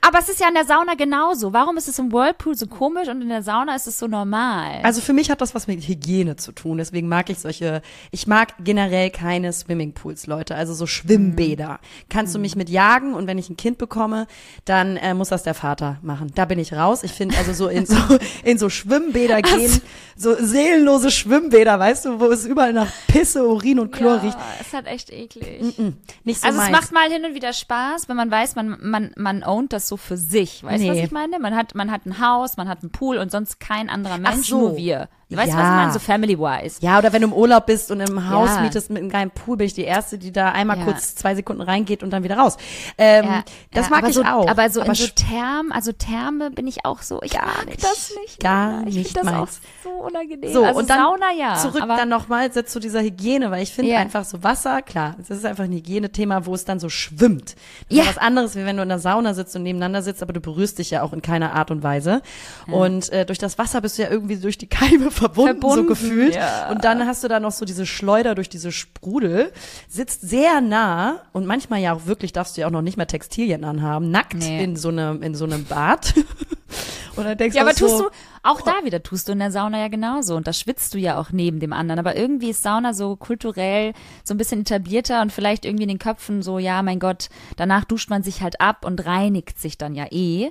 Aber 0.00 0.20
es 0.20 0.28
ist 0.28 0.40
ja 0.40 0.48
in 0.48 0.54
der 0.54 0.64
Sauna 0.64 0.94
genauso. 0.94 1.52
Warum 1.52 1.76
ist 1.76 1.88
es 1.88 1.98
im 1.98 2.12
Whirlpool 2.12 2.56
so 2.56 2.66
komisch 2.66 3.08
und 3.08 3.20
in 3.20 3.28
der 3.28 3.42
Sauna 3.42 3.74
ist 3.74 3.86
es 3.86 3.98
so 3.98 4.06
normal? 4.06 4.80
Also 4.82 5.00
für 5.00 5.12
mich 5.12 5.30
hat 5.30 5.40
das 5.40 5.54
was 5.54 5.66
mit 5.66 5.86
Hygiene 5.86 6.36
zu 6.36 6.52
tun. 6.52 6.78
Deswegen 6.78 7.08
mag 7.08 7.28
ich 7.30 7.38
solche, 7.40 7.82
ich 8.10 8.26
mag 8.26 8.54
generell 8.62 9.10
keine 9.10 9.52
Swimmingpools, 9.52 10.26
Leute. 10.26 10.54
Also 10.54 10.72
so 10.74 10.86
Schwimmbäder. 10.86 11.80
Kannst 12.08 12.34
du 12.34 12.38
mich 12.38 12.54
mit 12.56 12.68
jagen 12.68 13.14
und 13.14 13.26
wenn 13.26 13.38
ich 13.38 13.50
ein 13.50 13.56
Kind 13.56 13.78
bekomme, 13.78 14.26
dann 14.64 14.96
äh, 14.96 15.14
muss 15.14 15.30
das 15.30 15.42
der 15.42 15.54
Vater 15.54 15.98
machen. 16.02 16.30
Da 16.34 16.44
bin 16.44 16.58
ich 16.58 16.72
raus. 16.72 17.02
Ich 17.02 17.12
finde 17.12 17.36
also 17.36 17.52
so 17.52 17.68
in 17.68 17.84
so, 17.86 17.96
in 18.44 18.58
so 18.58 18.68
Schwimmbäder 18.70 19.42
gehen, 19.42 19.80
so 20.16 20.34
seelenlose 20.34 21.10
Schwimmbäder, 21.10 21.78
weißt 21.78 22.04
du, 22.04 22.20
wo 22.20 22.26
es 22.26 22.46
überall 22.46 22.72
nach 22.72 22.88
Pisse, 23.08 23.46
Urin 23.46 23.80
und 23.80 23.92
Chlor 23.92 24.16
ja, 24.16 24.22
riecht. 24.22 24.38
ist 24.60 24.72
halt 24.72 24.86
echt 24.86 25.10
eklig. 25.10 25.76
Nicht 26.24 26.40
so 26.40 26.46
Also 26.46 26.58
es 26.60 26.70
meins. 26.70 26.70
macht 26.70 26.92
mal 26.92 27.10
hin 27.10 27.24
und 27.24 27.34
wieder 27.34 27.52
Spaß, 27.52 28.08
wenn 28.08 28.16
man 28.16 28.30
weiß, 28.30 28.54
man 28.54 28.78
man 28.80 29.10
man 29.16 29.42
ownt 29.42 29.72
das 29.72 29.87
so 29.88 29.96
für 29.96 30.16
sich. 30.16 30.62
Weißt 30.62 30.82
du, 30.84 30.88
was 30.88 30.96
Nee. 30.96 31.04
ich 31.04 31.10
meine? 31.10 31.38
Man 31.38 31.56
hat 31.56 31.74
man 31.74 31.90
hat 31.90 32.06
ein 32.06 32.20
Haus, 32.20 32.56
man 32.56 32.68
hat 32.68 32.82
einen 32.82 32.90
Pool 32.92 33.18
und 33.18 33.30
sonst 33.30 33.58
kein 33.60 33.88
anderer 33.90 34.18
Mensch, 34.18 34.48
so. 34.48 34.58
nur 34.58 34.76
wir. 34.76 35.08
Weißt 35.30 35.52
du, 35.52 35.56
was 35.56 35.62
Ja. 35.62 35.70
ich 35.70 35.76
meine? 35.76 35.92
So 35.92 35.98
family-wise. 35.98 36.78
Ja, 36.80 36.98
oder 36.98 37.12
wenn 37.12 37.20
du 37.22 37.28
im 37.28 37.34
Urlaub 37.34 37.66
bist 37.66 37.90
und 37.90 38.00
im 38.00 38.30
Haus 38.30 38.48
Ja. 38.56 38.60
mietest 38.62 38.88
mit 38.88 38.98
einem 39.02 39.10
geilen 39.10 39.30
Pool, 39.30 39.58
bin 39.58 39.66
ich 39.66 39.74
die 39.74 39.84
Erste, 39.84 40.16
die 40.16 40.32
da 40.32 40.52
einmal 40.52 40.78
Ja. 40.78 40.84
kurz 40.84 41.14
zwei 41.16 41.34
Sekunden 41.34 41.60
reingeht 41.60 42.02
und 42.02 42.10
dann 42.10 42.22
wieder 42.24 42.38
raus. 42.38 42.56
Ähm, 42.96 43.24
Ja, 43.26 43.44
das 43.72 43.86
ja, 43.86 43.90
mag 43.90 43.98
aber 44.00 44.08
ich 44.08 44.14
so, 44.14 44.22
auch. 44.22 44.48
Aber 44.48 44.70
so 44.70 44.80
in 44.80 44.94
so 44.94 45.06
Therm, 45.14 45.70
also 45.70 45.92
Therme 45.92 46.50
bin 46.50 46.66
ich 46.66 46.84
auch 46.86 47.02
so, 47.02 47.20
ich 47.22 47.34
mag 47.34 47.66
nicht. 47.66 47.82
das 47.84 48.12
nicht. 48.22 48.40
Gar 48.40 48.86
ich 48.86 48.94
nicht 48.96 49.12
finde 49.18 49.30
das 49.32 49.40
auch 49.40 49.48
so 49.84 49.90
unangenehm. 49.90 50.52
so, 50.52 50.64
also 50.64 50.78
und 50.80 50.88
dann 50.88 50.98
Sauna, 50.98 51.32
ja. 51.38 51.54
zurück 51.56 51.82
aber, 51.82 51.96
dann 51.96 52.08
nochmal 52.08 52.50
zu 52.52 52.80
dieser 52.80 53.00
Hygiene, 53.02 53.50
weil 53.50 53.62
ich 53.62 53.72
finde 53.72 53.92
Ja. 53.92 53.98
einfach 53.98 54.24
so 54.24 54.42
Wasser, 54.42 54.80
klar, 54.82 55.14
das 55.18 55.28
ist 55.30 55.44
einfach 55.44 55.64
ein 55.64 55.72
Hygienethema, 55.72 56.46
wo 56.46 56.54
es 56.54 56.64
dann 56.64 56.80
so 56.80 56.88
schwimmt. 56.88 57.54
Das 57.88 57.96
Ja. 57.98 58.02
ist 58.04 58.08
was 58.10 58.18
anderes, 58.18 58.56
wie 58.56 58.64
wenn 58.64 58.76
du 58.78 58.82
in 58.82 58.88
der 58.88 58.98
Sauna 58.98 59.34
sitzt 59.34 59.54
und 59.56 59.62
nebeneinander 59.62 60.00
sitzt, 60.02 60.22
aber 60.22 60.32
du 60.32 60.40
berührst 60.40 60.78
dich 60.78 60.90
ja 60.90 61.02
auch 61.02 61.12
in 61.12 61.20
keiner 61.20 61.52
Art 61.54 61.70
und 61.70 61.82
Weise. 61.82 62.22
Und 62.66 63.10
äh, 63.12 63.26
durch 63.26 63.38
das 63.38 63.58
Wasser 63.58 63.80
bist 63.82 63.98
du 63.98 64.02
ja 64.02 64.10
irgendwie 64.10 64.36
durch 64.36 64.56
die 64.56 64.66
Keime 64.68 65.10
verbunden, 65.18 65.60
so 65.60 65.68
Verbunden, 65.68 65.86
gefühlt. 65.88 66.34
ja. 66.34 66.70
Und 66.70 66.84
dann 66.84 67.06
hast 67.06 67.24
du 67.24 67.28
da 67.28 67.40
noch 67.40 67.52
so 67.52 67.64
diese 67.64 67.86
Schleuder 67.86 68.34
durch 68.34 68.48
diese 68.48 68.72
Sprudel, 68.72 69.52
sitzt 69.88 70.22
sehr 70.22 70.60
nah 70.60 71.22
und 71.32 71.46
manchmal 71.46 71.80
ja 71.80 71.92
auch 71.94 72.06
wirklich 72.06 72.32
darfst 72.32 72.56
du 72.56 72.60
ja 72.62 72.66
auch 72.66 72.72
noch 72.72 72.82
nicht 72.82 72.96
mehr 72.96 73.06
Textilien 73.06 73.64
anhaben, 73.64 74.10
nackt 74.10 74.34
Nee. 74.34 74.62
in 74.64 74.76
so 74.76 74.88
einem 74.88 75.22
in 75.22 75.34
so 75.34 75.44
einem 75.44 75.64
Bad. 75.64 76.14
und 77.16 77.24
dann 77.24 77.36
denkst 77.36 77.56
Ja, 77.56 77.62
aber 77.62 77.72
auch 77.72 77.76
so, 77.76 77.86
tust 77.88 78.00
du, 78.00 78.08
auch 78.42 78.60
da 78.60 78.72
wieder 78.84 79.02
tust 79.02 79.28
du 79.28 79.32
in 79.32 79.38
der 79.40 79.50
Sauna 79.50 79.78
ja 79.78 79.88
genauso. 79.88 80.36
Und 80.36 80.46
da 80.46 80.52
schwitzt 80.52 80.94
du 80.94 80.98
ja 80.98 81.18
auch 81.18 81.30
neben 81.32 81.60
dem 81.60 81.72
anderen. 81.72 81.98
Aber 81.98 82.16
irgendwie 82.16 82.50
ist 82.50 82.62
Sauna 82.62 82.94
so 82.94 83.16
kulturell 83.16 83.92
so 84.24 84.34
ein 84.34 84.38
bisschen 84.38 84.60
etablierter 84.60 85.20
und 85.22 85.32
vielleicht 85.32 85.64
irgendwie 85.64 85.82
in 85.84 85.88
den 85.88 85.98
Köpfen 85.98 86.42
so, 86.42 86.58
ja, 86.58 86.82
mein 86.82 86.98
Gott, 87.00 87.28
danach 87.56 87.84
duscht 87.84 88.10
man 88.10 88.22
sich 88.22 88.42
halt 88.42 88.60
ab 88.60 88.84
und 88.84 89.04
reinigt 89.04 89.58
sich 89.60 89.76
dann 89.78 89.94
ja 89.94 90.06
eh. 90.10 90.50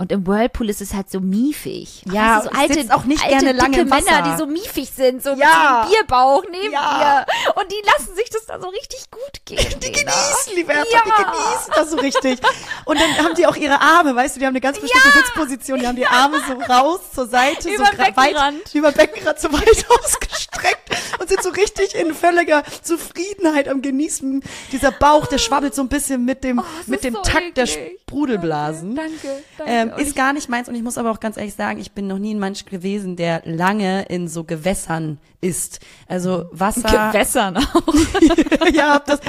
Und 0.00 0.12
im 0.12 0.24
Whirlpool 0.28 0.70
ist 0.70 0.80
es 0.80 0.94
halt 0.94 1.10
so 1.10 1.18
miefig. 1.18 2.02
Ja, 2.12 2.36
weißt 2.36 2.46
du, 2.46 2.50
so 2.52 2.58
alte, 2.80 2.94
auch 2.94 3.02
nicht 3.04 3.20
alte, 3.20 3.36
gerne 3.38 3.52
lange 3.52 3.78
dicke. 3.84 3.88
Männer, 3.96 4.22
die 4.32 4.38
so 4.38 4.46
miefig 4.46 4.88
sind, 4.94 5.24
so 5.24 5.30
Ja. 5.30 5.82
mit 5.84 5.92
dem 5.92 5.96
Bierbauch 5.98 6.44
neben 6.52 6.72
Ja. 6.72 7.24
dir. 7.26 7.52
Und 7.60 7.72
die 7.72 7.82
lassen 7.84 8.14
sich 8.14 8.30
das 8.30 8.46
da 8.46 8.60
so 8.60 8.68
richtig 8.68 9.10
gut 9.10 9.44
gehen. 9.44 9.58
Die 9.80 9.86
Lena. 9.88 10.12
genießen, 10.12 10.54
liebe 10.54 10.72
Hertha, 10.72 10.88
Ja. 10.92 11.02
die 11.04 11.10
genießen 11.10 11.72
das 11.74 11.90
so 11.90 11.96
richtig. 11.96 12.38
Und 12.84 13.00
dann 13.00 13.18
haben 13.18 13.34
die 13.34 13.44
auch 13.48 13.56
ihre 13.56 13.80
Arme, 13.80 14.14
weißt 14.14 14.36
du, 14.36 14.40
die 14.40 14.46
haben 14.46 14.52
eine 14.52 14.60
ganz 14.60 14.78
bestimmte 14.78 15.10
Sitzposition, 15.10 15.80
die 15.80 15.88
haben 15.88 15.96
die 15.96 16.06
Arme 16.06 16.40
so 16.46 16.54
raus, 16.72 17.00
zur 17.12 17.26
Seite, 17.26 17.68
Über 17.68 17.86
so 17.86 17.90
gra- 17.92 17.98
weit, 17.98 18.14
Beckenrand. 18.14 18.74
über 18.76 18.92
Beckenrand 18.92 19.40
so 19.40 19.52
weit 19.52 19.84
ausgestreckt 20.04 20.87
und 21.20 21.28
sind 21.28 21.42
so 21.42 21.50
richtig 21.50 21.94
in 21.94 22.14
völliger 22.14 22.62
Zufriedenheit 22.82 23.68
am 23.68 23.82
Genießen. 23.82 24.42
Dieser 24.72 24.90
Bauch, 24.92 25.26
der 25.26 25.38
schwabbelt 25.38 25.74
so 25.74 25.82
ein 25.82 25.88
bisschen 25.88 26.24
mit 26.24 26.44
dem, 26.44 26.58
Oh, 26.60 26.62
mit 26.86 27.04
dem 27.04 27.14
so 27.14 27.22
Takt 27.22 27.56
der 27.56 27.64
eklig. 27.64 28.00
Sprudelblasen. 28.02 28.94
Danke, 28.96 29.42
danke. 29.58 29.72
Ähm, 29.72 29.92
Und 29.92 30.00
ist 30.00 30.16
gar 30.16 30.32
nicht 30.32 30.48
meins 30.48 30.68
und 30.68 30.74
ich 30.74 30.82
muss 30.82 30.98
aber 30.98 31.10
auch 31.10 31.20
ganz 31.20 31.36
ehrlich 31.36 31.54
sagen, 31.54 31.78
ich 31.80 31.92
bin 31.92 32.06
noch 32.06 32.18
nie 32.18 32.34
ein 32.34 32.38
Mensch 32.38 32.64
gewesen, 32.64 33.16
der 33.16 33.42
lange 33.44 34.02
in 34.08 34.28
so 34.28 34.44
Gewässern 34.44 35.18
ist. 35.40 35.80
Also 36.08 36.46
Wasser. 36.52 37.10
Gewässern 37.12 37.56
auch. 37.58 37.94
ja, 38.72 38.98
das, 38.98 39.20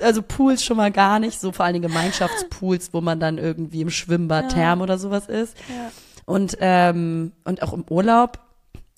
also 0.00 0.22
Pools 0.22 0.64
schon 0.64 0.76
mal 0.76 0.92
gar 0.92 1.18
nicht, 1.18 1.40
so 1.40 1.52
vor 1.52 1.64
allen 1.64 1.74
Dingen 1.74 1.88
Gemeinschaftspools, 1.88 2.90
wo 2.92 3.00
man 3.00 3.18
dann 3.20 3.38
irgendwie 3.38 3.80
im 3.80 3.90
Schwimmbad, 3.90 4.52
Therm 4.52 4.80
oder 4.80 4.98
sowas 4.98 5.26
ist. 5.26 5.56
Und, 6.24 6.56
ähm, 6.60 7.32
und 7.44 7.62
auch 7.62 7.72
im 7.72 7.84
Urlaub 7.88 8.38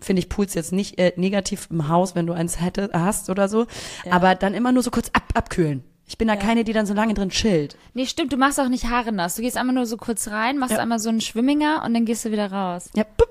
finde 0.00 0.20
ich 0.20 0.28
Pools 0.28 0.54
jetzt 0.54 0.72
nicht 0.72 0.98
äh, 0.98 1.12
negativ 1.16 1.68
im 1.70 1.88
Haus, 1.88 2.14
wenn 2.14 2.26
du 2.26 2.32
eins 2.32 2.60
hätte, 2.60 2.90
hast 2.92 3.30
oder 3.30 3.48
so, 3.48 3.66
aber 4.10 4.34
dann 4.34 4.54
immer 4.54 4.72
nur 4.72 4.82
so 4.82 4.90
kurz 4.90 5.08
ab, 5.12 5.24
abkühlen. 5.34 5.82
Ich 6.06 6.16
bin 6.16 6.28
da 6.28 6.36
keine, 6.36 6.64
die 6.64 6.72
dann 6.72 6.86
so 6.86 6.94
lange 6.94 7.12
drin 7.12 7.28
chillt. 7.28 7.76
Nee, 7.92 8.06
stimmt, 8.06 8.32
du 8.32 8.38
machst 8.38 8.58
auch 8.58 8.68
nicht 8.68 8.86
Haare 8.88 9.12
nass. 9.12 9.34
Du 9.34 9.42
gehst 9.42 9.58
einmal 9.58 9.74
nur 9.74 9.84
so 9.84 9.98
kurz 9.98 10.28
rein, 10.28 10.56
machst 10.58 10.72
Ja. 10.74 10.78
einmal 10.80 10.98
so 11.00 11.10
einen 11.10 11.20
Schwimminger 11.20 11.82
und 11.84 11.92
dann 11.92 12.06
gehst 12.06 12.24
du 12.24 12.30
wieder 12.30 12.50
raus. 12.50 12.88
Ja, 12.96 13.04
bup, 13.16 13.28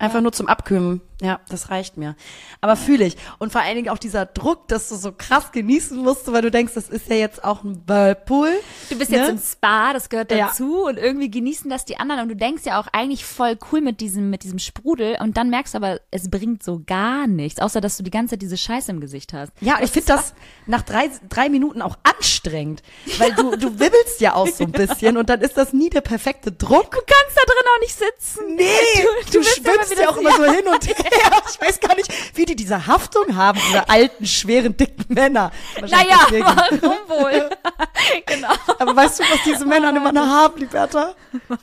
einfach 0.00 0.20
nur 0.20 0.32
zum 0.32 0.48
Abkühlen. 0.48 1.00
Ja, 1.22 1.40
das 1.48 1.70
reicht 1.70 1.96
mir. 1.96 2.14
Aber 2.60 2.76
fühle 2.76 3.06
ich. 3.06 3.16
Und 3.38 3.50
vor 3.50 3.62
allen 3.62 3.76
Dingen 3.76 3.88
auch 3.88 3.96
dieser 3.96 4.26
Druck, 4.26 4.68
dass 4.68 4.90
du 4.90 4.96
so 4.96 5.12
krass 5.12 5.50
genießen 5.50 5.96
musst, 5.96 6.30
weil 6.30 6.42
du 6.42 6.50
denkst, 6.50 6.74
das 6.74 6.90
ist 6.90 7.08
ja 7.08 7.16
jetzt 7.16 7.42
auch 7.42 7.64
ein 7.64 7.82
Whirlpool. 7.86 8.50
Du 8.90 8.98
bist 8.98 9.10
Ne? 9.10 9.16
jetzt 9.18 9.28
im 9.30 9.38
Spa, 9.38 9.94
das 9.94 10.10
gehört 10.10 10.30
Ja. 10.30 10.48
dazu 10.48 10.84
und 10.84 10.98
irgendwie 10.98 11.30
genießen 11.30 11.70
das 11.70 11.86
die 11.86 11.96
anderen 11.98 12.22
und 12.22 12.28
du 12.28 12.36
denkst 12.36 12.64
ja 12.66 12.78
auch 12.78 12.86
eigentlich 12.92 13.24
voll 13.24 13.56
cool 13.72 13.80
mit 13.80 14.00
diesem 14.00 14.28
mit 14.28 14.42
diesem 14.42 14.58
Sprudel 14.58 15.16
und 15.20 15.38
dann 15.38 15.48
merkst 15.48 15.72
du 15.72 15.78
aber, 15.78 16.00
es 16.10 16.30
bringt 16.30 16.62
so 16.62 16.82
gar 16.86 17.26
nichts, 17.26 17.60
außer 17.60 17.80
dass 17.80 17.96
du 17.96 18.02
die 18.02 18.10
ganze 18.10 18.32
Zeit 18.32 18.42
diese 18.42 18.58
Scheiße 18.58 18.90
im 18.90 19.00
Gesicht 19.00 19.32
hast. 19.32 19.52
Ja, 19.60 19.78
ich 19.80 19.90
finde 19.92 20.08
das 20.08 20.34
nach 20.66 20.82
drei, 20.82 21.10
drei 21.30 21.48
Minuten 21.48 21.80
auch 21.80 21.96
anstrengend, 22.02 22.82
weil 23.18 23.32
du, 23.32 23.56
du 23.56 23.78
wibbelst 23.80 24.20
ja 24.20 24.34
auch 24.34 24.48
so 24.48 24.64
ein 24.64 24.72
bisschen 24.72 25.16
und 25.16 25.30
dann 25.30 25.40
ist 25.40 25.56
das 25.56 25.72
nie 25.72 25.88
der 25.88 26.02
perfekte 26.02 26.52
Druck. 26.52 26.90
Du 26.90 26.98
kannst 26.98 27.36
da 27.36 27.42
drin 27.46 27.66
auch 27.74 27.80
nicht 27.80 27.94
sitzen. 27.98 28.54
Nee, 28.54 28.66
du, 29.26 29.32
du, 29.32 29.38
immer 29.38 29.46
schwimmst 29.46 29.98
ja 29.98 30.08
auch 30.10 30.16
immer 30.18 30.32
so 30.36 30.44
hin 30.44 30.66
und 30.66 30.86
her. 30.86 31.05
Ich 31.48 31.60
weiß 31.60 31.78
gar 31.80 31.94
nicht, 31.94 32.10
wie 32.36 32.44
die 32.44 32.56
diese 32.56 32.86
Haftung 32.86 33.34
haben, 33.36 33.58
diese 33.68 33.88
alten, 33.88 34.26
schweren, 34.26 34.76
dicken 34.76 35.04
Männer. 35.08 35.50
Naja, 35.80 36.26
deswegen. 36.28 36.44
warum 36.44 37.08
wohl? 37.08 37.48
genau. 38.26 38.52
Aber 38.78 38.94
weißt 38.96 39.20
du, 39.20 39.24
was 39.24 39.42
diese 39.44 39.64
Männer 39.64 39.90
immer 39.90 40.12
noch 40.12 40.26
haben, 40.26 40.58
Liberta? 40.58 41.14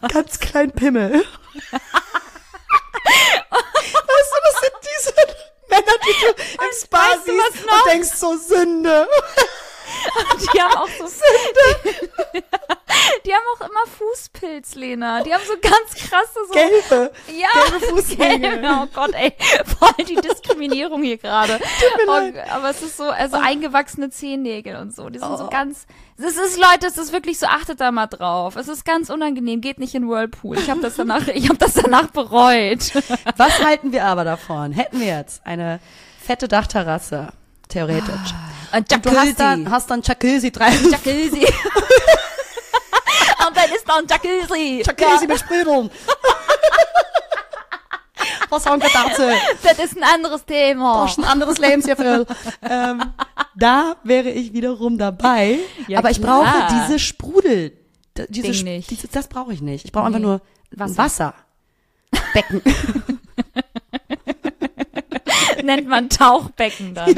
Ganz 0.08 0.40
kleinen 0.40 0.72
Pimmel. 0.72 1.12
weißt 1.12 1.26
du, 4.32 4.38
das 4.44 4.56
sind 4.62 4.74
diese 4.82 5.14
Männer, 5.70 5.96
die 6.06 6.16
du 6.22 6.28
im 6.64 6.72
Spa 6.82 6.98
weißt 6.98 7.28
du, 7.28 7.32
was 7.32 7.54
siehst 7.54 7.66
und 7.66 7.86
denkst 7.92 8.14
so 8.16 8.36
Sünde. 8.38 9.08
Die 10.54 10.62
haben 10.62 10.76
auch 10.78 10.88
so 10.88 11.06
die, 12.34 12.40
die 13.26 13.34
haben 13.34 13.44
auch 13.56 13.62
immer 13.62 13.86
Fußpilz, 13.98 14.76
Lena. 14.76 15.24
Die 15.24 15.34
haben 15.34 15.44
so 15.48 15.54
ganz 15.62 15.96
krasse 15.96 16.40
so 16.48 16.54
Gelbe. 16.54 17.12
Ja, 17.28 17.48
Gelbe 17.80 18.04
gelbe. 18.16 18.68
Oh 18.84 18.88
Gott, 18.94 19.14
ey, 19.14 19.34
voll 19.80 20.06
die 20.06 20.16
Diskriminierung 20.16 21.02
hier 21.04 21.18
gerade. 21.18 21.60
Oh, 22.08 22.12
aber 22.52 22.70
es 22.70 22.82
ist 22.82 22.98
so, 22.98 23.06
also 23.06 23.38
eingewachsene 23.38 24.10
Zehennägel 24.10 24.76
und 24.78 24.94
so. 24.96 25.10
Die 25.10 25.20
sind 25.20 25.38
so 25.38 25.46
Oh. 25.46 25.50
ganz. 25.50 25.86
Es 26.18 26.38
ist, 26.38 26.58
Leute, 26.58 26.88
es 26.88 26.98
ist 26.98 27.12
wirklich 27.12 27.40
so, 27.40 27.48
achtet 27.48 27.82
da 27.82 27.92
mal 27.92 28.08
drauf. 28.08 28.56
Es 28.56 28.68
ist 28.68 28.86
ganz 28.86 29.10
unangenehm, 29.10 29.62
geht 29.62 29.80
nicht 29.80 29.96
in 29.96 30.08
Whirlpool. 30.08 30.58
Ich 30.60 30.70
habe 30.70 30.82
das 30.82 30.96
danach, 30.96 31.28
ich 31.28 31.50
habe 31.50 31.58
das 31.58 31.74
danach 31.74 32.08
bereut. 32.08 32.92
Was 33.38 33.64
halten 33.64 33.92
wir 33.92 34.06
aber 34.06 34.24
davon? 34.24 34.72
Hätten 34.74 35.00
wir 35.00 35.08
jetzt 35.08 35.46
eine 35.46 35.80
fette 36.22 36.48
Dachterrasse, 36.48 37.30
theoretisch. 37.68 38.06
Und 38.08 38.53
Und 38.76 39.06
du 39.06 39.12
hast 39.12 39.40
dann, 39.40 39.70
hast 39.70 39.90
dann 39.90 40.02
Jacuzzi 40.02 40.52
drei. 40.52 40.70
Jacuzzi. 40.72 41.46
und 43.48 43.56
dann 43.56 43.72
ist 43.76 43.88
da 43.88 43.96
ein 43.98 44.08
Jacuzzi. 44.08 44.84
Jacuzzi 44.86 45.28
mit 45.28 45.40
Sprudeln. 45.40 45.90
Was 48.50 48.66
haben 48.66 48.82
wir 48.82 48.90
dazu? 48.90 49.24
Das 49.64 49.80
ist 49.80 49.98
ein 49.98 50.04
anderes 50.04 50.46
Thema. 50.46 51.04
Das 51.04 51.12
ist 51.12 51.18
ein 51.20 51.24
anderes 51.26 51.58
Lebensgefühl. 51.58 52.26
ähm, 52.62 53.04
da 53.56 53.96
wäre 54.04 54.30
ich 54.30 54.54
wiederum 54.54 54.98
dabei. 54.98 55.60
Ja, 55.88 56.00
aber 56.00 56.12
ich 56.12 56.22
klar. 56.22 56.44
brauche 56.44 56.68
diese 56.86 57.00
Sprudel. 57.00 57.78
Diese. 58.30 58.52
Diese, 58.52 59.08
das 59.08 59.28
brauche 59.28 59.54
ich 59.54 59.62
nicht. 59.62 59.86
Ich 59.86 59.92
brauche 59.92 60.10
Nee. 60.10 60.18
einfach 60.18 60.28
nur 60.28 60.42
Wasser. 60.72 60.98
Wasser. 60.98 61.34
Becken. 62.34 62.62
Nennt 65.64 65.88
man 65.88 66.10
Tauchbecken 66.10 66.94
dann. 66.94 67.16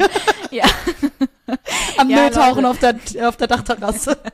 Ja. 0.50 0.64
Am 1.96 2.10
Ja, 2.10 2.22
Mülltauchen 2.22 2.64
auf 2.64 2.78
der, 2.78 2.96
auf 3.26 3.36
der 3.36 3.46
Dachterrasse. 3.46 4.18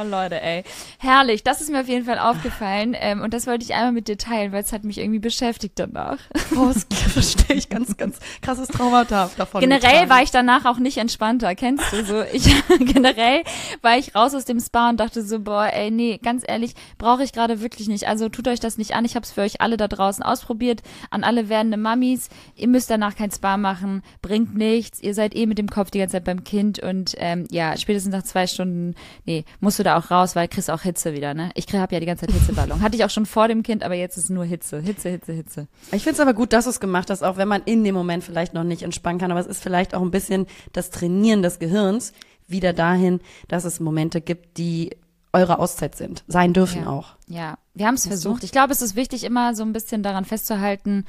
Oh 0.00 0.04
Leute, 0.08 0.40
ey. 0.40 0.64
Herrlich, 0.98 1.42
das 1.42 1.60
ist 1.60 1.70
mir 1.70 1.80
auf 1.80 1.88
jeden 1.88 2.06
Fall 2.06 2.18
aufgefallen. 2.18 2.96
Ähm, 2.98 3.20
und 3.20 3.34
das 3.34 3.46
wollte 3.46 3.64
ich 3.64 3.74
einmal 3.74 3.92
mit 3.92 4.08
dir 4.08 4.16
teilen, 4.16 4.52
weil 4.52 4.62
es 4.62 4.72
hat 4.72 4.84
mich 4.84 4.98
irgendwie 4.98 5.18
beschäftigt 5.18 5.78
danach. 5.78 6.18
Das 6.32 6.86
verstehe 7.12 7.56
ich 7.56 7.68
ganz, 7.68 7.96
ganz 7.96 8.18
krasses 8.40 8.68
Traumata 8.68 9.30
davon. 9.36 9.60
Generell 9.60 10.08
war 10.08 10.22
ich 10.22 10.30
danach 10.30 10.64
auch 10.64 10.78
nicht 10.78 10.96
entspannter, 10.96 11.54
kennst 11.54 11.92
du 11.92 12.04
so? 12.04 12.22
Ich 12.32 12.44
generell 12.78 13.42
war 13.82 13.98
ich 13.98 14.14
raus 14.14 14.34
aus 14.34 14.44
dem 14.44 14.60
Spa 14.60 14.90
und 14.90 15.00
dachte 15.00 15.22
so, 15.22 15.40
boah, 15.40 15.68
ey, 15.72 15.90
nee, 15.90 16.18
ganz 16.22 16.44
ehrlich, 16.46 16.74
brauche 16.96 17.22
ich 17.22 17.32
gerade 17.32 17.60
wirklich 17.60 17.88
nicht. 17.88 18.08
Also 18.08 18.28
tut 18.28 18.48
euch 18.48 18.60
das 18.60 18.78
nicht 18.78 18.94
an. 18.94 19.04
Ich 19.04 19.16
habe 19.16 19.24
es 19.24 19.32
für 19.32 19.42
euch 19.42 19.60
alle 19.60 19.76
da 19.76 19.88
draußen 19.88 20.22
ausprobiert, 20.22 20.82
an 21.10 21.24
alle 21.24 21.48
werdende 21.48 21.76
Mamis. 21.76 22.28
Ihr 22.54 22.68
müsst 22.68 22.90
danach 22.90 23.16
kein 23.16 23.30
Spa 23.30 23.56
machen, 23.56 24.02
bringt 24.22 24.54
nichts. 24.54 25.00
Ihr 25.00 25.14
seid 25.14 25.34
eh 25.36 25.46
mit 25.46 25.58
dem 25.58 25.68
Kopf 25.68 25.90
die 25.90 25.98
ganze 25.98 26.16
Zeit 26.16 26.24
beim 26.24 26.44
Kind 26.44 26.78
und 26.78 27.14
ähm, 27.18 27.46
ja, 27.50 27.76
spätestens 27.76 28.12
nach 28.12 28.22
zwei 28.22 28.46
Stunden, 28.46 28.94
nee, 29.26 29.44
musst 29.60 29.78
du 29.78 29.82
da 29.82 29.89
auch 29.96 30.10
raus, 30.10 30.36
weil 30.36 30.48
kriegst 30.48 30.70
auch 30.70 30.82
Hitze 30.82 31.12
wieder, 31.12 31.34
ne? 31.34 31.50
Ich 31.54 31.66
habe 31.72 31.94
ja 31.94 32.00
die 32.00 32.06
ganze 32.06 32.26
Zeit 32.26 32.34
Hitzeballon. 32.34 32.80
Hatte 32.80 32.96
ich 32.96 33.04
auch 33.04 33.10
schon 33.10 33.26
vor 33.26 33.48
dem 33.48 33.62
Kind, 33.62 33.82
aber 33.82 33.94
jetzt 33.94 34.16
ist 34.16 34.30
nur 34.30 34.44
Hitze, 34.44 34.80
Hitze, 34.80 35.08
Hitze, 35.10 35.32
Hitze. 35.32 35.68
Ich 35.92 36.02
finde 36.02 36.14
es 36.14 36.20
aber 36.20 36.34
gut, 36.34 36.52
dass 36.52 36.64
du 36.64 36.70
es 36.70 36.80
gemacht 36.80 37.10
hast, 37.10 37.22
auch 37.22 37.36
wenn 37.36 37.48
man 37.48 37.62
in 37.64 37.84
dem 37.84 37.94
Moment 37.94 38.24
vielleicht 38.24 38.54
noch 38.54 38.64
nicht 38.64 38.82
entspannen 38.82 39.18
kann. 39.18 39.30
Aber 39.30 39.40
es 39.40 39.46
ist 39.46 39.62
vielleicht 39.62 39.94
auch 39.94 40.02
ein 40.02 40.10
bisschen 40.10 40.46
das 40.72 40.90
Trainieren 40.90 41.42
des 41.42 41.58
Gehirns 41.58 42.12
wieder 42.46 42.72
dahin, 42.72 43.20
dass 43.48 43.64
es 43.64 43.80
Momente 43.80 44.20
gibt, 44.20 44.58
die 44.58 44.96
eure 45.32 45.58
Auszeit 45.60 45.94
sind, 45.94 46.24
sein 46.26 46.52
dürfen 46.52 46.82
Ja. 46.82 46.90
auch. 46.90 47.14
Ja, 47.28 47.58
wir 47.72 47.86
haben 47.86 47.94
es 47.94 48.06
versucht. 48.06 48.42
Ich 48.42 48.50
glaube, 48.50 48.72
es 48.72 48.82
ist 48.82 48.96
wichtig, 48.96 49.22
immer 49.22 49.54
so 49.54 49.62
ein 49.62 49.72
bisschen 49.72 50.02
daran 50.02 50.24
festzuhalten 50.24 51.04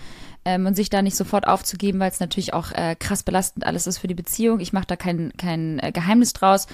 ähm, 0.45 0.67
und 0.67 0.75
sich 0.75 0.91
da 0.91 1.01
nicht 1.01 1.15
sofort 1.15 1.47
aufzugeben, 1.47 1.99
weil 1.99 2.11
es 2.11 2.19
natürlich 2.19 2.53
auch 2.53 2.71
äh, 2.71 2.95
krass 2.95 3.23
belastend 3.23 3.65
alles 3.65 3.87
ist 3.87 3.97
für 3.97 4.07
die 4.07 4.13
Beziehung. 4.13 4.59
Ich 4.59 4.71
mache 4.71 4.85
da 4.85 4.95
kein, 4.95 5.33
kein 5.37 5.79
äh, 5.79 5.91
Geheimnis 5.91 6.33
draus. 6.33 6.67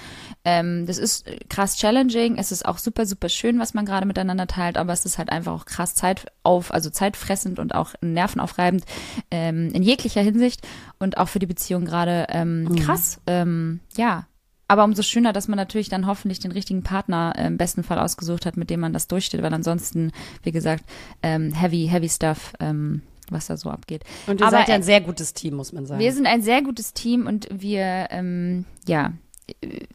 Ähm, 0.44 0.84
das 0.86 0.98
ist 0.98 1.26
äh, 1.26 1.38
krass 1.48 1.76
challenging. 1.78 2.36
Es 2.36 2.52
ist 2.52 2.66
auch 2.66 2.76
super, 2.76 3.06
super 3.06 3.30
schön, 3.30 3.58
was 3.58 3.72
man 3.72 3.86
gerade 3.86 4.06
miteinander 4.06 4.46
teilt, 4.46 4.76
aber 4.76 4.92
es 4.92 5.06
ist 5.06 5.16
halt 5.16 5.30
einfach 5.30 5.52
auch 5.52 5.64
krass 5.64 5.94
Zeit 5.94 6.26
auf, 6.42 6.72
also 6.72 6.90
zeitfressend 6.90 7.58
und 7.58 7.74
auch 7.74 7.94
nervenaufreibend 8.02 8.84
ähm, 9.30 9.70
in 9.72 9.82
jeglicher 9.82 10.22
Hinsicht 10.22 10.66
und 10.98 11.16
auch 11.16 11.28
für 11.28 11.38
die 11.38 11.46
Beziehung 11.46 11.86
gerade 11.86 12.26
ähm, 12.28 12.76
krass. 12.76 13.20
Ähm, 13.26 13.80
ja, 13.96 14.26
aber 14.68 14.84
umso 14.84 15.02
schöner, 15.02 15.32
dass 15.32 15.48
man 15.48 15.56
natürlich 15.56 15.88
dann 15.88 16.06
hoffentlich 16.06 16.38
den 16.38 16.52
richtigen 16.52 16.82
Partner 16.82 17.32
äh, 17.36 17.46
im 17.46 17.56
besten 17.56 17.82
Fall 17.82 17.98
ausgesucht 17.98 18.44
hat, 18.46 18.56
mit 18.56 18.68
dem 18.68 18.80
man 18.80 18.92
das 18.92 19.08
durchsteht, 19.08 19.42
weil 19.42 19.52
ansonsten, 19.52 20.12
wie 20.42 20.52
gesagt, 20.52 20.84
ähm, 21.22 21.52
heavy, 21.54 21.88
heavy 21.90 22.08
stuff, 22.08 22.52
ähm, 22.60 23.02
was 23.30 23.46
da 23.46 23.56
so 23.56 23.70
abgeht. 23.70 24.04
Und 24.26 24.40
ihr 24.40 24.46
Aber, 24.46 24.58
seid 24.58 24.68
ja 24.68 24.74
äh, 24.74 24.76
ein 24.76 24.82
sehr 24.82 25.00
gutes 25.00 25.32
Team, 25.32 25.54
muss 25.54 25.72
man 25.72 25.86
sagen. 25.86 26.00
Wir 26.00 26.12
sind 26.12 26.26
ein 26.26 26.42
sehr 26.42 26.62
gutes 26.62 26.92
Team 26.92 27.26
und 27.26 27.48
wir, 27.50 28.08
ähm, 28.10 28.66
ja, 28.86 29.14
äh, 29.62 29.86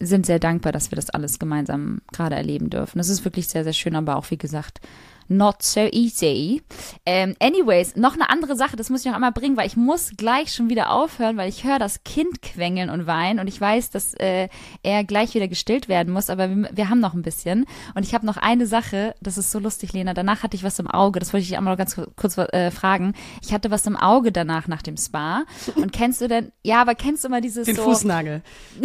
sind 0.00 0.26
sehr 0.26 0.38
dankbar, 0.38 0.70
dass 0.70 0.92
wir 0.92 0.96
das 0.96 1.10
alles 1.10 1.40
gemeinsam 1.40 2.02
gerade 2.12 2.36
erleben 2.36 2.70
dürfen. 2.70 2.98
Das 2.98 3.08
ist 3.08 3.24
wirklich 3.24 3.48
sehr, 3.48 3.64
sehr 3.64 3.72
schön, 3.72 3.96
aber 3.96 4.16
auch, 4.16 4.30
wie 4.30 4.38
gesagt, 4.38 4.80
not 5.28 5.62
so 5.62 5.88
easy. 5.92 6.62
Ähm, 7.06 7.36
anyways, 7.40 7.96
noch 7.96 8.14
eine 8.14 8.30
andere 8.30 8.56
Sache, 8.56 8.76
das 8.76 8.90
muss 8.90 9.00
ich 9.00 9.06
noch 9.06 9.14
einmal 9.14 9.32
bringen, 9.32 9.56
weil 9.56 9.66
ich 9.66 9.76
muss 9.76 10.12
gleich 10.16 10.52
schon 10.52 10.70
wieder 10.70 10.90
aufhören, 10.90 11.36
weil 11.36 11.48
ich 11.48 11.64
höre 11.64 11.78
das 11.78 12.04
Kind 12.04 12.42
quengeln 12.42 12.90
und 12.90 13.06
weinen 13.06 13.38
und 13.38 13.46
ich 13.46 13.60
weiß, 13.60 13.90
dass 13.90 14.14
äh, 14.14 14.48
er 14.82 15.04
gleich 15.04 15.34
wieder 15.34 15.48
gestillt 15.48 15.88
werden 15.88 16.12
muss, 16.12 16.30
aber 16.30 16.48
wir, 16.48 16.70
wir 16.72 16.88
haben 16.88 17.00
noch 17.00 17.14
ein 17.14 17.22
bisschen. 17.22 17.66
Und 17.94 18.04
ich 18.04 18.14
habe 18.14 18.26
noch 18.26 18.36
eine 18.36 18.66
Sache, 18.66 19.14
das 19.20 19.38
ist 19.38 19.50
so 19.50 19.58
lustig, 19.58 19.92
Lena. 19.92 20.14
Danach 20.14 20.42
hatte 20.42 20.56
ich 20.56 20.64
was 20.64 20.78
im 20.78 20.88
Auge, 20.88 21.20
das 21.20 21.32
wollte 21.32 21.42
ich 21.42 21.48
dich 21.48 21.58
einmal 21.58 21.74
noch 21.74 21.78
ganz 21.78 22.00
kurz 22.16 22.38
äh, 22.38 22.70
fragen. 22.70 23.14
Ich 23.42 23.52
hatte 23.52 23.70
was 23.70 23.86
im 23.86 23.96
Auge 23.96 24.32
danach 24.32 24.68
nach 24.68 24.82
dem 24.82 24.96
Spa. 24.96 25.44
Und 25.76 25.92
kennst 25.92 26.20
du 26.20 26.28
denn, 26.28 26.52
ja, 26.62 26.80
aber 26.80 26.94
kennst 26.94 27.24
du 27.24 27.28
mal 27.28 27.40
dieses 27.40 27.66
Den 27.66 27.76
so, 27.76 27.82
Fußnagel. 27.82 28.42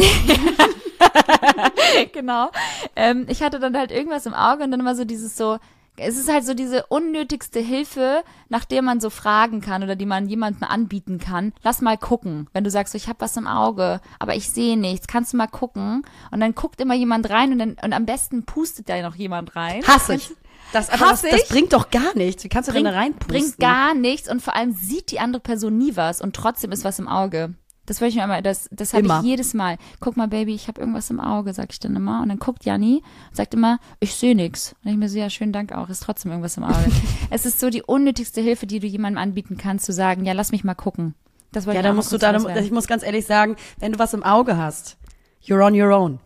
genau. 2.14 2.50
Ähm, 2.96 3.26
ich 3.30 3.42
hatte 3.42 3.60
dann 3.60 3.78
halt 3.78 3.92
irgendwas 3.92 4.26
im 4.26 4.34
Auge 4.34 4.64
und 4.64 4.72
dann 4.72 4.80
immer 4.80 4.96
so 4.96 5.06
dieses 5.06 5.38
so, 5.38 5.60
es 5.98 6.18
ist 6.18 6.32
halt 6.32 6.46
so 6.46 6.54
diese 6.54 6.86
unnötigste 6.88 7.60
Hilfe, 7.60 8.24
nach 8.50 8.66
der 8.66 8.82
man 8.82 9.00
so 9.00 9.10
fragen 9.10 9.62
kann 9.62 9.84
oder 9.84 9.96
die 9.96 10.06
man 10.06 10.28
jemandem 10.28 10.64
anbieten 10.64 11.20
kann. 11.20 11.54
Lass 11.62 11.82
mal 11.82 11.98
gucken. 11.98 12.48
Wenn 12.54 12.64
du 12.64 12.72
sagst, 12.72 12.94
so, 12.94 12.98
ich 12.98 13.08
habe 13.08 13.22
was 13.22 13.38
im 13.38 13.48
Auge, 13.48 14.02
aber 14.20 14.36
ich 14.36 14.50
sehe 14.50 14.78
nichts, 14.78 15.08
kannst 15.08 15.34
du 15.34 15.38
mal 15.38 15.48
gucken? 15.48 16.04
Und 16.32 16.40
dann 16.40 16.56
guckt 16.56 16.82
immer 16.82 16.96
jemand 16.96 17.30
rein 17.30 17.52
und 17.52 17.60
dann 17.60 17.78
und 17.84 17.94
am 17.94 18.06
besten 18.06 18.46
pustet 18.46 18.90
da 18.90 19.02
noch 19.02 19.16
jemand 19.16 19.56
rein. 19.56 19.84
Hasse 19.88 20.16
ich. 20.16 20.32
Das, 20.72 20.90
aber 20.90 21.12
Hass 21.12 21.22
das, 21.22 21.32
das 21.32 21.48
bringt 21.50 21.74
doch 21.74 21.92
gar 21.92 22.16
nichts. 22.16 22.44
Wie 22.44 22.50
kannst 22.50 22.70
du 22.70 22.74
denn 22.74 22.86
da 22.86 22.92
reinpusten? 22.92 23.28
bringt 23.28 23.60
gar 23.60 23.94
nichts 23.94 24.30
und 24.30 24.42
vor 24.42 24.56
allem 24.56 24.74
sieht 24.74 25.12
die 25.12 25.20
andere 25.20 25.42
Person 25.42 25.78
nie 25.78 25.96
was 25.96 26.22
und 26.22 26.36
trotzdem 26.36 26.72
ist 26.72 26.84
was 26.84 26.98
im 26.98 27.08
Auge. 27.08 27.54
Das 27.86 28.00
wollte 28.00 28.12
ich 28.12 28.16
mir 28.16 28.24
immer, 28.24 28.42
das, 28.42 28.70
das 28.72 28.94
habe 28.94 29.06
ich 29.06 29.22
jedes 29.24 29.54
Mal. 29.54 29.78
Guck 30.00 30.16
mal, 30.16 30.28
Baby, 30.30 30.56
ich 30.56 30.70
habe 30.70 30.80
irgendwas 30.80 31.10
im 31.10 31.20
Auge, 31.20 31.54
sag 31.54 31.72
ich 31.72 31.80
dann 31.80 31.96
immer. 31.96 32.22
Und 32.22 32.30
dann 32.30 32.40
guckt 32.40 32.64
Janni 32.64 33.04
und 33.30 33.36
sagt 33.36 33.54
immer, 33.54 33.80
ich 34.00 34.16
sehe 34.16 34.36
nix. 34.36 34.74
Und 34.84 34.92
ich 34.92 34.98
mir 34.98 35.10
so, 35.10 35.18
ja, 35.18 35.30
schönen 35.30 35.52
Dank 35.52 35.74
auch, 35.74 35.90
ist 35.90 36.04
trotzdem 36.04 36.32
irgendwas 36.32 36.56
im 36.56 36.64
Auge. 36.64 36.90
es 37.30 37.46
ist 37.46 37.60
so 37.60 37.70
die 37.70 37.84
unnötigste 37.84 38.40
Hilfe, 38.40 38.68
die 38.68 38.80
du 38.80 38.88
jemandem 38.88 39.22
anbieten 39.22 39.58
kannst, 39.58 39.86
zu 39.86 39.92
sagen, 39.92 40.24
ja, 40.24 40.32
lass 40.34 40.52
mich 40.52 40.64
mal 40.64 40.76
gucken. 40.76 41.14
Das 41.52 41.66
wollte 41.66 41.76
Ja, 41.76 41.82
ich 41.82 41.88
da 41.88 41.94
musst 41.94 42.12
du 42.12 42.18
da, 42.18 42.60
ich 42.60 42.72
muss 42.72 42.88
ganz 42.88 43.04
ehrlich 43.04 43.26
sagen, 43.26 43.58
wenn 43.80 43.92
du 43.92 44.00
was 44.00 44.14
im 44.14 44.24
Auge 44.24 44.58
hast, 44.58 44.98
you're 45.46 45.66
on 45.66 45.80
your 45.80 45.92
own. 45.92 46.20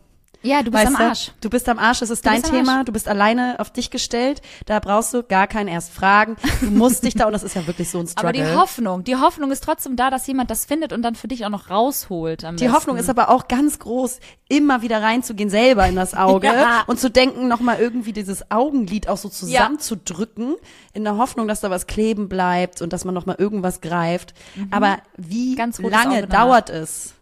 Ja, 0.43 0.61
du 0.63 0.71
bist 0.71 0.85
Weißt 0.85 0.95
am 0.95 1.01
Arsch. 1.07 1.31
Du 1.41 1.49
bist 1.49 1.67
am 1.67 1.79
Arsch, 1.79 2.01
es 2.01 2.09
ist 2.09 2.25
dein 2.25 2.41
bist 2.41 2.53
am 2.53 2.57
Thema, 2.59 2.83
du 2.83 2.91
bist 2.91 3.07
alleine 3.07 3.55
auf 3.59 3.71
dich 3.71 3.89
gestellt, 3.91 4.41
da 4.65 4.79
brauchst 4.79 5.13
du 5.13 5.23
gar 5.23 5.47
keinen 5.47 5.67
erst 5.67 5.91
fragen. 5.91 6.35
Du 6.61 6.67
musst 6.71 7.03
dich 7.03 7.15
da, 7.15 7.25
und 7.25 7.33
das 7.33 7.43
ist 7.43 7.55
ja 7.55 7.65
wirklich 7.67 7.89
so 7.89 7.97
ein 7.99 8.07
Aber 8.15 8.29
Struggle. 8.29 8.33
die 8.51 8.55
Hoffnung, 8.55 9.03
die 9.03 9.15
Hoffnung 9.15 9.51
ist 9.51 9.63
trotzdem 9.63 9.95
da, 9.95 10.09
dass 10.09 10.25
jemand 10.27 10.49
das 10.51 10.65
findet 10.65 10.93
und 10.93 11.01
dann 11.01 11.15
für 11.15 11.27
dich 11.27 11.45
auch 11.45 11.49
noch 11.49 11.69
rausholt. 11.69 12.43
Die 12.43 12.45
besten. 12.51 12.73
Hoffnung 12.73 12.97
ist 12.97 13.09
aber 13.09 13.29
auch 13.29 13.47
ganz 13.47 13.79
groß, 13.79 14.19
immer 14.47 14.81
wieder 14.81 15.01
reinzugehen, 15.01 15.49
selber 15.49 15.87
in 15.87 15.95
das 15.95 16.13
Auge 16.13 16.47
Ja. 16.53 16.83
und 16.87 16.99
zu 16.99 17.09
denken, 17.09 17.47
nochmal 17.47 17.79
irgendwie 17.79 18.13
dieses 18.13 18.49
Augenlid 18.51 19.09
auch 19.09 19.17
so 19.17 19.29
zusammenzudrücken, 19.29 20.55
in 20.93 21.03
der 21.03 21.17
Hoffnung, 21.17 21.47
dass 21.47 21.61
da 21.61 21.69
was 21.69 21.87
kleben 21.87 22.29
bleibt 22.29 22.81
und 22.81 22.93
dass 22.93 23.05
man 23.05 23.13
nochmal 23.13 23.35
irgendwas 23.39 23.81
greift. 23.81 24.33
Aber 24.71 24.97
wie 25.17 25.51
Mhm. 25.51 25.55
Ganz 25.55 25.79
rotes 25.79 25.91
lange 25.91 26.27
dauert 26.27 26.69
es, 26.69 27.13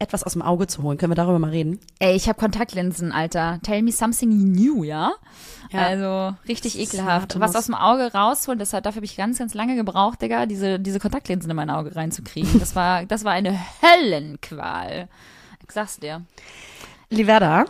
etwas 0.00 0.24
aus 0.24 0.32
dem 0.32 0.42
Auge 0.42 0.66
zu 0.66 0.82
holen? 0.82 0.98
Können 0.98 1.12
wir 1.12 1.16
darüber 1.16 1.38
mal 1.38 1.50
reden? 1.50 1.78
Ey, 2.00 2.16
ich 2.16 2.28
habe 2.28 2.38
Kontaktlinsen, 2.38 3.12
Alter. 3.12 3.60
Tell 3.62 3.82
me 3.82 3.92
something 3.92 4.50
new, 4.50 4.82
ja? 4.82 5.12
Ja. 5.70 5.82
Also 5.82 6.36
richtig 6.48 6.72
Das 6.72 6.82
ekelhaft. 6.82 7.38
Was 7.38 7.54
aus 7.54 7.66
dem 7.66 7.74
Auge 7.74 8.12
rausholen, 8.12 8.58
deshalb 8.58 8.82
dafür 8.82 8.96
habe 8.96 9.06
ich 9.06 9.16
ganz, 9.16 9.38
ganz 9.38 9.54
lange 9.54 9.76
gebraucht, 9.76 10.22
Digga, 10.22 10.46
diese, 10.46 10.80
diese 10.80 10.98
Kontaktlinsen 10.98 11.50
in 11.50 11.56
mein 11.56 11.70
Auge 11.70 11.94
reinzukriegen. 11.94 12.58
Das 12.58 12.74
war, 12.74 13.04
das 13.04 13.24
war 13.24 13.32
eine 13.32 13.56
Höllenqual. 13.82 15.08
Ich 15.64 15.72
sag's 15.72 15.98
dir. 15.98 16.22
Liverda, 17.10 17.66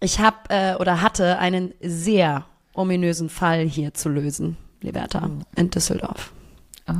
ich 0.00 0.18
habe 0.18 0.36
äh, 0.48 0.74
oder 0.74 1.00
hatte 1.00 1.38
einen 1.38 1.72
sehr 1.80 2.44
ominösen 2.74 3.28
Fall 3.28 3.60
hier 3.60 3.94
zu 3.94 4.08
lösen, 4.08 4.56
Liberta, 4.80 5.30
in 5.56 5.70
Düsseldorf. 5.70 6.32
Oh. 6.88 6.94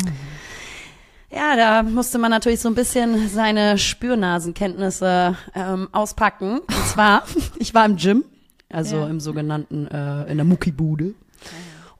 Ja, 1.34 1.56
da 1.56 1.82
musste 1.82 2.18
man 2.18 2.30
natürlich 2.30 2.60
so 2.60 2.68
ein 2.68 2.74
bisschen 2.74 3.28
seine 3.28 3.78
Spürnasenkenntnisse 3.78 5.36
ähm, 5.54 5.88
auspacken. 5.92 6.58
Und 6.58 6.86
zwar, 6.88 7.24
ich 7.58 7.72
war 7.72 7.86
im 7.86 7.96
Gym, 7.96 8.24
also 8.70 8.96
Ja. 8.96 9.06
im 9.08 9.18
sogenannten, 9.20 9.86
äh, 9.86 10.30
in 10.30 10.36
der 10.36 10.44
Muckibude. 10.44 11.14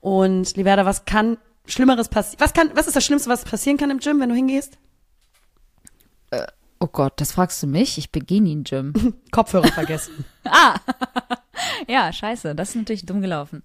Und 0.01 0.55
Liberda, 0.55 0.85
was 0.85 1.05
kann 1.05 1.37
Schlimmeres 1.65 2.09
passieren? 2.09 2.41
Was 2.41 2.53
kann, 2.53 2.69
was 2.75 2.87
ist 2.87 2.95
das 2.95 3.05
Schlimmste, 3.05 3.29
was 3.29 3.43
passieren 3.43 3.77
kann 3.77 3.89
im 3.89 3.99
Gym, 3.99 4.19
wenn 4.19 4.29
du 4.29 4.35
hingehst? 4.35 4.77
Oh 6.79 6.87
Gott, 6.87 7.13
das 7.17 7.31
fragst 7.31 7.63
du 7.63 7.67
mich? 7.67 7.97
Ich 7.97 8.11
begeh 8.11 8.39
nie 8.41 8.51
im 8.53 8.63
Gym. 8.65 8.93
Kopfhörer 9.31 9.69
vergessen. 9.69 10.25
ja, 11.87 12.11
scheiße, 12.11 12.53
das 12.55 12.69
ist 12.69 12.75
natürlich 12.75 13.05
dumm 13.05 13.21
gelaufen. 13.21 13.63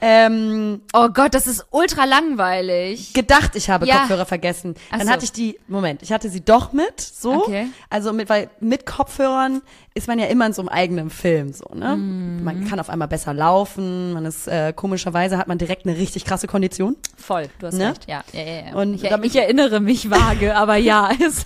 Ähm, 0.00 0.80
Oh 0.92 1.08
Gott, 1.08 1.34
das 1.34 1.46
ist 1.46 1.66
ultra 1.70 2.04
langweilig. 2.04 3.12
gedacht, 3.14 3.56
ich 3.56 3.70
habe 3.70 3.86
Ja. 3.86 3.98
Kopfhörer 4.00 4.26
vergessen. 4.26 4.74
Ach 4.90 4.98
Dann 4.98 5.06
so. 5.06 5.12
hatte 5.12 5.24
ich 5.24 5.32
die, 5.32 5.58
Moment, 5.68 6.02
ich 6.02 6.12
hatte 6.12 6.28
sie 6.28 6.40
doch 6.44 6.72
mit, 6.72 7.00
so. 7.00 7.32
Okay. 7.44 7.68
Also 7.90 8.12
mit, 8.12 8.28
weil 8.28 8.50
mit 8.60 8.84
Kopfhörern 8.86 9.62
ist 9.94 10.08
man 10.08 10.18
ja 10.18 10.26
immer 10.26 10.44
in 10.46 10.52
so 10.52 10.60
einem 10.62 10.68
eigenen 10.68 11.08
Film, 11.10 11.52
so, 11.54 11.64
ne? 11.74 11.96
Mhm. 11.96 12.44
Man 12.44 12.68
kann 12.68 12.78
auf 12.80 12.90
einmal 12.90 13.08
besser 13.08 13.32
laufen, 13.32 14.12
man 14.12 14.26
ist, 14.26 14.46
äh, 14.46 14.72
komischerweise 14.74 15.38
hat 15.38 15.48
man 15.48 15.56
direkt 15.58 15.86
eine 15.86 15.96
richtig 15.96 16.24
krasse 16.26 16.46
Kondition. 16.46 16.96
Voll, 17.16 17.48
du 17.58 17.66
hast 17.68 17.74
Ne? 17.78 17.90
recht. 17.90 18.06
Ja, 18.06 18.22
ja, 18.32 18.42
ja. 18.42 18.66
ja. 18.68 18.74
Und 18.74 18.94
ich, 18.94 19.02
damit- 19.02 19.26
ich 19.30 19.36
erinnere 19.36 19.80
mich 19.80 20.10
vage, 20.10 20.54
aber 20.56 20.76
ja, 20.76 21.08
ist 21.26 21.44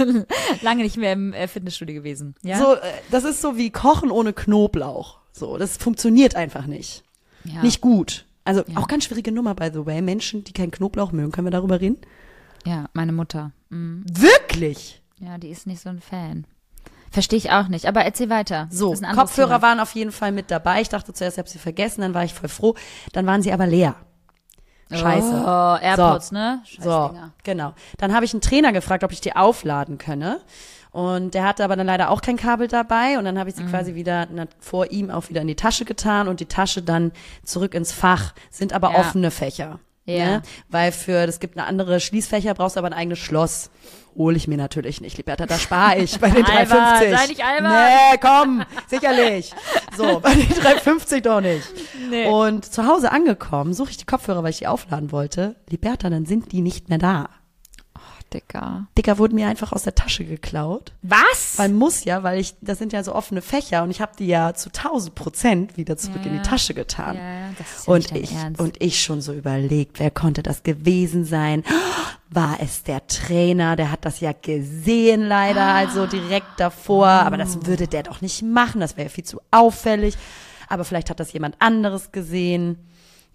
lange 0.62 0.82
nicht 0.82 0.96
mehr 0.96 1.12
im 1.12 1.32
äh, 1.32 1.46
Fitnessstudio 1.46 1.94
gewesen. 1.94 2.34
Ja? 2.42 2.58
So, 2.58 2.74
äh, 2.74 2.78
das 3.12 3.22
ist 3.24 3.40
so 3.40 3.56
wie 3.56 3.70
Kochen 3.70 4.10
ohne 4.10 4.32
Knoblauch. 4.32 5.18
So, 5.32 5.56
das 5.56 5.76
funktioniert 5.76 6.34
einfach 6.34 6.66
nicht. 6.66 7.04
ja. 7.44 7.62
Nicht 7.62 7.80
gut. 7.80 8.26
Also 8.44 8.62
Ja. 8.66 8.78
auch 8.78 8.88
ganz 8.88 9.04
schwierige 9.04 9.32
Nummer, 9.32 9.54
by 9.54 9.70
the 9.72 9.84
way. 9.86 10.00
Menschen, 10.02 10.44
die 10.44 10.52
keinen 10.52 10.70
Knoblauch 10.70 11.12
mögen, 11.12 11.30
können 11.32 11.46
wir 11.46 11.50
darüber 11.52 11.80
reden? 11.80 11.98
Ja, 12.64 12.86
meine 12.92 13.12
Mutter. 13.12 13.52
Mhm. 13.68 14.04
Wirklich? 14.10 15.02
Ja, 15.18 15.38
die 15.38 15.48
ist 15.48 15.66
nicht 15.66 15.80
so 15.82 15.88
ein 15.90 16.00
Fan. 16.00 16.46
Verstehe 17.10 17.36
ich 17.38 17.50
auch 17.50 17.68
nicht, 17.68 17.86
aber 17.86 18.02
erzähl 18.04 18.30
weiter. 18.30 18.68
So, 18.70 18.92
Kopfhörer 18.94 19.48
Thema. 19.56 19.62
waren 19.62 19.80
auf 19.80 19.94
jeden 19.94 20.12
Fall 20.12 20.30
mit 20.32 20.50
dabei. 20.50 20.80
Ich 20.80 20.88
dachte 20.88 21.12
zuerst, 21.12 21.36
ich 21.36 21.38
habe 21.40 21.48
sie 21.48 21.58
vergessen, 21.58 22.02
dann 22.02 22.14
war 22.14 22.24
ich 22.24 22.32
voll 22.34 22.48
froh. 22.48 22.74
Dann 23.12 23.26
waren 23.26 23.42
sie 23.42 23.52
aber 23.52 23.66
leer. 23.66 23.96
Scheiße. 24.92 25.44
Oh, 25.46 25.76
AirPods, 25.84 26.28
So. 26.28 26.34
ne? 26.34 26.62
Scheiß 26.64 26.84
So, 26.84 27.08
Dinger. 27.08 27.32
genau. 27.44 27.74
Dann 27.98 28.12
habe 28.14 28.24
ich 28.24 28.32
einen 28.34 28.40
Trainer 28.40 28.72
gefragt, 28.72 29.04
ob 29.04 29.12
ich 29.12 29.20
die 29.20 29.36
aufladen 29.36 29.98
könne. 29.98 30.40
Und 30.92 31.34
der 31.34 31.44
hatte 31.44 31.62
aber 31.64 31.76
dann 31.76 31.86
leider 31.86 32.10
auch 32.10 32.20
kein 32.20 32.36
Kabel 32.36 32.66
dabei. 32.68 33.18
Und 33.18 33.24
dann 33.24 33.38
habe 33.38 33.48
ich 33.50 33.56
Mhm. 33.56 33.60
sie 33.66 33.70
quasi 33.70 33.94
wieder 33.94 34.26
na, 34.32 34.46
vor 34.58 34.90
ihm 34.90 35.10
auch 35.10 35.28
wieder 35.28 35.40
in 35.42 35.46
die 35.48 35.54
Tasche 35.56 35.84
getan 35.84 36.26
und 36.28 36.40
die 36.40 36.46
Tasche 36.46 36.82
dann 36.82 37.12
zurück 37.44 37.74
ins 37.74 37.92
Fach. 37.92 38.34
Sind 38.50 38.72
aber 38.72 38.92
Ja. 38.92 38.98
offene 39.00 39.30
Fächer. 39.30 39.78
Ja. 40.06 40.24
Ne? 40.24 40.42
Weil 40.68 40.90
für, 40.90 41.18
es 41.28 41.38
gibt 41.38 41.56
eine 41.56 41.66
andere 41.66 42.00
Schließfächer, 42.00 42.54
brauchst 42.54 42.74
du 42.74 42.78
aber 42.80 42.88
ein 42.88 42.92
eigenes 42.94 43.18
Schloss. 43.20 43.70
Hole 44.16 44.36
ich 44.36 44.48
mir 44.48 44.56
natürlich 44.56 45.00
nicht, 45.00 45.16
Liberta, 45.18 45.46
da 45.46 45.56
spare 45.56 45.98
ich 45.98 46.18
bei 46.18 46.30
den 46.30 46.44
Albern, 46.44 46.78
350. 46.78 47.16
sei 47.18 47.26
nicht 47.28 47.44
albern. 47.44 47.72
Nee, 47.72 48.18
komm, 48.20 48.62
sicherlich. 48.88 49.52
So, 49.96 50.18
bei 50.22 50.34
den 50.34 50.48
350 50.48 51.22
doch 51.22 51.40
nicht. 51.40 51.62
Nee. 52.10 52.26
Und 52.26 52.64
zu 52.64 52.86
Hause 52.88 53.12
angekommen, 53.12 53.72
suche 53.72 53.90
ich 53.90 53.98
die 53.98 54.06
Kopfhörer, 54.06 54.42
weil 54.42 54.50
ich 54.50 54.58
die 54.58 54.66
aufladen 54.66 55.12
wollte. 55.12 55.54
Liberta, 55.68 56.10
dann 56.10 56.26
sind 56.26 56.50
die 56.50 56.60
nicht 56.62 56.88
mehr 56.88 56.98
da. 56.98 57.28
Dicker. 58.32 58.86
Dicker 58.96 59.18
wurden 59.18 59.34
mir 59.34 59.48
einfach 59.48 59.72
aus 59.72 59.82
der 59.82 59.94
Tasche 59.94 60.24
geklaut. 60.24 60.92
Was? 61.02 61.54
Weil 61.56 61.70
muss 61.70 62.04
ja, 62.04 62.22
weil 62.22 62.40
ich, 62.40 62.54
das 62.60 62.78
sind 62.78 62.92
ja 62.92 63.02
so 63.02 63.14
offene 63.14 63.42
Fächer 63.42 63.82
und 63.82 63.90
ich 63.90 64.00
habe 64.00 64.12
die 64.18 64.26
ja 64.26 64.54
zu 64.54 64.68
1000 64.70 65.14
Prozent 65.14 65.76
wieder 65.76 65.96
zurück 65.96 66.24
in 66.24 66.34
Ja. 66.36 66.42
die 66.42 66.48
Tasche 66.48 66.74
getan. 66.74 67.16
ja, 67.16 67.50
das 67.58 67.78
ist 67.80 67.86
ja 67.86 67.92
Und 67.94 68.12
ich, 68.16 68.32
Ernst. 68.34 68.60
und 68.60 68.82
ich 68.82 69.02
schon 69.02 69.20
so 69.20 69.32
überlegt, 69.32 69.98
wer 70.00 70.10
konnte 70.10 70.42
das 70.42 70.62
gewesen 70.62 71.24
sein? 71.24 71.64
War 72.32 72.58
es 72.60 72.84
der 72.84 73.06
Trainer? 73.08 73.74
Der 73.74 73.90
hat 73.90 74.04
das 74.04 74.20
ja 74.20 74.32
gesehen 74.32 75.22
leider, 75.22 75.64
also 75.64 76.06
direkt 76.06 76.58
davor. 76.60 77.08
Aber 77.08 77.36
das 77.36 77.66
würde 77.66 77.88
der 77.88 78.04
doch 78.04 78.20
nicht 78.20 78.42
machen. 78.42 78.80
Das 78.80 78.96
wäre 78.96 79.08
ja 79.08 79.12
viel 79.12 79.24
zu 79.24 79.40
auffällig. 79.50 80.16
Aber 80.68 80.84
vielleicht 80.84 81.10
hat 81.10 81.18
das 81.18 81.32
jemand 81.32 81.56
anderes 81.58 82.12
gesehen. 82.12 82.78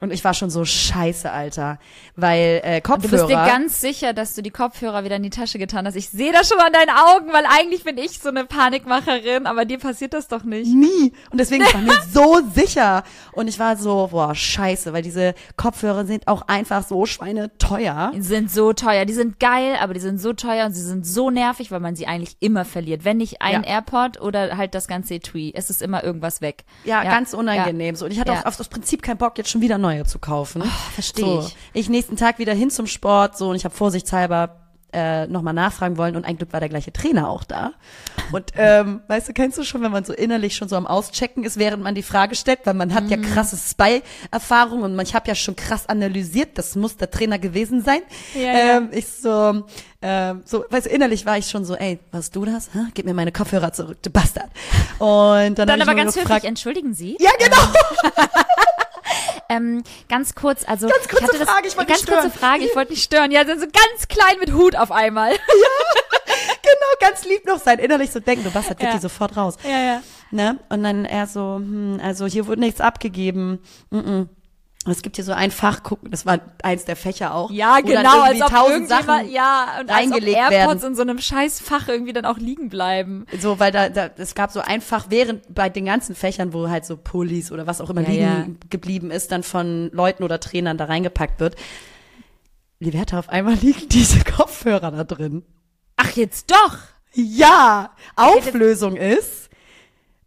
Und 0.10 0.16
ich 0.16 0.24
war 0.24 0.34
schon 0.34 0.50
so 0.50 0.66
scheiße, 0.66 1.32
Alter. 1.32 1.80
Weil 2.16 2.62
äh, 2.64 2.82
Du 2.82 2.92
Kopfhörer. 2.92 3.12
bist 3.28 3.30
dir 3.30 3.36
ganz 3.46 3.82
sicher, 3.82 4.14
dass 4.14 4.34
du 4.36 4.42
die 4.42 4.52
Kopfhörer 4.52 5.04
wieder 5.04 5.16
in 5.18 5.24
die 5.24 5.30
Tasche 5.30 5.58
getan 5.60 5.86
hast. 5.86 5.96
Ich 5.96 6.10
sehe 6.10 6.32
das 6.32 6.48
schon 6.50 6.60
an 6.60 6.72
deinen 6.74 6.90
Augen, 6.90 7.32
weil 7.34 7.46
eigentlich 7.48 7.84
bin 7.84 7.98
ich 7.98 8.20
so 8.20 8.30
eine 8.30 8.46
Panikmacherin, 8.46 9.46
aber 9.48 9.66
dir 9.66 9.80
passiert 9.80 10.14
das 10.14 10.28
doch 10.28 10.44
nicht. 10.44 10.68
Nie. 10.74 11.14
Und 11.32 11.40
deswegen 11.40 11.64
war 11.64 11.72
ich 11.82 11.88
mir 11.88 12.02
so 12.12 12.42
sicher. 12.54 13.04
Und 13.34 13.48
ich 13.48 13.60
war 13.60 13.76
so, 13.78 14.08
boah, 14.12 14.34
scheiße, 14.36 14.94
weil 14.94 15.02
diese 15.02 15.34
Kopfhörer 15.58 16.06
sind 16.06 16.28
auch 16.28 16.44
einfach 16.48 16.84
so 16.88 17.06
schweineteuer. 17.06 18.12
Die 18.16 18.22
sind 18.22 18.52
so 18.52 18.74
teuer. 18.74 19.06
Die 19.06 19.14
sind 19.14 19.40
geil, 19.40 19.76
aber 19.80 19.94
die 19.94 20.00
sind 20.00 20.20
so 20.20 20.34
teuer 20.34 20.66
und 20.66 20.74
sie 20.74 20.82
sind 20.82 21.06
so 21.06 21.30
nervig, 21.30 21.72
weil 21.72 21.80
man 21.80 21.96
sie 21.96 22.08
eigentlich 22.08 22.38
immer 22.40 22.66
verliert. 22.66 23.06
Wenn 23.06 23.18
nicht 23.18 23.42
ein 23.42 23.64
Ja. 23.64 23.76
AirPod 23.76 24.20
oder 24.22 24.58
halt 24.58 24.76
das 24.76 24.88
ganze 24.88 25.16
Etui. 25.16 25.52
Es 25.56 25.70
ist 25.70 25.82
immer 25.82 26.04
irgendwas 26.04 26.42
weg. 26.42 26.64
Ja, 26.84 27.04
ganz 27.04 27.34
unangenehm. 27.34 27.96
So. 27.96 28.06
Und 28.06 28.12
ich 28.12 28.20
hatte 28.20 28.32
Ja. 28.32 28.42
auch 28.42 28.46
auf 28.46 28.58
das 28.58 28.68
Prinzip 28.70 29.02
keinen 29.02 29.18
Bock, 29.18 29.38
jetzt 29.38 29.50
schon 29.50 29.62
wieder 29.62 29.78
neue 29.96 30.06
zu 30.06 30.20
kaufen. 30.20 30.64
versteh 30.94 31.22
so. 31.22 31.40
ich. 31.48 31.56
Ich 31.74 31.90
nächsten 31.90 32.18
Tag 32.18 32.40
wieder 32.40 32.54
hin 32.54 32.70
zum 32.70 32.88
Sport, 32.88 33.38
so, 33.38 33.50
und 33.50 33.56
ich 33.56 33.66
habe 33.66 33.76
vorsichtshalber 33.76 34.62
äh, 34.94 35.28
nochmal 35.28 35.54
nachfragen 35.54 35.98
wollen 35.98 36.16
und 36.16 36.24
ein 36.24 36.38
Glück 36.38 36.54
war 36.54 36.62
der 36.62 36.70
gleiche 36.70 36.94
Trainer 36.94 37.30
auch 37.30 37.44
da. 37.44 37.74
Und 38.32 38.54
ähm, 38.56 39.02
weißt 39.10 39.28
du, 39.28 39.34
kennst 39.34 39.58
du 39.58 39.64
schon, 39.64 39.82
wenn 39.82 39.92
man 39.92 40.06
so 40.06 40.14
innerlich 40.14 40.56
schon 40.56 40.70
so 40.70 40.78
am 40.78 40.88
Auschecken 40.88 41.44
ist, 41.44 41.58
während 41.60 41.84
man 41.84 41.96
die 41.96 42.02
Frage 42.04 42.36
stellt, 42.36 42.60
weil 42.64 42.76
man 42.76 42.88
Mhm. 42.90 42.94
hat 42.94 43.10
ja 43.10 43.18
krasse 43.18 43.58
Spy-Erfahrung 43.58 44.84
und 44.84 44.98
ich 45.02 45.14
habe 45.14 45.28
ja 45.28 45.36
schon 45.36 45.56
krass 45.58 45.88
analysiert, 45.90 46.58
das 46.58 46.76
muss 46.78 46.96
der 46.96 47.12
Trainer 47.12 47.40
gewesen 47.40 47.84
sein. 47.84 48.00
Ja, 48.36 48.42
ja. 48.42 48.78
ähm, 48.78 48.90
ich 48.94 49.06
so, 49.08 49.66
ähm, 50.02 50.44
so, 50.46 50.64
weißt 50.70 50.86
du, 50.86 50.90
innerlich 50.92 51.26
war 51.26 51.38
ich 51.38 51.50
schon 51.50 51.66
so, 51.66 51.76
ey, 51.76 52.00
warst 52.12 52.34
du 52.34 52.46
das? 52.46 52.70
Hä? 52.74 52.80
Gib 52.94 53.06
mir 53.06 53.14
meine 53.14 53.34
Kopfhörer 53.34 53.74
zurück, 53.74 53.98
du 54.02 54.10
Bastard. 54.10 54.50
Und 55.00 55.56
dann, 55.60 55.68
Dann 55.68 55.82
aber 55.82 55.96
ganz 55.96 56.14
gefragt, 56.14 56.36
höflich, 56.36 56.48
entschuldigen 56.50 56.94
Sie. 56.94 57.18
ja, 57.20 57.32
genau. 57.38 57.58
Ähm, 59.50 59.84
ganz 60.10 60.34
kurz, 60.36 60.68
also 60.68 60.88
Ganz 60.88 61.08
kurze 61.08 61.24
ich 61.26 61.30
hatte 61.30 61.40
das, 61.40 61.50
Frage, 61.50 61.68
ich 61.68 61.78
wollte 61.78 61.90
ganz 61.90 62.02
nicht 62.02 62.10
stören. 62.10 62.22
kurze 62.24 62.40
Frage, 62.40 62.64
ich 62.66 62.76
wollte 62.76 62.92
nicht 62.94 63.04
stören. 63.04 63.32
Ja, 63.32 63.46
sind 63.46 63.60
so 63.60 63.68
ganz 63.68 64.08
klein 64.08 64.40
mit 64.40 64.54
Hut 64.54 64.76
auf 64.76 64.92
einmal. 64.92 65.32
genau, 65.32 66.92
ganz 67.00 67.26
lieb 67.26 67.46
noch 67.46 67.60
sein. 67.60 67.80
Innerlich 67.80 68.12
so 68.12 68.20
denken, 68.20 68.44
du 68.44 68.52
Bastard, 68.52 68.80
gib 68.80 68.90
Ja. 68.90 68.96
die 68.96 69.02
sofort 69.02 69.38
raus. 69.38 69.56
Ja, 69.64 69.80
ja. 69.80 70.02
Ne? 70.32 70.60
Und 70.70 70.84
dann 70.84 71.06
er 71.06 71.28
so, 71.28 71.56
hm, 71.58 72.00
also 72.04 72.26
hier 72.26 72.48
wurde 72.48 72.62
nichts 72.62 72.82
abgegeben. 72.82 73.60
Mm 73.90 73.98
-mm. 74.00 74.28
Es 74.88 75.02
gibt 75.02 75.16
hier 75.16 75.26
so 75.26 75.32
ein 75.32 75.50
Fach, 75.50 75.82
guck, 75.82 76.00
das 76.12 76.28
war 76.28 76.40
eins 76.62 76.86
der 76.86 76.96
Fächer 76.96 77.34
auch. 77.34 77.50
Ja, 77.50 77.80
genau, 77.80 78.22
als 78.22 78.40
ob 78.40 78.50
tausend 78.50 78.88
Sachen 78.88 79.32
ja, 79.32 79.80
und 79.82 79.90
reingelegt 79.90 80.38
als 80.38 80.48
ob 80.48 80.52
AirPods 80.54 80.82
werden. 80.82 80.92
in 80.92 80.96
so 80.96 81.02
einem 81.02 81.20
scheiß 81.20 81.60
Fach 81.60 81.88
irgendwie 81.88 82.14
dann 82.14 82.26
auch 82.26 82.38
liegen 82.38 82.70
bleiben. 82.70 83.26
So, 83.40 83.60
weil 83.60 83.72
da, 83.72 83.90
da, 83.90 84.12
es 84.18 84.36
gab 84.36 84.52
so 84.52 84.62
einfach 84.62 85.08
während 85.10 85.54
bei 85.54 85.70
den 85.70 85.86
ganzen 85.86 86.14
Fächern, 86.14 86.54
wo 86.54 86.70
halt 86.70 86.86
so 86.86 86.98
Pullis 86.98 87.52
oder 87.52 87.66
was 87.66 87.82
auch 87.82 87.90
immer 87.90 88.02
Ja, 88.02 88.10
liegen 88.10 88.22
ja. 88.22 88.68
geblieben 88.70 89.10
ist, 89.10 89.32
dann 89.32 89.42
von 89.42 89.90
Leuten 89.92 90.24
oder 90.24 90.40
Trainern 90.40 90.78
da 90.78 90.86
reingepackt 90.86 91.40
wird. 91.40 91.56
Liberta, 92.80 93.18
auf 93.18 93.30
einmal 93.30 93.56
liegen 93.62 93.90
diese 93.90 94.24
Kopfhörer 94.24 94.92
da 94.92 95.04
drin. 95.04 95.44
Ach, 95.98 96.12
jetzt 96.12 96.52
doch. 96.52 96.78
Ja, 97.14 97.92
Auflösung 98.16 98.98
ist, 98.98 99.50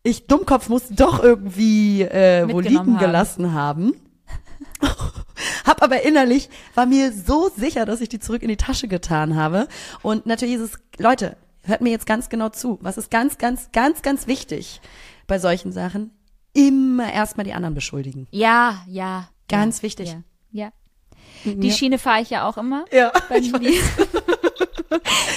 ich 0.03 0.27
Dummkopf 0.27 0.69
muss 0.69 0.89
doch 0.89 1.23
irgendwie 1.23 2.03
äh, 2.03 2.49
wo 2.51 2.61
liegen 2.61 2.79
haben. 2.79 2.99
gelassen 2.99 3.53
haben. 3.53 3.93
Hab 5.69 5.83
aber 5.83 6.03
innerlich, 6.03 6.49
war 6.75 6.87
mir 6.87 7.12
so 7.12 7.51
sicher, 7.55 7.85
dass 7.85 8.01
ich 8.01 8.09
die 8.09 8.19
zurück 8.19 8.43
in 8.43 8.49
die 8.49 8.57
Tasche 8.57 8.89
getan 8.89 9.37
habe. 9.37 9.69
Und 10.01 10.25
natürlich 10.25 10.55
ist 10.55 10.61
es, 10.62 10.79
Leute, 10.97 11.37
hört 11.62 11.83
mir 11.83 11.91
jetzt 11.91 12.07
ganz 12.07 12.31
genau 12.31 12.49
zu. 12.49 12.79
Was 12.81 12.97
ist 12.97 13.11
ganz, 13.11 13.37
ganz, 13.37 13.71
ganz, 13.73 14.01
ganz 14.01 14.27
wichtig 14.27 14.81
bei 15.27 15.39
solchen 15.39 15.71
Sachen? 15.71 16.11
Immer 16.55 17.12
erstmal 17.12 17.45
die 17.45 17.53
anderen 17.53 17.75
beschuldigen. 17.75 18.27
Ja, 18.31 18.83
ja. 18.87 19.29
Ganz 19.47 19.79
ja, 19.79 19.83
wichtig. 19.83 20.09
Ja. 20.09 20.23
ja. 20.53 20.73
Die 21.45 21.71
Schiene 21.71 21.99
fahre 21.99 22.23
ich 22.23 22.31
ja 22.31 22.49
auch 22.49 22.57
immer. 22.57 22.87
Ja, 22.91 23.12
Bei 23.29 23.37
ich 23.37 23.53
mir, 23.53 23.71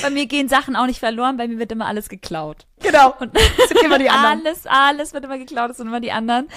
bei 0.01 0.09
mir 0.09 0.25
gehen 0.25 0.47
Sachen 0.49 0.75
auch 0.75 0.85
nicht 0.85 0.99
verloren, 0.99 1.37
bei 1.37 1.47
mir 1.47 1.59
wird 1.59 1.71
immer 1.71 1.85
alles 1.87 2.09
geklaut. 2.09 2.65
Genau. 2.81 3.13
Und 3.19 3.33
Das 3.57 3.69
sind 3.69 3.83
immer 3.83 3.99
die 3.99 4.09
anderen. 4.09 4.45
alles, 4.45 4.65
alles 4.65 5.13
wird 5.13 5.25
immer 5.25 5.37
geklaut, 5.37 5.69
das 5.69 5.77
sind 5.77 5.87
immer 5.87 5.99
die 6.01 6.11
anderen. 6.11 6.47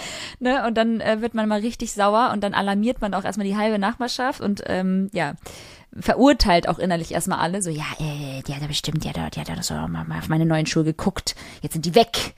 Ne? 0.40 0.66
Und 0.66 0.74
dann 0.74 1.00
äh, 1.00 1.20
wird 1.20 1.34
man 1.34 1.48
mal 1.48 1.60
richtig 1.60 1.92
sauer 1.92 2.30
und 2.32 2.42
dann 2.42 2.54
alarmiert 2.54 3.00
man 3.00 3.14
auch 3.14 3.24
erstmal 3.24 3.46
die 3.46 3.56
halbe 3.56 3.78
Nachbarschaft 3.78 4.40
und 4.40 4.62
ähm, 4.66 5.10
ja, 5.12 5.34
verurteilt 5.98 6.68
auch 6.68 6.78
innerlich 6.78 7.12
erstmal 7.12 7.38
alle. 7.38 7.62
So, 7.62 7.70
ja, 7.70 7.84
äh, 7.98 8.42
die 8.42 8.54
hat 8.54 8.62
ja 8.62 8.66
bestimmt, 8.68 9.04
die 9.04 9.08
hat, 9.08 9.16
ja- 9.16 9.30
die 9.30 9.40
hat 9.40 9.48
ja 9.48 9.62
so 9.62 9.74
mal 9.74 10.04
auf 10.18 10.28
meine 10.28 10.46
neuen 10.46 10.66
Schuhe 10.66 10.84
geguckt. 10.84 11.34
Jetzt 11.62 11.74
sind 11.74 11.84
die 11.86 11.94
weg. 11.94 12.34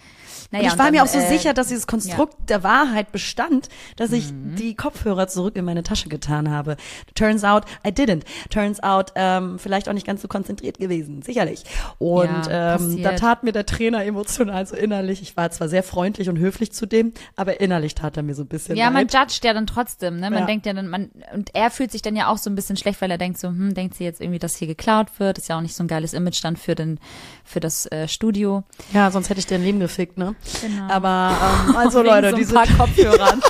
Naja, 0.50 0.62
Und 0.62 0.66
ich 0.66 0.72
und 0.72 0.78
war 0.78 0.86
dann, 0.86 0.94
mir 0.94 1.02
auch 1.02 1.06
so 1.08 1.18
äh, 1.18 1.28
sicher, 1.28 1.54
dass 1.54 1.68
dieses 1.68 1.86
Konstrukt 1.86 2.48
der 2.48 2.62
Wahrheit 2.62 3.12
bestand, 3.12 3.68
dass 3.96 4.12
ich 4.12 4.30
die 4.32 4.74
Kopfhörer 4.74 5.28
zurück 5.28 5.56
in 5.56 5.64
meine 5.64 5.82
Tasche 5.82 6.08
getan 6.08 6.50
habe. 6.50 6.76
Turns 7.14 7.44
out, 7.44 7.64
I 7.86 7.90
didn't. 7.90 8.22
Turns 8.50 8.82
out, 8.82 9.12
ähm, 9.16 9.58
vielleicht 9.58 9.88
auch 9.88 9.92
nicht 9.92 10.06
ganz 10.06 10.22
so 10.22 10.28
konzentriert 10.28 10.78
gewesen, 10.78 11.22
sicherlich. 11.22 11.64
Und 11.98 12.46
Ja, 12.46 12.76
ähm, 12.76 13.02
da 13.02 13.12
tat 13.12 13.42
mir 13.42 13.52
der 13.52 13.66
Trainer 13.66 14.04
emotional 14.04 14.66
so 14.66 14.76
innerlich. 14.76 15.22
Ich 15.22 15.36
war 15.36 15.50
zwar 15.50 15.68
sehr 15.68 15.82
freundlich 15.82 16.28
und 16.28 16.38
höflich 16.38 16.72
zu 16.72 16.86
dem, 16.86 17.12
aber 17.34 17.60
innerlich 17.60 17.94
tat 17.94 18.16
er 18.16 18.22
mir 18.22 18.34
so 18.34 18.42
ein 18.42 18.48
bisschen 18.48 18.76
Ja, 18.76 18.90
man 18.90 19.08
leid. 19.08 19.14
judgt 19.14 19.44
ja 19.44 19.52
dann 19.52 19.66
trotzdem, 19.66 20.16
ne? 20.16 20.30
Man 20.30 20.40
Ja. 20.40 20.46
denkt 20.46 20.66
ja 20.66 20.72
dann, 20.72 20.88
man, 20.88 21.10
und 21.34 21.54
er 21.54 21.70
fühlt 21.70 21.90
sich 21.92 22.02
dann 22.02 22.16
ja 22.16 22.28
auch 22.28 22.38
so 22.38 22.50
ein 22.50 22.54
bisschen 22.54 22.76
schlecht, 22.76 23.00
weil 23.00 23.10
er 23.10 23.18
denkt 23.18 23.38
so, 23.38 23.48
hm, 23.48 23.74
denkt 23.74 23.94
sie 23.96 24.04
jetzt 24.04 24.20
irgendwie, 24.20 24.38
dass 24.38 24.56
hier 24.56 24.68
geklaut 24.68 25.08
wird? 25.18 25.38
Ist 25.38 25.48
ja 25.48 25.56
auch 25.56 25.62
nicht 25.62 25.74
so 25.74 25.82
ein 25.82 25.88
geiles 25.88 26.12
Image 26.12 26.42
dann 26.44 26.56
für 26.56 26.74
den, 26.74 26.98
für 27.46 27.60
das 27.60 27.86
äh, 27.86 28.08
Studio. 28.08 28.64
Ja, 28.92 29.10
sonst 29.10 29.30
hätte 29.30 29.38
ich 29.40 29.46
dein 29.46 29.62
Leben 29.62 29.80
gefickt, 29.80 30.18
ne? 30.18 30.34
Genau. 30.60 30.92
Aber 30.92 31.34
ähm, 31.68 31.76
also 31.76 32.02
Leute, 32.02 32.30
so 32.30 32.36
ein 32.36 32.40
diese 32.40 32.54
paar 32.54 32.66
Kopfhörern. 32.78 33.40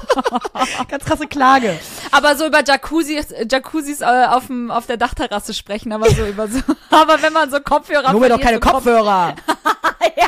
ganz 0.88 1.04
krasse 1.04 1.26
Klage. 1.26 1.78
aber 2.12 2.36
so 2.36 2.46
über 2.46 2.62
Jacuzzis, 2.64 3.28
Jacuzzis 3.50 4.00
äh, 4.02 4.04
auf, 4.28 4.46
dem, 4.48 4.70
auf 4.70 4.86
der 4.86 4.96
Dachterrasse 4.98 5.54
sprechen, 5.54 5.92
aber 5.92 6.10
so 6.10 6.24
über 6.26 6.46
so, 6.48 6.60
aber 6.90 7.20
wenn 7.22 7.32
man 7.32 7.50
so 7.50 7.58
Kopfhörer 7.60 8.12
Nur 8.12 8.20
mir 8.20 8.28
doch 8.28 8.40
keine 8.40 8.56
so 8.56 8.60
Kopf- 8.60 8.72
Kopfhörer. 8.74 9.34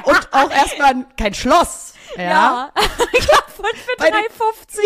Und 0.04 0.28
auch 0.32 0.50
erstmal 0.50 0.94
kein 1.16 1.34
Schloss. 1.34 1.92
Ja. 2.16 2.22
Ja. 2.22 2.70
glaub, 3.12 3.44
für 3.54 3.62
Bei 3.98 4.06
den- 4.06 4.14
3,50, 4.14 4.78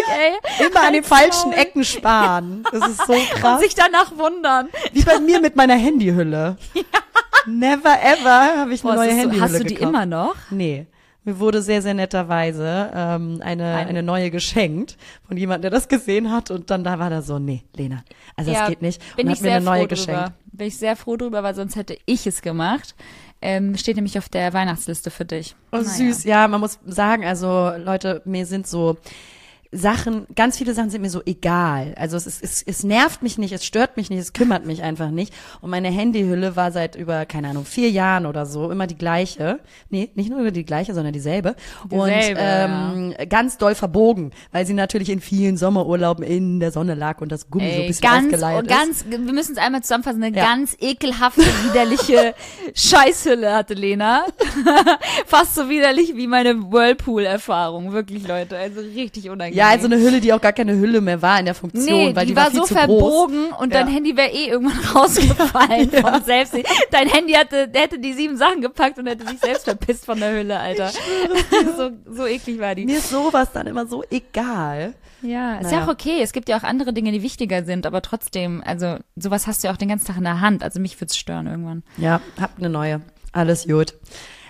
ey. 0.59 0.67
Immer 0.67 0.81
an 0.83 0.93
den 0.93 1.05
falschen. 1.05 1.53
Ecken 1.53 1.85
sparen. 1.85 2.65
Das 2.73 2.89
ist 2.89 3.07
so 3.07 3.13
Und 3.13 3.31
krass. 3.31 3.61
sich 3.61 3.75
danach 3.77 4.11
wundern. 4.17 4.69
Wie 4.93 5.03
bei 5.03 5.21
mir 5.21 5.41
mit 5.41 5.55
meiner 5.55 5.75
Handyhülle. 5.77 6.57
Never 7.59 7.95
ever 8.03 8.59
habe 8.59 8.75
ich 8.75 8.85
eine 8.85 8.93
Boah, 8.95 8.97
neue 8.97 9.11
es 9.11 9.25
ist 9.27 9.35
so, 9.35 9.41
hast 9.41 9.55
du 9.55 9.65
die 9.65 9.75
gekauft. 9.75 9.89
immer 9.91 10.07
noch? 10.07 10.35
Nee. 10.51 10.87
Mir 11.25 11.39
wurde 11.39 11.63
sehr, 11.63 11.81
sehr 11.83 11.95
netterweise 11.95 12.91
ähm, 12.95 13.39
eine, 13.45 13.65
Eine. 13.77 13.89
eine 13.89 14.03
neue 14.03 14.31
geschenkt 14.33 14.97
von 15.29 15.37
jemandem, 15.37 15.63
der 15.63 15.71
das 15.71 15.87
gesehen 15.87 16.33
hat. 16.33 16.51
Und 16.51 16.69
dann 16.71 16.83
da 16.83 16.99
war 16.99 17.11
da 17.11 17.23
so, 17.23 17.39
nee, 17.39 17.63
Lena, 17.77 18.03
also 18.37 18.51
das 18.51 18.61
Ja, 18.61 18.69
geht 18.69 18.83
nicht. 18.83 19.01
Bin 19.17 19.27
und 19.27 19.33
ich 19.33 19.39
hat 19.39 19.45
mir 19.45 19.53
eine 19.55 19.65
neue 19.65 19.81
froh 19.83 19.87
geschenkt. 19.89 20.21
drüber. 20.21 20.33
Bin 20.53 20.67
ich 20.67 20.77
sehr 20.79 20.97
froh 20.97 21.17
drüber, 21.17 21.43
weil 21.45 21.55
sonst 21.55 21.77
hätte 21.77 21.97
ich 22.07 22.27
es 22.27 22.43
gemacht. 22.43 22.97
Ähm, 23.41 23.77
steht 23.77 23.95
nämlich 23.97 24.19
auf 24.19 24.29
der 24.29 24.53
Weihnachtsliste 24.53 25.11
für 25.11 25.25
dich. 25.25 25.55
Oh, 25.71 25.77
Naja. 25.77 25.89
süß, 25.89 26.25
ja, 26.25 26.49
man 26.49 26.61
muss 26.61 26.81
sagen, 26.87 27.25
also 27.25 27.71
Leute, 27.77 28.23
mir 28.25 28.45
sind 28.47 28.67
so 28.67 28.97
Sachen, 29.75 30.27
ganz 30.37 30.59
viele 30.59 30.75
Sachen 30.75 30.91
sind 30.91 31.01
mir 31.01 31.09
so 31.09 31.23
egal. 31.25 31.95
Also 31.97 32.19
es, 32.19 32.27
ist, 32.27 32.43
es, 32.45 32.63
es 32.63 32.85
nervt 32.85 33.23
mich 33.23 33.39
nicht, 33.39 33.53
es 33.53 33.65
stört 33.65 33.97
mich 33.97 34.11
nicht, 34.11 34.19
es 34.19 34.35
kümmert 34.35 34.67
mich 34.67 34.83
einfach 34.83 35.11
nicht. 35.11 35.33
Und 35.63 35.71
meine 35.71 35.89
Handyhülle 35.89 36.57
war 36.57 36.73
seit 36.73 36.95
über, 36.95 37.25
keine 37.25 37.49
Ahnung, 37.49 37.65
vier 37.65 37.91
Jahren 37.91 38.27
oder 38.27 38.45
so 38.45 38.71
immer 38.71 38.87
die 38.87 38.99
gleiche. 38.99 39.61
Nee, 39.89 40.11
nicht 40.15 40.29
nur 40.29 40.51
die 40.51 40.67
gleiche, 40.67 40.93
sondern 40.93 41.15
dieselbe. 41.15 41.57
Und 41.89 42.09
Dieselbe, 42.11 42.41
ähm, 42.41 43.15
ganz 43.31 43.57
doll 43.57 43.75
verbogen, 43.75 44.33
weil 44.51 44.67
sie 44.67 44.75
natürlich 44.75 45.09
in 45.09 45.21
vielen 45.21 45.57
Sommerurlauben 45.57 46.23
in 46.23 46.61
der 46.61 46.71
Sonne 46.71 46.95
lag 46.95 47.23
und 47.23 47.33
das 47.33 47.49
Gummi 47.49 47.69
so 47.71 47.75
ein 47.77 47.81
Ey, 47.81 47.87
bisschen 47.87 48.03
ganz, 48.03 48.27
ausgeleiert 48.27 48.65
oh, 48.65 48.69
ganz, 48.69 49.05
wir 49.09 49.19
müssen 49.19 49.53
es 49.53 49.59
einmal 49.59 49.83
zusammenfassen, 49.83 50.23
eine 50.23 50.37
Ja. 50.37 50.45
ganz 50.45 50.77
ekelhafte, 50.81 51.41
widerliche 51.41 52.35
Scheißhülle 52.75 53.55
hatte 53.55 53.73
Lena. 53.73 54.25
Fast 55.27 55.55
so 55.55 55.71
widerlich 55.71 56.15
wie 56.15 56.27
meine 56.27 56.71
Whirlpool-Erfahrung, 56.71 57.93
wirklich, 57.93 58.27
Leute. 58.29 58.59
Also 58.59 58.81
richtig 58.81 59.31
unangenehm. 59.31 59.59
Ja, 59.59 59.62
also 59.69 59.87
eine 59.87 59.99
Hülle, 59.99 60.21
die 60.21 60.33
auch 60.33 60.41
gar 60.41 60.53
keine 60.53 60.75
Hülle 60.77 61.01
mehr 61.01 61.21
war 61.23 61.39
in 61.39 61.45
der 61.47 61.55
Funktion, 61.55 61.85
Nee, 61.85 62.15
weil 62.17 62.27
die, 62.27 62.33
die, 62.33 62.37
war, 62.37 62.51
viel 62.51 62.61
so 62.61 62.67
zu 62.67 62.75
groß. 62.75 62.81
verbogen 62.85 63.53
und 63.59 63.75
dein 63.75 63.87
Ja. 63.89 63.95
Handy 63.95 64.17
wäre 64.17 64.31
eh 64.31 64.49
irgendwann 64.49 64.79
rausgefallen 64.95 65.91
von 65.91 66.23
selbst. 66.25 66.55
Dein 66.91 67.09
Handy 67.09 67.33
hatte, 67.33 67.69
der 67.69 67.83
hätte 67.83 67.99
die 67.99 68.13
sieben 68.13 68.37
Sachen 68.37 68.61
gepackt 68.61 68.99
und 68.99 69.07
hätte 69.07 69.27
sich 69.27 69.39
selbst 69.41 69.65
verpisst 69.65 70.07
von 70.07 70.19
der 70.21 70.33
Hülle, 70.33 70.59
Alter. 70.59 70.91
so, 71.77 71.91
so 72.11 72.27
eklig 72.27 72.59
war 72.61 72.75
die. 72.75 72.85
Mir 72.87 72.99
ist 72.99 73.11
sowas 73.11 73.49
dann 73.53 73.67
immer 73.67 73.87
so 73.87 74.03
egal. 74.11 74.95
Ja, 75.23 75.57
ist 75.59 75.65
Naja. 75.65 75.79
ja 75.79 75.85
auch 75.85 75.89
okay. 75.89 76.21
Es 76.21 76.33
gibt 76.33 76.49
ja 76.49 76.57
auch 76.59 76.65
andere 76.65 76.93
Dinge, 76.93 77.13
die 77.13 77.23
wichtiger 77.23 77.65
sind, 77.65 77.87
aber 77.87 78.03
trotzdem, 78.03 78.63
also 78.67 78.97
sowas 79.17 79.47
hast 79.47 79.63
du 79.63 79.69
ja 79.69 79.73
auch 79.73 79.77
den 79.79 79.89
ganzen 79.89 80.07
Tag 80.07 80.17
in 80.17 80.25
der 80.25 80.41
Hand. 80.41 80.65
Also 80.65 80.81
mich 80.81 81.01
wird's 81.01 81.17
stören 81.17 81.47
irgendwann. 81.47 81.83
Ja, 81.97 82.21
hab 82.41 82.59
eine 82.59 82.69
neue. 82.69 83.03
Alles 83.33 83.67
gut. 83.67 83.95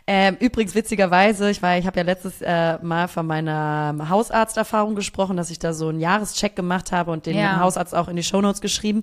Ähm, 0.06 0.36
übrigens 0.40 0.74
witzigerweise, 0.74 1.50
ich 1.50 1.62
war, 1.62 1.78
ich 1.78 1.86
habe 1.86 1.98
ja 1.98 2.04
letztes 2.04 2.42
äh, 2.42 2.78
Mal 2.82 3.06
von 3.08 3.26
meiner 3.26 3.94
Hausarzterfahrung 4.08 4.94
gesprochen, 4.96 5.36
dass 5.36 5.50
ich 5.50 5.58
da 5.58 5.72
so 5.72 5.88
einen 5.88 6.00
Jahrescheck 6.00 6.56
gemacht 6.56 6.90
habe 6.92 7.12
und 7.12 7.26
den 7.26 7.36
Ja. 7.36 7.60
Hausarzt 7.60 7.94
auch 7.94 8.08
in 8.08 8.16
die 8.16 8.22
Shownotes 8.24 8.60
geschrieben. 8.60 9.02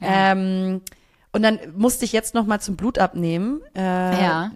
Ähm, 0.00 0.80
und 1.32 1.42
dann 1.42 1.58
musste 1.76 2.04
ich 2.04 2.12
jetzt 2.12 2.34
noch 2.34 2.44
mal 2.46 2.60
zum 2.60 2.76
Blut 2.76 2.98
abnehmen. 2.98 3.60
Äh, 3.76 3.80
Ja. 3.80 4.50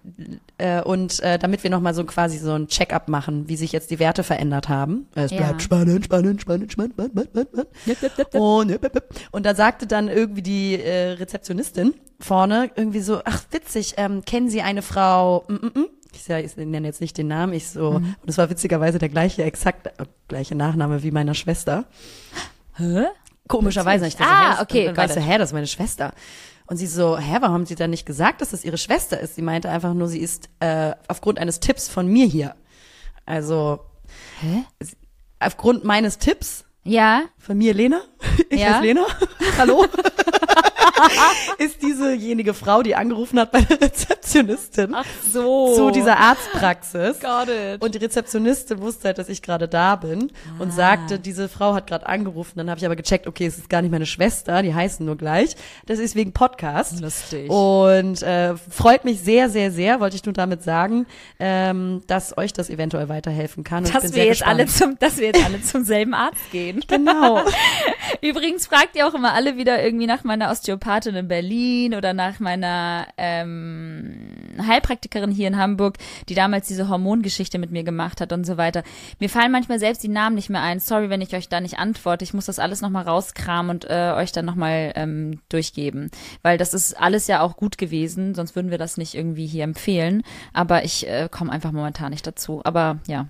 Äh, 0.59 0.83
und 0.83 1.21
äh, 1.21 1.39
damit 1.39 1.63
wir 1.65 1.71
noch 1.71 1.81
mal 1.81 1.95
so 1.95 2.05
quasi 2.05 2.39
so 2.39 2.53
ein 2.53 2.69
Check-up 2.69 3.09
machen, 3.09 3.49
wie 3.49 3.57
sich 3.57 3.73
jetzt 3.73 3.91
die 3.91 3.99
Werte 3.99 4.23
verändert 4.23 4.69
haben. 4.69 5.07
Es 5.15 5.31
Ja. 5.33 5.39
bleibt 5.39 5.63
spannend, 5.63 6.05
spannend, 6.05 6.41
spannend, 6.41 6.73
spannend, 6.73 6.93
spannend, 6.95 7.29
spannend, 7.31 7.49
spannend. 7.85 8.35
Und, 8.35 8.71
yep, 8.71 8.83
yep, 8.85 8.95
yep. 8.95 9.09
und 9.33 9.47
da 9.47 9.55
sagte 9.55 9.87
dann 9.87 10.09
irgendwie 10.09 10.43
die 10.43 10.81
äh, 10.81 11.11
Rezeptionistin 11.13 11.95
vorne 12.21 12.71
irgendwie 12.77 13.01
so, 13.01 13.21
ach 13.25 13.43
witzig, 13.51 13.95
ähm, 13.97 14.25
kennen 14.25 14.49
Sie 14.49 14.63
eine 14.63 14.83
Frau? 14.83 15.45
Mm, 15.49 15.55
mm, 15.55 15.81
mm. 15.81 15.87
Ich, 16.13 16.23
sag, 16.23 16.45
ich 16.45 16.57
nenne 16.57 16.87
jetzt 16.87 17.01
nicht 17.01 17.19
den 17.19 17.27
Namen, 17.27 17.53
ich 17.53 17.69
so, 17.69 17.89
und 17.91 18.15
es 18.27 18.39
war 18.39 18.49
witzigerweise 18.49 18.99
der 18.99 19.09
gleiche, 19.09 19.43
exakt 19.43 19.89
äh, 19.89 20.05
gleiche 20.29 20.55
Nachname 20.55 21.03
wie 21.03 21.11
meiner 21.11 21.35
Schwester. 21.35 21.85
Hä? 22.77 23.07
Komischerweise. 23.49 24.07
Ich 24.07 24.17
dachte, 24.17 24.31
Ah, 24.33 24.63
okay, 24.63 24.89
Und 24.89 24.97
dann 24.97 25.05
weißt 25.05 25.17
du, 25.17 25.21
hä, 25.21 25.39
das 25.39 25.51
ist 25.51 25.53
meine 25.53 25.67
Schwester. 25.67 26.13
Und 26.67 26.79
sie 26.79 26.87
so, 26.87 27.19
hä, 27.19 27.37
warum 27.41 27.55
haben 27.55 27.67
sie 27.67 27.75
dann 27.75 27.91
nicht 27.91 28.07
gesagt, 28.07 28.41
dass 28.41 28.51
das 28.51 28.65
ihre 28.65 28.79
Schwester 28.79 29.21
ist? 29.21 29.35
Sie 29.35 29.43
meinte 29.43 29.69
einfach 29.69 29.93
nur, 29.93 30.09
sie 30.09 30.21
ist 30.21 30.49
äh, 30.61 30.93
aufgrund 31.09 31.39
eines 31.39 31.61
Tipps 31.61 31.89
von 31.89 32.07
mir 32.07 32.27
hier. 32.27 32.55
Also 33.27 33.81
Hä? 34.41 34.65
aufgrund 35.41 35.85
meines 35.85 36.19
Tipps 36.19 36.65
Ja, 36.83 37.23
von 37.39 37.59
mir, 37.59 37.75
Lena, 37.75 38.01
ich 38.51 38.61
Ja? 38.61 38.75
heiße 38.75 38.83
Lena, 38.83 39.05
hallo, 39.59 39.87
ist 41.59 41.83
diesejenige 41.83 42.55
Frau, 42.55 42.83
die 42.83 42.95
angerufen 42.95 43.39
hat 43.39 43.53
bei 43.53 43.61
der 43.61 43.81
Rezeptionistin 43.81 44.95
ach 44.95 45.07
so. 45.31 45.75
zu 45.75 45.91
dieser 45.91 46.19
Arztpraxis. 46.19 47.21
Got 47.21 47.49
it. 47.49 47.83
Und 47.83 47.95
die 47.95 47.99
Rezeptionistin 47.99 48.81
wusste 48.81 49.09
halt, 49.09 49.19
dass 49.19 49.29
ich 49.29 49.43
gerade 49.43 49.69
da 49.69 49.97
bin 49.97 50.31
und 50.59 50.73
sagte, 50.73 51.19
diese 51.19 51.49
Frau 51.49 51.75
hat 51.75 51.87
gerade 51.87 52.07
angerufen. 52.07 52.53
Dann 52.57 52.71
habe 52.71 52.79
ich 52.79 52.87
aber 52.87 52.97
gecheckt, 52.97 53.27
okay, 53.27 53.47
es 53.47 53.59
ist 53.59 53.69
gar 53.69 53.83
nicht 53.83 53.91
meine 53.91 54.07
Schwester, 54.07 54.63
die 54.63 54.75
heißen 54.75 55.05
nur 55.05 55.17
gleich. 55.17 55.57
Das 55.87 55.99
ist 55.99 56.15
wegen 56.15 56.33
Podcast. 56.33 57.01
Lustig. 57.01 57.51
Und 57.51 58.23
äh, 58.23 58.57
freut 58.57 59.05
mich 59.05 59.21
sehr, 59.21 59.49
sehr, 59.51 59.71
sehr, 59.71 60.01
wollte 60.01 60.17
ich 60.17 60.25
nur 60.25 60.33
damit 60.33 60.63
sagen, 60.63 61.07
ähm, 61.39 62.03
dass 62.07 62.37
euch 62.37 62.53
das 62.53 62.71
eventuell 62.71 63.09
weiterhelfen 63.09 63.65
kann. 63.65 63.85
Und 63.85 63.95
dass 63.95 64.15
wir 64.15 64.25
jetzt 64.25 64.47
alle 64.47 64.67
zum, 64.67 64.99
dass 64.99 65.19
wir 65.19 65.27
jetzt 65.29 65.45
alle 65.45 65.63
zum 65.63 65.85
selben 65.85 66.15
Arzt 66.15 66.51
gehen. 66.51 66.83
Genau. 66.95 67.43
Übrigens 68.21 68.67
fragt 68.67 68.95
ihr 68.95 69.07
auch 69.07 69.15
immer 69.15 69.33
alle 69.33 69.57
wieder 69.57 69.83
irgendwie 69.83 70.07
nach 70.07 70.23
meiner 70.23 70.49
Osteopathin 70.95 71.17
in 71.17 71.29
Berlin 71.29 71.95
oder 71.95 72.13
nach 72.13 72.41
meiner 72.41 73.07
ähm, 73.17 74.57
Heilpraktikerin 74.67 75.31
hier 75.31 75.49
in 75.49 75.57
Hamburg, 75.57 75.99
die 76.29 76.35
damals 76.35 76.69
diese 76.69 76.89
Hormongeschichte 76.89 77.59
mit 77.59 77.71
mir 77.71 77.85
gemacht 77.85 78.21
hat 78.21 78.33
und 78.33 78.45
so 78.45 78.57
weiter. 78.57 78.83
Mir 79.19 79.29
fallen 79.29 79.53
manchmal 79.53 79.79
selbst 79.79 80.03
die 80.03 80.09
Namen 80.09 80.37
nicht 80.37 80.51
mehr 80.51 80.63
ein. 80.63 80.81
Sorry, 80.81 81.11
wenn 81.11 81.21
ich 81.21 81.35
euch 81.35 81.49
da 81.49 81.61
nicht 81.61 81.79
antworte. 81.79 82.25
Ich 82.25 82.35
muss 82.35 82.47
das 82.47 82.59
alles 82.59 82.81
nochmal 82.81 83.05
rauskramen 83.05 83.71
und 83.71 83.91
äh, 83.91 84.13
euch 84.17 84.33
dann 84.33 84.45
nochmal 84.45 84.93
ähm, 84.95 85.41
durchgeben. 85.49 86.11
Weil 86.43 86.59
das 86.59 86.75
ist 86.75 86.95
alles 86.95 87.27
ja 87.27 87.41
auch 87.41 87.57
gut 87.57 87.79
gewesen, 87.79 88.35
sonst 88.35 88.55
würden 88.55 88.71
wir 88.71 88.79
das 88.79 88.97
nicht 88.97 89.15
irgendwie 89.15 89.47
hier 89.47 89.65
empfehlen. 89.65 90.23
Aber 90.53 90.85
ich 90.85 91.09
äh, 91.09 91.29
komme 91.31 91.53
einfach 91.53 91.73
momentan 91.73 92.11
nicht 92.11 92.27
dazu. 92.27 92.61
Aber 92.65 92.99
ja. 93.07 93.27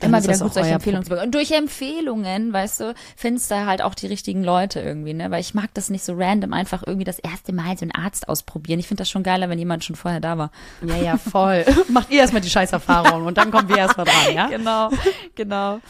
Dann 0.00 0.10
Immer 0.10 0.22
wieder 0.22 0.38
gut 0.38 0.54
solche 0.54 0.70
Empfehlungen 0.70 1.04
zu 1.04 1.10
bekommen. 1.10 1.26
Und 1.26 1.34
durch 1.34 1.50
Empfehlungen, 1.52 2.52
weißt 2.52 2.80
du, 2.80 2.94
findest 3.16 3.50
du 3.50 3.66
halt 3.66 3.82
auch 3.82 3.94
die 3.94 4.06
richtigen 4.06 4.42
Leute 4.42 4.80
irgendwie, 4.80 5.12
ne? 5.12 5.30
Weil 5.30 5.40
ich 5.40 5.54
mag 5.54 5.68
das 5.74 5.90
nicht 5.90 6.04
so 6.04 6.14
random 6.16 6.52
einfach 6.52 6.82
irgendwie 6.86 7.04
das 7.04 7.18
erste 7.18 7.52
Mal 7.52 7.76
so 7.76 7.82
einen 7.82 7.92
Arzt 7.92 8.28
ausprobieren. 8.28 8.80
Ich 8.80 8.88
finde 8.88 9.02
das 9.02 9.10
schon 9.10 9.22
geiler, 9.22 9.48
wenn 9.50 9.58
jemand 9.58 9.84
schon 9.84 9.96
vorher 9.96 10.20
da 10.20 10.38
war. 10.38 10.50
Ja, 10.86 10.96
ja, 10.96 11.16
voll. 11.18 11.64
Macht 11.88 12.10
ihr 12.10 12.20
erstmal 12.20 12.40
die 12.42 12.50
Scheißerfahrung 12.50 13.26
und 13.26 13.36
dann 13.36 13.50
kommen 13.50 13.68
wir 13.68 13.76
erstmal 13.78 14.06
dran, 14.06 14.34
ja? 14.34 14.48
Genau, 14.60 14.90
genau. 15.34 15.80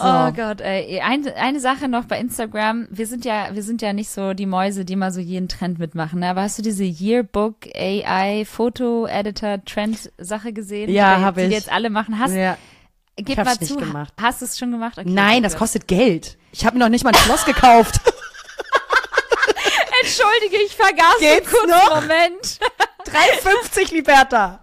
Oh 0.00 0.30
Gott, 0.32 0.60
ey. 0.60 1.00
Eine, 1.00 1.34
eine 1.34 1.60
Sache 1.60 1.88
noch 1.88 2.04
bei 2.04 2.20
Instagram. 2.20 2.86
Wir 2.90 3.06
sind 3.06 3.24
ja, 3.24 3.48
wir 3.52 3.62
sind 3.62 3.82
ja 3.82 3.92
nicht 3.92 4.10
so 4.10 4.32
die 4.32 4.46
Mäuse, 4.46 4.84
die 4.84 4.94
mal 4.94 5.10
so 5.10 5.20
jeden 5.20 5.48
Trend 5.48 5.78
mitmachen. 5.78 6.20
Ne? 6.20 6.28
Aber 6.28 6.42
hast 6.42 6.58
du 6.58 6.62
diese 6.62 6.84
Yearbook 6.84 7.56
AI 7.74 8.44
Foto 8.44 9.06
Editor 9.06 9.64
Trend 9.64 10.12
Sache 10.18 10.52
gesehen? 10.52 10.90
Ja, 10.90 11.16
die, 11.18 11.24
habe 11.24 11.42
ich. 11.42 11.48
Die 11.48 11.54
jetzt 11.54 11.72
alle 11.72 11.90
machen. 11.90 12.18
Hast, 12.18 12.34
Ja. 12.34 12.56
Gib 13.18 13.38
hab's 13.38 13.46
mal 13.50 13.56
nicht 13.60 13.72
zu. 13.72 13.76
gemacht. 13.78 14.12
Hast 14.20 14.40
du 14.40 14.44
es 14.46 14.58
schon 14.58 14.70
gemacht? 14.70 14.98
Okay, 14.98 15.08
Nein, 15.10 15.42
das 15.42 15.56
kostet 15.56 15.86
Geld. 15.88 16.38
Ich 16.52 16.64
habe 16.64 16.76
mir 16.78 16.84
noch 16.84 16.90
nicht 16.90 17.04
mal 17.04 17.10
ein 17.10 17.16
Schloss 17.16 17.44
gekauft. 17.44 18.00
Entschuldige, 20.02 20.62
ich 20.64 20.76
vergaß 20.76 21.18
Geht's 21.18 21.46
einen 21.46 21.46
kurzen 21.46 21.70
noch? 21.70 21.94
Moment. 22.02 22.58
3,50 23.06 23.92
Liberta. 23.94 24.60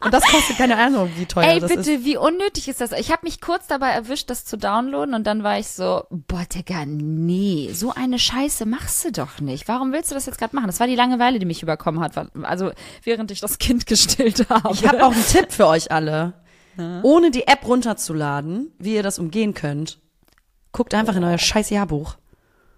Und 0.00 0.14
das 0.14 0.22
kostet 0.24 0.58
keine 0.58 0.76
Ahnung, 0.76 1.10
wie 1.16 1.26
teuer 1.26 1.44
Ey, 1.44 1.58
das 1.60 1.70
bitte, 1.70 1.92
ist. 1.92 2.04
wie 2.04 2.16
unnötig 2.16 2.68
ist 2.68 2.80
das? 2.80 2.92
Ich 2.92 3.10
habe 3.10 3.22
mich 3.24 3.40
kurz 3.40 3.66
dabei 3.66 3.88
erwischt, 3.90 4.30
das 4.30 4.44
zu 4.44 4.56
downloaden 4.56 5.14
und 5.14 5.26
dann 5.26 5.42
war 5.42 5.58
ich 5.58 5.66
so, 5.68 6.04
boah, 6.10 6.44
Digga, 6.54 6.84
nee, 6.86 7.70
so 7.72 7.92
eine 7.92 8.18
Scheiße 8.20 8.64
machst 8.66 9.04
du 9.04 9.12
doch 9.12 9.40
nicht. 9.40 9.66
Warum 9.66 9.92
willst 9.92 10.10
du 10.10 10.14
das 10.14 10.26
jetzt 10.26 10.38
gerade 10.38 10.54
machen? 10.54 10.66
Das 10.68 10.78
war 10.78 10.86
die 10.86 10.94
Langeweile, 10.94 11.40
die 11.40 11.46
mich 11.46 11.62
überkommen 11.64 12.00
hat, 12.00 12.12
also 12.42 12.70
während 13.02 13.30
ich 13.32 13.40
das 13.40 13.58
Kind 13.58 13.86
gestillt 13.86 14.48
habe. 14.48 14.72
Ich 14.72 14.86
habe 14.86 15.04
auch 15.04 15.12
einen 15.12 15.26
Tipp 15.26 15.50
für 15.50 15.66
euch 15.66 15.90
alle. 15.90 16.34
Ohne 17.02 17.30
die 17.30 17.46
App 17.46 17.66
runterzuladen, 17.66 18.72
wie 18.78 18.94
ihr 18.94 19.02
das 19.02 19.18
umgehen 19.18 19.54
könnt, 19.54 19.98
guckt 20.72 20.94
einfach 20.94 21.16
in 21.16 21.24
euer 21.24 21.38
scheiß 21.38 21.70
Jahrbuch 21.70 22.16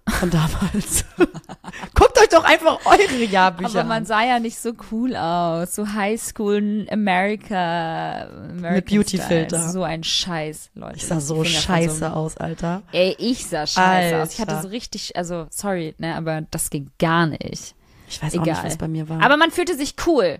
von 0.09 0.29
damals. 0.31 1.05
guckt 1.93 2.17
euch 2.19 2.29
doch 2.29 2.43
einfach 2.43 2.79
eure 2.85 3.23
Jahrbücher 3.23 3.69
aber 3.81 3.83
man 3.83 3.97
an. 3.99 4.05
sah 4.05 4.23
ja 4.23 4.39
nicht 4.39 4.57
so 4.59 4.71
cool 4.91 5.15
aus. 5.15 5.75
So 5.75 5.87
Highschool 5.93 6.87
America. 6.89 8.23
American 8.27 8.73
Mit 8.73 8.85
Beauty-Filter. 8.87 9.69
So 9.69 9.83
ein 9.83 10.03
Scheiß, 10.03 10.71
Leute. 10.75 10.95
Ich 10.97 11.05
sah 11.05 11.19
so 11.19 11.43
scheiße 11.43 12.05
einem- 12.07 12.15
aus, 12.15 12.37
Alter. 12.37 12.81
Ey, 12.91 13.15
ich 13.19 13.45
sah 13.45 13.67
scheiße 13.67 14.21
aus. 14.21 14.33
Ich 14.33 14.39
hatte 14.41 14.51
Alter. 14.55 14.63
so 14.63 14.67
richtig, 14.69 15.15
also 15.15 15.47
sorry, 15.51 15.93
ne, 15.97 16.15
aber 16.15 16.41
das 16.49 16.69
ging 16.69 16.89
gar 16.99 17.27
nicht. 17.27 17.75
Ich 18.07 18.23
weiß 18.23 18.35
auch 18.37 18.41
Egal. 18.41 18.55
nicht, 18.55 18.63
was 18.65 18.77
bei 18.77 18.87
mir 18.87 19.07
war. 19.09 19.21
Aber 19.21 19.37
man 19.37 19.51
fühlte 19.51 19.75
sich 19.75 19.95
cool. 20.07 20.39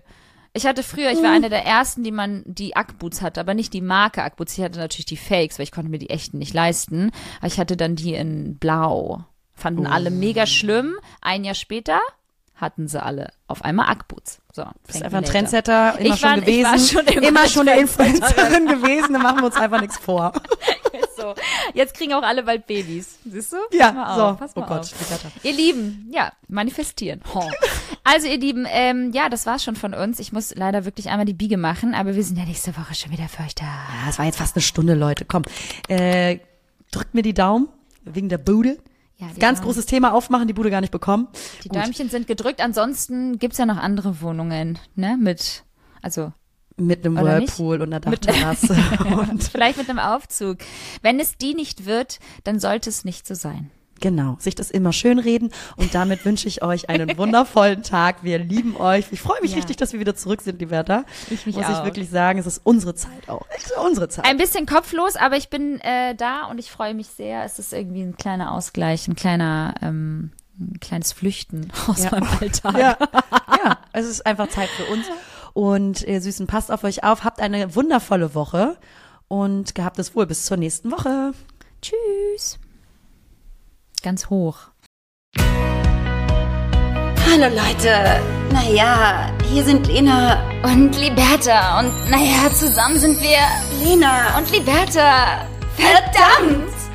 Ich 0.52 0.66
hatte 0.66 0.82
früher, 0.82 1.10
ich 1.12 1.22
war 1.22 1.30
eine 1.30 1.48
der 1.48 1.64
ersten, 1.64 2.02
die 2.02 2.10
man 2.10 2.42
die 2.44 2.74
Ackboots 2.74 3.22
hatte, 3.22 3.40
aber 3.40 3.54
nicht 3.54 3.72
die 3.72 3.80
Marke 3.80 4.22
Ackboots. 4.22 4.58
Ich 4.58 4.64
hatte 4.64 4.78
natürlich 4.80 5.06
die 5.06 5.16
Fakes, 5.16 5.58
weil 5.58 5.64
ich 5.64 5.72
konnte 5.72 5.90
mir 5.90 5.98
die 5.98 6.10
echten 6.10 6.38
nicht 6.38 6.54
leisten. 6.54 7.12
Aber 7.38 7.46
ich 7.46 7.58
hatte 7.58 7.76
dann 7.76 7.94
die 7.94 8.14
in 8.14 8.56
Blau. 8.58 9.24
Fanden 9.54 9.86
alle 9.86 10.10
mega 10.10 10.46
schlimm. 10.46 10.96
Ein 11.20 11.44
Jahr 11.44 11.54
später 11.54 12.00
hatten 12.56 12.88
sie 12.88 13.00
alle 13.02 13.30
auf 13.46 13.64
einmal 13.64 13.88
Ackboots. 13.88 14.40
So, 14.52 14.64
bist 14.86 14.94
thank 15.00 15.04
einfach 15.04 15.18
ein. 15.18 15.24
Trendsetter, 15.24 15.98
immer 15.98 16.14
Ich 16.14 16.20
schon 16.20 16.28
war- 16.30 16.38
ich 16.38 16.44
gewesen. 16.44 16.64
war 16.64 16.78
schon 16.78 17.06
immer 17.06 17.28
immer 17.28 17.48
schon 17.48 17.68
eine. 17.68 17.80
Influencerin 17.80 18.66
gewesen, 18.66 19.12
da 19.12 19.18
machen 19.20 19.38
wir 19.38 19.46
uns 19.46 19.56
einfach 19.56 19.80
nichts 19.80 19.98
vor. 19.98 20.32
so. 21.16 21.34
Jetzt 21.74 21.94
kriegen 21.94 22.12
auch 22.14 22.22
alle 22.22 22.42
bald 22.42 22.66
Babys. 22.66 23.18
Siehst 23.24 23.52
du? 23.52 23.56
Ja, 23.72 24.14
so. 24.16 24.22
auf, 24.44 24.50
Oh 24.56 24.60
Gott, 24.62 24.80
auf. 24.80 25.32
Ihr 25.44 25.52
Lieben, 25.52 26.08
ja, 26.12 26.32
manifestieren. 26.48 27.20
Ho. 27.34 27.48
Also 28.04 28.26
ihr 28.26 28.38
Lieben, 28.38 28.66
ähm, 28.68 29.10
ja, 29.12 29.28
das 29.28 29.46
war's 29.46 29.62
schon 29.62 29.76
von 29.76 29.92
uns. 29.94 30.18
Ich 30.20 30.32
muss 30.32 30.54
leider 30.54 30.84
wirklich 30.84 31.08
einmal 31.10 31.26
die 31.26 31.34
Biege 31.34 31.56
machen, 31.56 31.94
aber 31.94 32.14
wir 32.14 32.24
sind 32.24 32.38
ja 32.38 32.44
nächste 32.44 32.76
Woche 32.76 32.94
schon 32.94 33.12
wieder 33.12 33.28
für 33.28 33.42
euch 33.42 33.54
da. 33.54 33.64
Ja, 33.64 34.08
es 34.08 34.18
war 34.18 34.24
jetzt 34.26 34.38
fast 34.38 34.56
eine 34.56 34.62
Stunde, 34.62 34.94
Leute. 34.94 35.24
Komm, 35.26 35.42
äh, 35.88 36.38
drückt 36.90 37.14
mir 37.14 37.22
die 37.22 37.34
Daumen 37.34 37.68
wegen 38.04 38.28
der 38.28 38.38
Bude. 38.38 38.78
Ja, 39.18 39.26
Ganz 39.38 39.58
Daumen- 39.58 39.66
großes 39.68 39.84
Thema 39.86 40.14
aufmachen, 40.14 40.48
die 40.48 40.54
Bude 40.54 40.70
gar 40.70 40.80
nicht 40.80 40.90
bekommen. 40.92 41.28
Die 41.62 41.68
Gut. 41.68 41.76
Däumchen 41.78 42.08
sind 42.08 42.26
gedrückt. 42.26 42.62
Ansonsten 42.62 43.38
gibt's 43.38 43.58
ja 43.58 43.66
noch 43.66 43.76
andere 43.76 44.22
Wohnungen, 44.22 44.78
ne? 44.94 45.18
Mit, 45.20 45.64
also 46.00 46.32
Mit 46.78 47.04
einem 47.04 47.18
Oder 47.18 47.38
nicht? 47.40 47.58
Whirlpool 47.58 47.82
und 47.82 47.92
einer 47.92 48.00
Dachterrasse. 48.00 48.74
und 49.30 49.44
vielleicht 49.44 49.76
mit 49.76 49.90
einem 49.90 49.98
Aufzug. 49.98 50.56
Wenn 51.02 51.20
es 51.20 51.36
die 51.36 51.54
nicht 51.54 51.84
wird, 51.84 52.18
dann 52.44 52.58
sollte 52.58 52.88
es 52.88 53.04
nicht 53.04 53.26
so 53.26 53.34
sein. 53.34 53.70
Genau, 54.00 54.36
sich 54.40 54.54
das 54.54 54.70
immer 54.70 54.92
schön 54.92 55.18
reden. 55.18 55.50
Und 55.76 55.94
damit 55.94 56.24
wünsche 56.24 56.48
ich 56.48 56.62
euch 56.62 56.88
einen 56.88 57.16
wundervollen 57.18 57.82
Tag. 57.82 58.22
Wir 58.24 58.38
lieben 58.38 58.76
euch. 58.76 59.06
Ich 59.10 59.20
freue 59.20 59.40
mich 59.42 59.52
Ja. 59.52 59.56
richtig, 59.58 59.76
dass 59.76 59.92
wir 59.92 60.00
wieder 60.00 60.14
zurück 60.16 60.40
sind, 60.42 60.60
Werther. 60.70 61.04
Ich 61.30 61.46
mich 61.46 61.56
Muss 61.56 61.66
auch. 61.66 61.78
ich 61.80 61.84
wirklich 61.84 62.10
sagen, 62.10 62.38
es 62.38 62.46
ist 62.46 62.60
unsere 62.64 62.94
Zeit 62.94 63.28
auch. 63.28 63.46
Es 63.56 63.64
ist 63.66 63.76
unsere 63.78 64.08
Zeit. 64.08 64.24
Ein 64.24 64.36
bisschen 64.36 64.66
kopflos, 64.66 65.16
aber 65.16 65.36
ich 65.36 65.48
bin 65.50 65.80
äh, 65.80 66.14
da 66.14 66.46
und 66.46 66.58
ich 66.58 66.70
freue 66.70 66.94
mich 66.94 67.08
sehr. 67.08 67.44
Es 67.44 67.58
ist 67.58 67.72
irgendwie 67.72 68.02
ein 68.02 68.16
kleiner 68.16 68.52
Ausgleich, 68.52 69.06
ein 69.08 69.16
kleiner, 69.16 69.74
ähm, 69.82 70.30
ein 70.58 70.78
kleines 70.80 71.12
Flüchten 71.12 71.70
aus 71.86 72.04
Ja. 72.04 72.10
meinem 72.12 72.28
Alltag. 72.40 72.76
Ja, 72.78 72.96
ja, 73.64 73.78
es 73.92 74.06
ist 74.06 74.26
einfach 74.26 74.48
Zeit 74.48 74.68
für 74.68 74.84
uns. 74.92 75.06
Und 75.52 76.02
ihr 76.02 76.20
Süßen, 76.20 76.46
passt 76.46 76.70
auf 76.70 76.84
euch 76.84 77.02
auf, 77.02 77.24
habt 77.24 77.40
eine 77.40 77.74
wundervolle 77.74 78.34
Woche 78.34 78.76
und 79.28 79.74
gehabt 79.74 79.98
es 79.98 80.14
wohl 80.14 80.26
bis 80.26 80.44
zur 80.46 80.56
nächsten 80.56 80.90
Woche. 80.92 81.32
Tschüss. 81.82 82.58
Ganz 84.02 84.30
hoch. 84.30 84.56
Hallo 87.32 87.46
Leute. 87.54 88.20
Naja, 88.52 89.30
hier 89.48 89.62
sind 89.64 89.86
Lena. 89.86 90.42
Und 90.62 90.96
Liberta. 90.98 91.80
Und 91.80 92.10
naja, 92.10 92.50
zusammen 92.52 92.98
sind 92.98 93.20
wir 93.20 93.38
Lena. 93.84 94.36
und 94.38 94.50
Liberta. 94.50 95.46
verdammt! 95.76 96.89